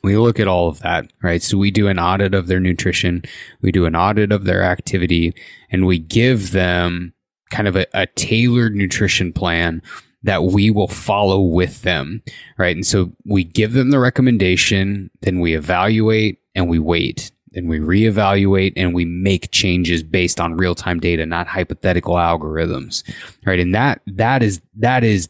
[0.04, 1.42] we look at all of that, right?
[1.42, 3.24] So we do an audit of their nutrition,
[3.62, 5.34] we do an audit of their activity,
[5.70, 7.14] and we give them
[7.50, 9.82] kind of a, a, tailored nutrition plan
[10.24, 12.22] that we will follow with them,
[12.58, 12.76] right?
[12.76, 17.32] And so we give them the recommendation, then we evaluate and we wait.
[17.52, 23.04] Then we reevaluate and we make changes based on real time data, not hypothetical algorithms.
[23.46, 23.60] Right.
[23.60, 25.30] And that, that is, that is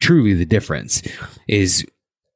[0.00, 1.02] truly the difference
[1.48, 1.84] is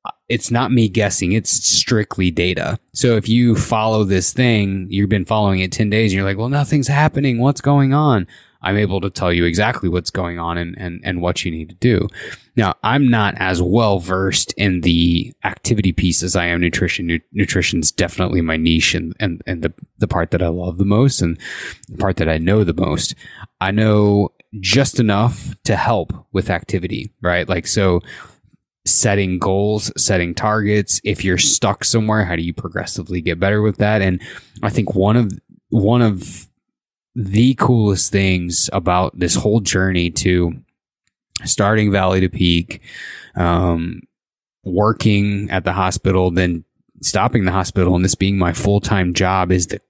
[0.04, 2.78] uh, it's not me guessing, it's strictly data.
[2.94, 6.38] So if you follow this thing, you've been following it 10 days and you're like,
[6.38, 7.38] well, nothing's happening.
[7.38, 8.26] What's going on?
[8.62, 11.70] I'm able to tell you exactly what's going on and, and, and what you need
[11.70, 12.08] to do.
[12.56, 17.06] Now, I'm not as well versed in the activity piece as I am nutrition.
[17.06, 20.84] Nu- nutrition's definitely my niche and, and, and the, the part that I love the
[20.84, 21.38] most and
[21.88, 23.14] the part that I know the most.
[23.60, 27.48] I know just enough to help with activity, right?
[27.48, 28.00] Like, so
[28.84, 31.00] setting goals, setting targets.
[31.04, 34.02] If you're stuck somewhere, how do you progressively get better with that?
[34.02, 34.20] And
[34.62, 35.32] I think one of,
[35.68, 36.49] one of
[37.14, 40.52] the coolest things about this whole journey to
[41.44, 42.82] starting Valley 2 Peak,
[43.34, 44.02] um,
[44.64, 46.64] working at the hospital, then
[47.02, 49.80] stopping the hospital, and this being my full time job is the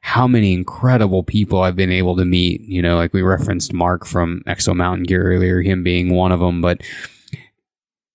[0.00, 2.62] how many incredible people I've been able to meet.
[2.62, 6.40] You know, like we referenced Mark from Exo Mountain Gear earlier, him being one of
[6.40, 6.80] them, but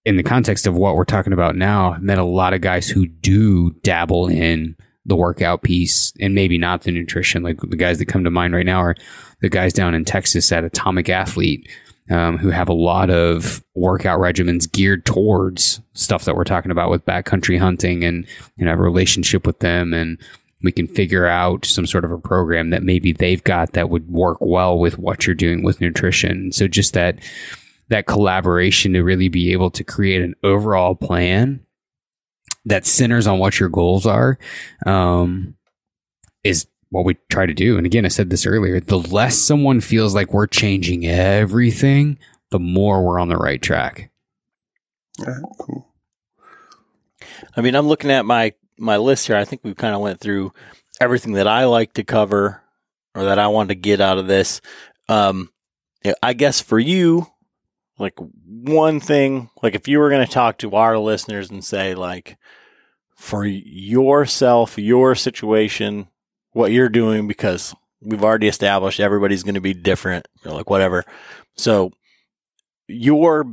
[0.05, 2.89] in the context of what we're talking about now, I've met a lot of guys
[2.89, 7.43] who do dabble in the workout piece and maybe not the nutrition.
[7.43, 8.95] Like the guys that come to mind right now are
[9.41, 11.69] the guys down in Texas at Atomic Athlete
[12.09, 16.89] um, who have a lot of workout regimens geared towards stuff that we're talking about
[16.89, 18.25] with backcountry hunting and
[18.57, 20.19] you know have a relationship with them and
[20.63, 24.09] we can figure out some sort of a program that maybe they've got that would
[24.09, 26.51] work well with what you're doing with nutrition.
[26.51, 27.19] So just that
[27.89, 31.62] that collaboration to really be able to create an overall plan
[32.65, 34.37] that centers on what your goals are
[34.85, 35.55] um,
[36.43, 37.77] is what we try to do.
[37.77, 42.17] And again, I said this earlier the less someone feels like we're changing everything,
[42.51, 44.11] the more we're on the right track.
[45.19, 45.87] Yeah, cool.
[47.55, 49.35] I mean, I'm looking at my my list here.
[49.35, 50.53] I think we kind of went through
[50.99, 52.61] everything that I like to cover
[53.15, 54.61] or that I want to get out of this.
[55.09, 55.49] Um,
[56.21, 57.27] I guess for you,
[57.97, 58.15] like
[58.45, 62.37] one thing, like if you were going to talk to our listeners and say, like,
[63.15, 66.07] for yourself, your situation,
[66.51, 71.05] what you're doing, because we've already established everybody's going to be different, like whatever.
[71.55, 71.91] So,
[72.87, 73.45] your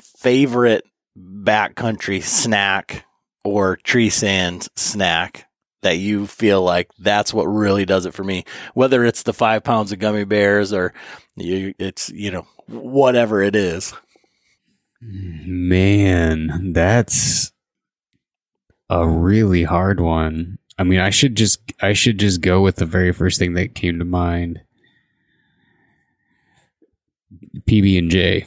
[0.00, 0.84] favorite
[1.18, 3.04] backcountry snack
[3.44, 5.46] or tree stand snack
[5.82, 8.44] that you feel like that's what really does it for me,
[8.74, 10.92] whether it's the five pounds of gummy bears or
[11.36, 13.94] you, it's, you know, whatever it is.
[15.00, 17.52] Man, that's
[18.88, 20.58] a really hard one.
[20.78, 23.74] I mean, I should just I should just go with the very first thing that
[23.74, 24.60] came to mind.
[27.66, 28.46] PB and J.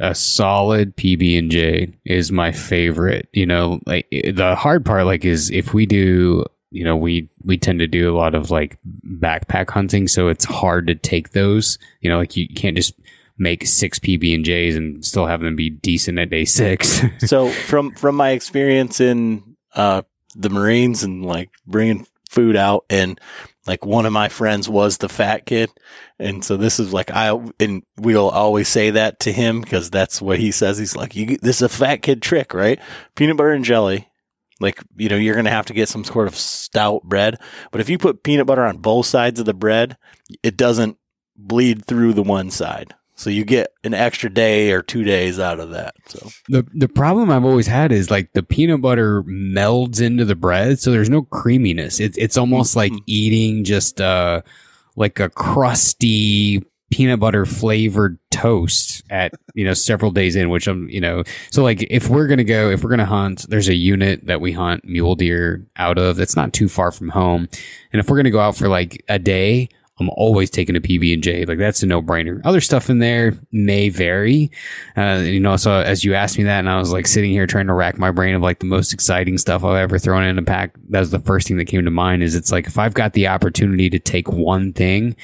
[0.00, 3.28] A solid PB and J is my favorite.
[3.32, 7.28] You know, like eh, the hard part like is if we do, you know, we
[7.42, 11.30] we tend to do a lot of like backpack hunting, so it's hard to take
[11.30, 11.78] those.
[12.00, 12.94] You know, like you can't just
[13.38, 17.02] make six PB and J's and still have them be decent at day six.
[17.18, 20.02] so from from my experience in uh,
[20.34, 23.20] the Marines and like bringing food out and
[23.66, 25.70] like one of my friends was the fat kid.
[26.18, 30.22] And so this is like, I, and we'll always say that to him because that's
[30.22, 30.78] what he says.
[30.78, 32.80] He's like, you, this is a fat kid trick, right?
[33.16, 34.08] Peanut butter and jelly.
[34.60, 37.38] Like, you know, you're to have to get some sort of stout bread.
[37.72, 39.98] But if you put peanut butter on both sides of the bread,
[40.42, 40.96] it doesn't
[41.36, 42.94] bleed through the one side.
[43.16, 45.94] So you get an extra day or two days out of that.
[46.06, 50.36] So the the problem I've always had is like the peanut butter melds into the
[50.36, 51.98] bread, so there's no creaminess.
[51.98, 54.42] It's it's almost like eating just uh
[54.96, 60.88] like a crusty peanut butter flavored toast at you know several days in which i'm
[60.88, 64.24] you know so like if we're gonna go if we're gonna hunt there's a unit
[64.26, 67.48] that we hunt mule deer out of that's not too far from home
[67.92, 69.68] and if we're gonna go out for like a day
[69.98, 71.44] I'm always taking a PB and J.
[71.46, 72.40] Like that's a no brainer.
[72.44, 74.50] Other stuff in there may vary.
[74.96, 77.46] Uh, you know, so as you asked me that, and I was like sitting here
[77.46, 80.38] trying to rack my brain of like the most exciting stuff I've ever thrown in
[80.38, 80.74] a pack.
[80.90, 82.22] That was the first thing that came to mind.
[82.22, 85.16] Is it's like if I've got the opportunity to take one thing,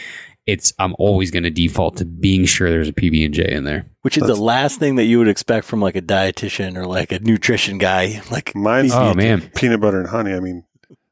[0.46, 3.64] it's I'm always going to default to being sure there's a PB and J in
[3.64, 3.86] there.
[4.00, 6.86] Which is That's, the last thing that you would expect from like a dietitian or
[6.86, 8.22] like a nutrition guy.
[8.30, 10.32] Like mine's oh man, peanut butter and honey.
[10.32, 10.64] I mean,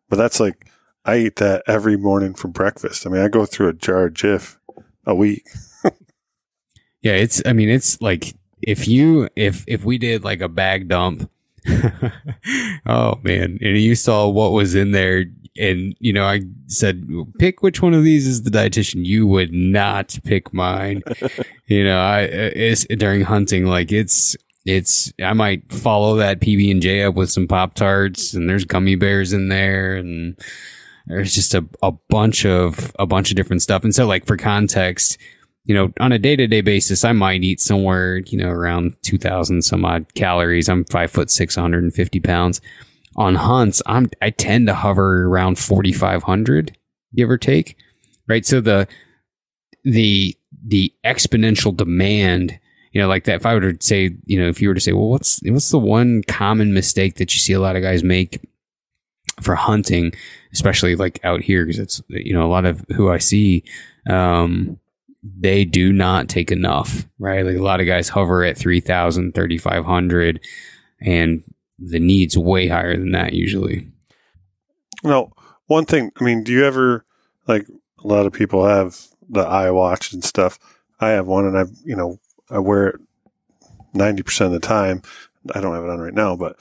[0.09, 0.70] but that's like
[1.11, 3.05] I eat that every morning for breakfast.
[3.05, 4.57] I mean, I go through a jar of Jif
[5.05, 5.45] a week.
[7.03, 7.43] yeah, it's.
[7.45, 11.29] I mean, it's like if you if if we did like a bag dump.
[12.87, 15.25] oh man, and you saw what was in there,
[15.59, 17.07] and you know, I said,
[17.39, 19.05] pick which one of these is the dietitian.
[19.05, 21.03] You would not pick mine.
[21.67, 26.81] you know, I it's during hunting, like it's it's I might follow that PB and
[26.81, 30.39] J up with some Pop Tarts, and there's gummy bears in there, and
[31.07, 33.85] There's just a, a bunch of a bunch of different stuff.
[33.85, 35.19] And so like for context,
[35.65, 38.97] you know, on a day to day basis, I might eat somewhere, you know, around
[39.03, 40.69] 2000 some odd calories.
[40.69, 42.61] I'm five foot six, 150 pounds.
[43.17, 46.77] On hunts, I'm, I tend to hover around 4,500,
[47.15, 47.77] give or take.
[48.29, 48.47] Right.
[48.47, 48.87] So the,
[49.85, 52.59] the, the exponential demand,
[52.93, 53.37] you know, like that.
[53.37, 55.71] If I were to say, you know, if you were to say, well, what's, what's
[55.71, 58.41] the one common mistake that you see a lot of guys make
[59.41, 60.13] for hunting,
[60.53, 61.67] especially like out here?
[61.67, 63.65] Cause it's, you know, a lot of who I see,
[64.09, 64.79] um,
[65.23, 67.45] they do not take enough, right?
[67.45, 70.41] Like a lot of guys hover at 3,000, 3,500,
[71.01, 71.43] and
[71.79, 73.87] the need's way higher than that usually.
[75.05, 75.33] No,
[75.67, 77.05] one thing, I mean, do you ever,
[77.47, 77.67] like
[78.03, 78.97] a lot of people have
[79.31, 80.59] the iWatch and stuff.
[80.99, 82.19] I have one and I, you know,
[82.51, 83.01] I wear it
[83.95, 85.03] 90% of the time.
[85.55, 86.59] I don't have it on right now, but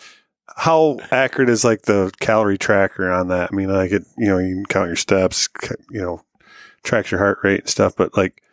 [0.59, 3.49] how accurate is like the calorie tracker on that?
[3.49, 5.47] I mean, like it, you know, you can count your steps,
[5.89, 6.21] you know,
[6.83, 8.43] tracks your heart rate and stuff, but like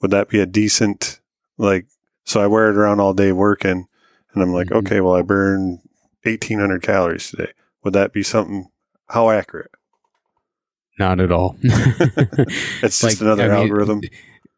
[0.00, 1.20] would that be a decent
[1.58, 1.86] like
[2.24, 3.88] so I wear it around all day working
[4.32, 4.86] and I'm like, mm-hmm.
[4.86, 5.80] okay, well I burned
[6.22, 7.50] 1800 calories today.
[7.82, 8.70] Would that be something
[9.08, 9.72] how accurate?
[11.00, 11.56] Not at all.
[11.62, 14.02] it's just like, another I mean, algorithm.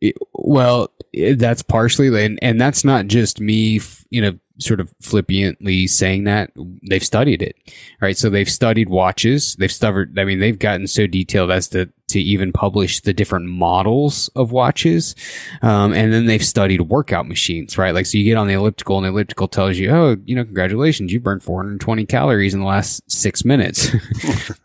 [0.03, 0.93] It, well,
[1.37, 3.81] that's partially and and that's not just me,
[4.11, 6.51] you know, sort of flippantly saying that
[6.89, 7.57] they've studied it
[8.01, 8.17] right?
[8.17, 9.57] So they've studied watches.
[9.57, 13.47] They've studied i mean they've gotten so detailed as to to even publish the different
[13.47, 15.15] models of watches.
[15.61, 17.95] Um, and then they've studied workout machines right?
[17.95, 20.45] Like so you get on the elliptical and the elliptical tells you oh you know
[20.45, 23.89] congratulations you burned 420 calories in the last six minutes.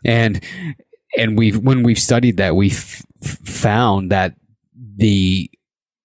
[0.04, 0.44] And
[1.16, 4.34] and we've when we've studied that we've found that
[4.96, 5.50] the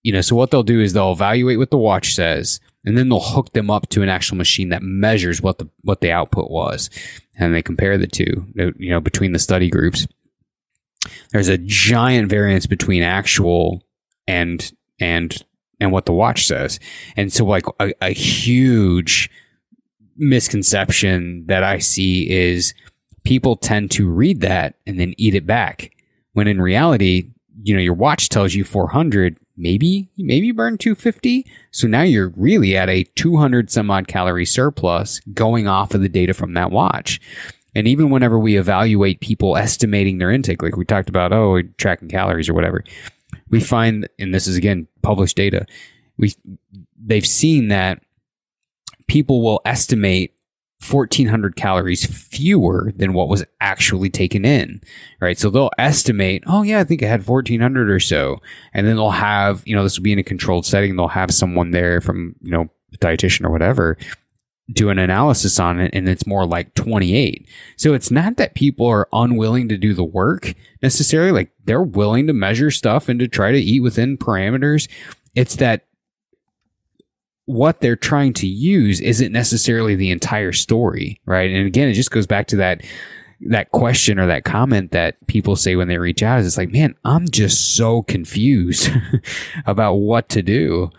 [0.04, 3.10] you know so what they'll do is they'll evaluate what the watch says and then
[3.10, 6.50] they'll hook them up to an actual machine that measures what the what the output
[6.50, 6.90] was.
[7.38, 10.08] And they compare the two uh, you know between the study groups.
[11.32, 13.84] There's a giant variance between actual
[14.28, 15.36] and and
[15.80, 16.80] and what the watch says.
[17.16, 19.30] And so like a, a huge
[20.22, 22.74] misconception that i see is
[23.24, 25.92] people tend to read that and then eat it back.
[26.34, 27.30] When in reality
[27.64, 32.34] you know your watch tells you 400 maybe maybe you burn 250 so now you're
[32.36, 36.72] really at a 200 some odd calorie surplus going off of the data from that
[36.72, 37.20] watch.
[37.76, 42.10] And even whenever we evaluate people estimating their intake like we talked about oh tracking
[42.10, 42.84] calories or whatever
[43.50, 45.66] we find and this is again published data
[46.18, 46.34] we
[46.98, 48.02] they've seen that
[49.08, 50.34] people will estimate
[50.88, 54.82] 1400 calories fewer than what was actually taken in,
[55.20, 55.38] right?
[55.38, 58.42] So they'll estimate, oh yeah, I think I had 1400 or so.
[58.74, 60.96] And then they'll have, you know, this will be in a controlled setting.
[60.96, 63.98] They'll have someone there from, you know, a dietitian or whatever
[64.72, 67.48] do an analysis on it and it's more like 28.
[67.76, 71.32] So it's not that people are unwilling to do the work necessarily.
[71.32, 74.88] Like they're willing to measure stuff and to try to eat within parameters.
[75.36, 75.86] It's that
[77.50, 81.50] what they're trying to use isn't necessarily the entire story, right?
[81.50, 82.84] And again, it just goes back to that
[83.42, 86.72] that question or that comment that people say when they reach out is it's like,
[86.72, 88.92] man, I'm just so confused
[89.66, 90.92] about what to do.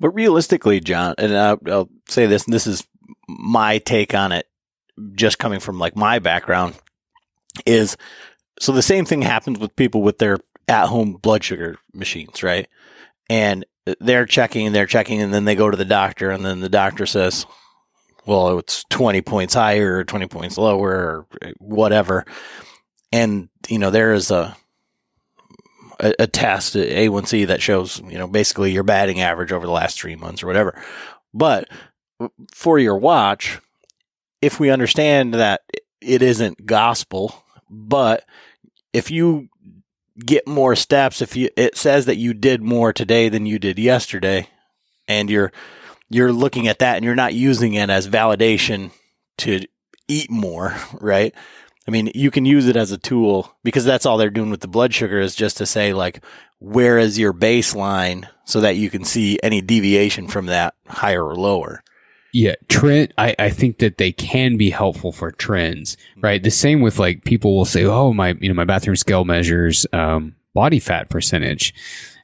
[0.00, 2.84] But realistically, John, and I'll, I'll say this, and this is
[3.28, 4.48] my take on it,
[5.14, 6.74] just coming from like my background,
[7.64, 7.96] is
[8.58, 12.66] so the same thing happens with people with their at home blood sugar machines, right?
[13.30, 13.64] And
[14.00, 16.68] they're checking and they're checking and then they go to the doctor and then the
[16.68, 17.46] doctor says,
[18.26, 21.26] well, it's 20 points higher or 20 points lower or
[21.58, 22.24] whatever.
[23.12, 24.56] And, you know, there is a,
[26.00, 30.00] a, a test, A1C that shows, you know, basically your batting average over the last
[30.00, 30.82] three months or whatever.
[31.32, 31.68] But
[32.52, 33.60] for your watch,
[34.42, 35.60] if we understand that
[36.00, 38.24] it isn't gospel, but
[38.92, 39.48] if you
[40.24, 43.78] get more steps if you it says that you did more today than you did
[43.78, 44.48] yesterday
[45.06, 45.52] and you're
[46.08, 48.90] you're looking at that and you're not using it as validation
[49.38, 49.60] to
[50.08, 51.34] eat more, right?
[51.86, 54.60] I mean, you can use it as a tool because that's all they're doing with
[54.60, 56.22] the blood sugar is just to say like
[56.58, 61.36] where is your baseline so that you can see any deviation from that higher or
[61.36, 61.82] lower.
[62.36, 63.14] Yeah, trend.
[63.16, 66.42] I, I think that they can be helpful for trends, right?
[66.42, 69.86] The same with like people will say, "Oh, my you know my bathroom scale measures
[69.94, 71.72] um, body fat percentage.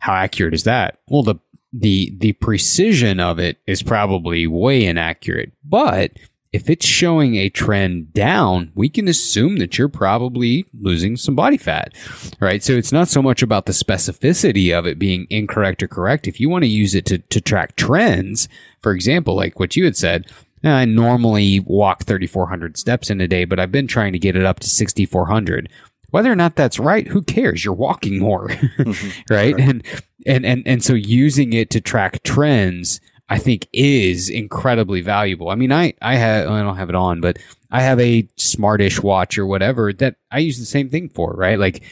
[0.01, 1.36] How accurate is that?" Well, the
[1.72, 6.10] the the precision of it is probably way inaccurate, but
[6.53, 11.57] if it's showing a trend down, we can assume that you're probably losing some body
[11.57, 11.95] fat,
[12.41, 12.62] right?
[12.62, 16.29] So it's not so much about the specificity of it being incorrect or correct.
[16.29, 18.49] If you want to use it to, to track trends,
[18.81, 20.31] for example, like what you had said,
[20.62, 24.37] uh, I normally walk 3,400 steps in a day, but I've been trying to get
[24.37, 25.70] it up to 6,400.
[26.11, 27.65] Whether or not that's right, who cares?
[27.65, 28.49] You're walking more,
[28.79, 29.35] mm-hmm.
[29.35, 29.59] right?
[29.59, 29.83] And,
[30.27, 33.01] and, and, and so using it to track trends,
[33.33, 35.49] I think is incredibly valuable.
[35.49, 37.39] I mean, I, I have, I don't have it on, but
[37.71, 41.59] I have a smartish watch or whatever that I use the same thing for, right?
[41.59, 41.83] Like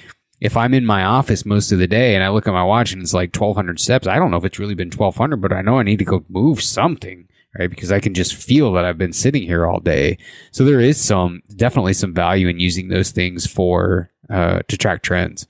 [0.43, 2.93] if I'm in my office most of the day and I look at my watch
[2.93, 5.63] and it's like 1200 steps, I don't know if it's really been 1200, but I
[5.63, 7.27] know I need to go move something,
[7.59, 7.71] right?
[7.71, 10.19] Because I can just feel that I've been sitting here all day.
[10.51, 15.03] So there is some, definitely some value in using those things for, uh, to track
[15.03, 15.47] trends.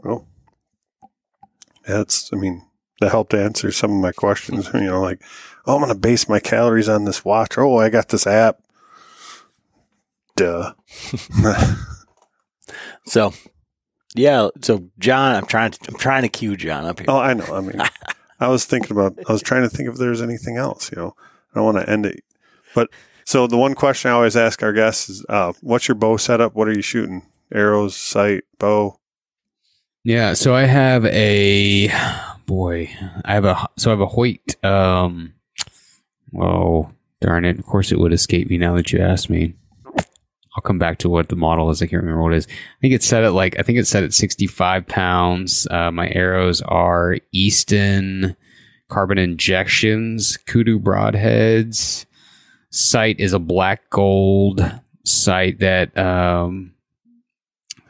[0.00, 0.28] Well,
[1.84, 2.67] that's, I mean,
[3.00, 4.70] that helped answer some of my questions.
[4.74, 5.22] You know, like,
[5.66, 7.58] oh, I'm going to base my calories on this watch.
[7.58, 8.60] Oh, I got this app.
[10.36, 10.72] Duh.
[13.08, 13.32] So,
[14.14, 14.48] yeah.
[14.62, 17.06] So, John, I'm trying to I'm trying to cue John up here.
[17.08, 17.46] oh, I know.
[17.46, 17.80] I mean,
[18.40, 21.16] I was thinking about, I was trying to think if there's anything else, you know,
[21.52, 22.22] I don't want to end it.
[22.74, 22.90] But
[23.24, 26.54] so the one question I always ask our guests is, uh, what's your bow setup?
[26.54, 27.26] What are you shooting?
[27.52, 29.00] Arrows, sight, bow?
[30.04, 30.34] Yeah.
[30.34, 31.88] So I have a,
[32.48, 32.90] boy,
[33.24, 35.34] I have a, so I have a Hoyt, um,
[36.40, 37.58] oh, darn it.
[37.58, 39.54] Of course it would escape me now that you asked me.
[40.56, 41.80] I'll come back to what the model is.
[41.80, 42.48] I can't remember what it is.
[42.48, 45.68] I think it's set at like I think it's set at 65 pounds.
[45.70, 48.34] Uh, my arrows are Easton
[48.88, 52.06] Carbon Injexions, kudu broadheads.
[52.70, 54.60] Sight is a black gold
[55.04, 56.72] sight that um,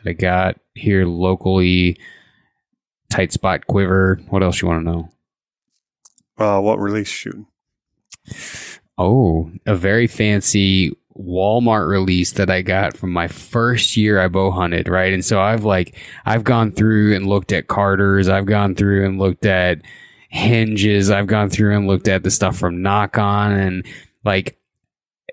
[0.02, 1.98] that I got here locally.
[3.10, 4.20] Tight spot quiver.
[4.28, 5.10] What else you want to know?
[6.38, 7.46] Uh, what release shooting?
[8.96, 14.50] Oh, a very fancy Walmart release that I got from my first year I bow
[14.50, 15.12] hunted, right?
[15.12, 19.18] And so I've like I've gone through and looked at Carter's, I've gone through and
[19.18, 19.82] looked at
[20.28, 23.84] hinges, I've gone through and looked at the stuff from Nock On and
[24.24, 24.58] like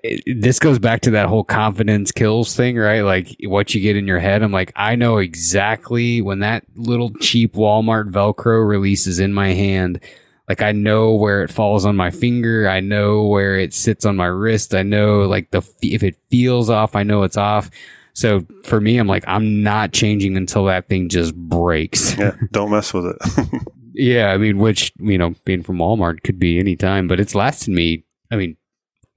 [0.06, 3.02] it, this goes back to that whole confidence kills thing, right?
[3.02, 4.42] Like what you get in your head.
[4.42, 10.00] I'm like, I know exactly when that little cheap Walmart Velcro releases in my hand,
[10.48, 12.68] like I know where it falls on my finger.
[12.68, 14.74] I know where it sits on my wrist.
[14.74, 17.70] I know like the if it feels off, I know it's off.
[18.12, 22.16] So for me, I'm like I'm not changing until that thing just breaks.
[22.16, 23.62] Yeah, don't mess with it.
[23.92, 27.34] yeah, I mean, which you know, being from Walmart could be any time, but it's
[27.34, 28.04] lasted me.
[28.30, 28.56] I mean,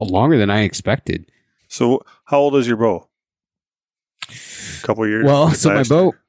[0.06, 1.30] longer than I expected.
[1.68, 3.08] so, how old is your bow?
[4.30, 5.26] A couple years.
[5.26, 6.22] Well, so my bow, year?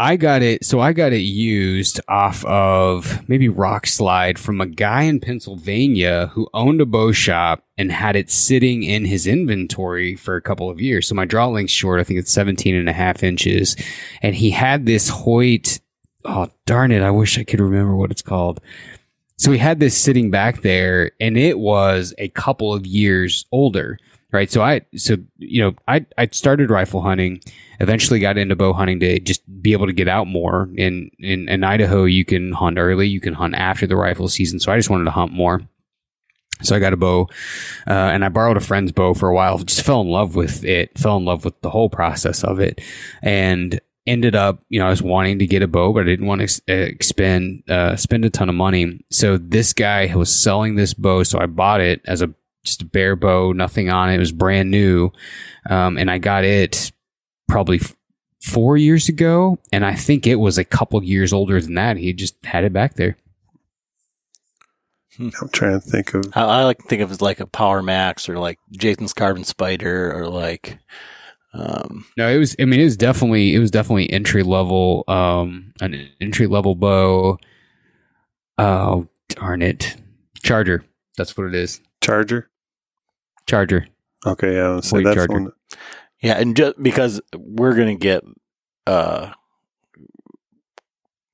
[0.00, 0.64] I got it.
[0.64, 6.48] So I got it used off of maybe Rokslide from a guy in Pennsylvania who
[6.54, 10.80] owned a bow shop and had it sitting in his inventory for a couple of
[10.80, 11.06] years.
[11.06, 12.00] So my draw length's short.
[12.00, 13.76] I think it's 17 and a half inches.
[14.22, 15.80] And he had this Hoyt.
[16.24, 17.02] Oh, darn it.
[17.02, 18.60] I wish I could remember what it's called.
[19.40, 23.98] So we had this sitting back there and it was a couple of years older.
[24.32, 24.50] Right.
[24.50, 27.40] So I, so, you know, I, I started rifle hunting,
[27.80, 30.68] eventually got into bow hunting to just be able to get out more.
[30.76, 34.60] In, in, in Idaho, you can hunt early, you can hunt after the rifle season.
[34.60, 35.62] So I just wanted to hunt more.
[36.62, 37.22] So I got a bow,
[37.86, 39.56] uh, and I borrowed a friend's bow for a while.
[39.58, 40.98] Just fell in love with it.
[40.98, 42.82] Fell in love with the whole process of it,
[43.22, 43.80] and
[44.10, 46.40] ended up, you know, I was wanting to get a bow, but I didn't want
[46.40, 49.04] to ex- expend uh, spend a ton of money.
[49.10, 52.34] So this guy was selling this bow, so I bought it as a
[52.64, 54.16] just a bare bow, nothing on it.
[54.16, 55.12] It was brand new,
[55.68, 56.92] um, and I got it
[57.48, 57.96] probably f-
[58.42, 61.96] four years ago, and I think it was a couple years older than that.
[61.96, 63.16] He just had it back there.
[65.18, 66.24] I'm trying to think of.
[66.34, 69.12] I, I like to think of it as like a Power Max or like Jason's
[69.12, 70.78] Carbon Spyder or like,
[71.52, 72.54] um, No, it was.
[72.60, 73.54] I mean, it was definitely.
[73.54, 75.04] It was definitely entry level.
[75.08, 77.38] Um, an entry level bow.
[78.58, 79.96] Oh darn it!
[80.42, 80.84] Charger.
[81.16, 81.80] That's what it is.
[82.02, 82.48] Charger.
[83.46, 83.86] Charger.
[84.26, 85.32] Okay, yeah, I say that's Charger.
[85.32, 85.52] one.
[86.22, 88.22] yeah, and just because we're gonna get
[88.86, 89.32] uh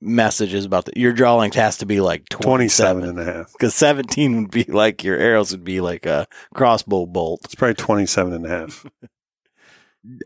[0.00, 3.52] messages about that, your draw length has to be like 27 27 and a half.
[3.52, 7.40] because 17 would be like your arrows would be like a crossbow bolt.
[7.44, 8.86] It's probably 27 and a half.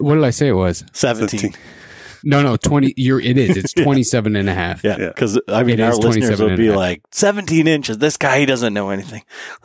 [0.01, 0.85] What did I say it was?
[0.93, 1.41] 17.
[1.41, 1.61] 17.
[2.23, 2.93] No, no, twenty.
[2.99, 3.19] You're.
[3.19, 3.57] It is.
[3.57, 4.85] It's 27 and a half.
[4.85, 5.09] Yeah, Yeah.
[5.09, 7.97] because I mean, It our listeners 27 would be like 17 inches.
[7.97, 9.23] This guy, he doesn't know anything.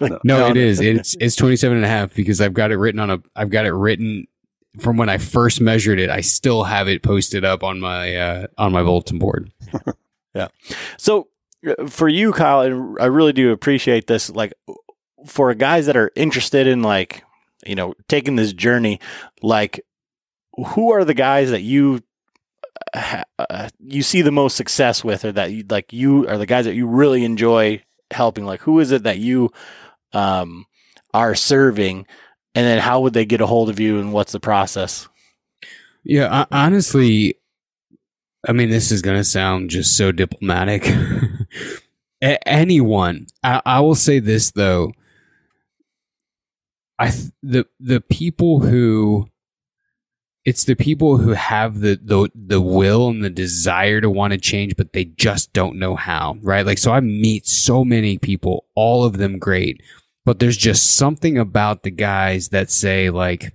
[0.00, 0.80] Like, No, it is.
[0.80, 3.18] It's it's 27 and a half because I've got it written on a.
[3.36, 4.26] I've got it written
[4.80, 6.08] from when I first measured it.
[6.10, 9.50] I still have it posted up on my uh, on my bulletin board.
[10.34, 10.48] Yeah.
[10.96, 11.28] So
[11.66, 14.30] uh, for you, Kyle, and I really do appreciate this.
[14.30, 14.54] Like
[15.26, 17.22] for guys that are interested in like
[17.64, 19.00] you know taking this journey,
[19.42, 19.84] like
[20.68, 22.00] who are the guys that you
[22.94, 26.64] uh, you see the most success with, or that you like you are the guys
[26.64, 28.44] that you really enjoy helping?
[28.44, 29.50] Like who is it that you
[30.12, 30.66] um
[31.14, 32.06] are serving,
[32.54, 35.08] and then how would they get a hold of you, and what's the process?
[36.04, 37.36] Yeah, honestly,
[38.46, 40.90] I mean, this is going to sound just so diplomatic.
[42.46, 44.92] anyone, I, I, will say this though.
[47.02, 47.10] I
[47.42, 49.28] the the people who
[50.44, 54.38] it's the people who have the, the the will and the desire to want to
[54.38, 56.64] change but they just don't know how right?
[56.64, 59.82] Like so i meet so many people all of them great
[60.24, 63.52] but there's just something about the guys that say like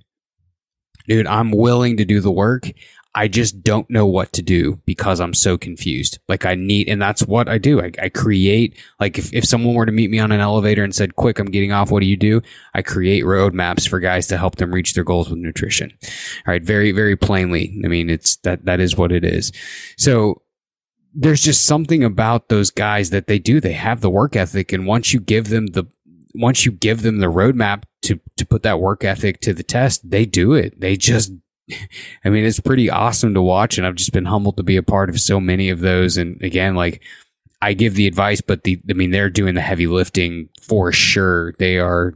[1.07, 2.69] dude i'm willing to do the work
[3.17, 6.19] I just don't know what to do because I'm so confused.
[6.27, 7.81] Like I need, and that's what I do.
[7.81, 10.93] I, I, create, like if, if someone were to meet me on an elevator and
[10.93, 11.89] said, quick, I'm getting off.
[11.89, 12.43] What do you do?
[12.75, 15.97] I create roadmaps for guys to help them reach their goals with nutrition.
[16.45, 16.61] All right.
[16.61, 17.81] Very, very plainly.
[17.83, 19.51] I mean, it's that, that is what it is.
[19.97, 20.43] So
[21.15, 23.59] there's just something about those guys that they do.
[23.59, 24.71] They have the work ethic.
[24.71, 25.85] And once you give them the,
[26.35, 30.07] once you give them the roadmap to, to put that work ethic to the test,
[30.07, 30.79] they do it.
[30.79, 31.31] They just
[32.25, 34.83] I mean, it's pretty awesome to watch, and I've just been humbled to be a
[34.83, 36.17] part of so many of those.
[36.17, 37.01] And again, like
[37.61, 41.53] I give the advice, but the I mean, they're doing the heavy lifting for sure.
[41.59, 42.13] They are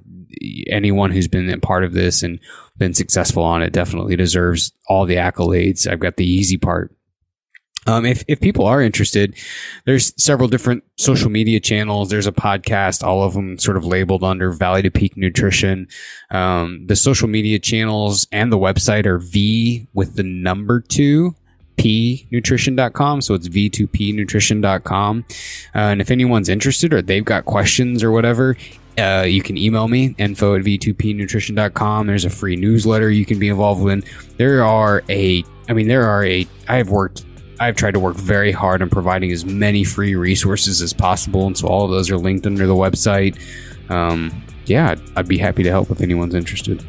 [0.68, 2.40] anyone who's been a part of this and
[2.78, 5.88] been successful on it definitely deserves all the accolades.
[5.88, 6.96] I've got the easy part
[7.88, 9.36] um, if, if people are interested,
[9.86, 12.10] there's several different social media channels.
[12.10, 15.88] There's a podcast, all of them sort of labeled under Valley 2 Peak Nutrition.
[16.30, 21.36] Um, the social media channels and the website are V with the number two
[21.78, 23.22] pnutrition.com.
[23.22, 25.26] So it's v2pnutrition.com.
[25.30, 28.56] Uh, and if anyone's interested or they've got questions or whatever,
[29.00, 32.08] uh, you can email me info at v2pnutrition.com.
[32.08, 34.04] There's a free newsletter you can be involved in.
[34.38, 37.26] There are a, I mean, there are a, I have worked
[37.62, 41.56] I've tried to work very hard on providing as many free resources as possible, and
[41.56, 43.40] so all of those are linked under the website.
[43.92, 44.32] Um,
[44.66, 46.84] yeah, I'd, I'd be happy to help if anyone's interested.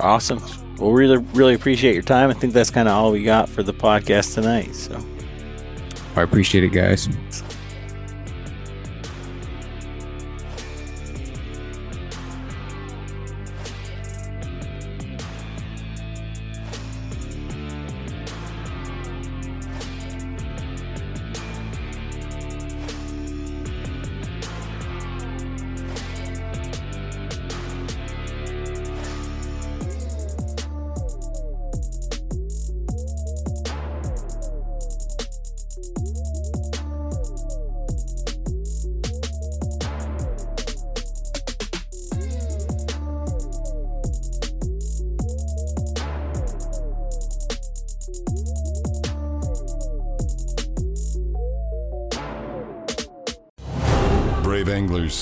[0.00, 0.42] Awesome.
[0.78, 2.30] Well, really, really appreciate your time.
[2.30, 4.74] I think that's kind of all we got for the podcast tonight.
[4.74, 4.98] So,
[6.16, 7.06] I appreciate it, guys.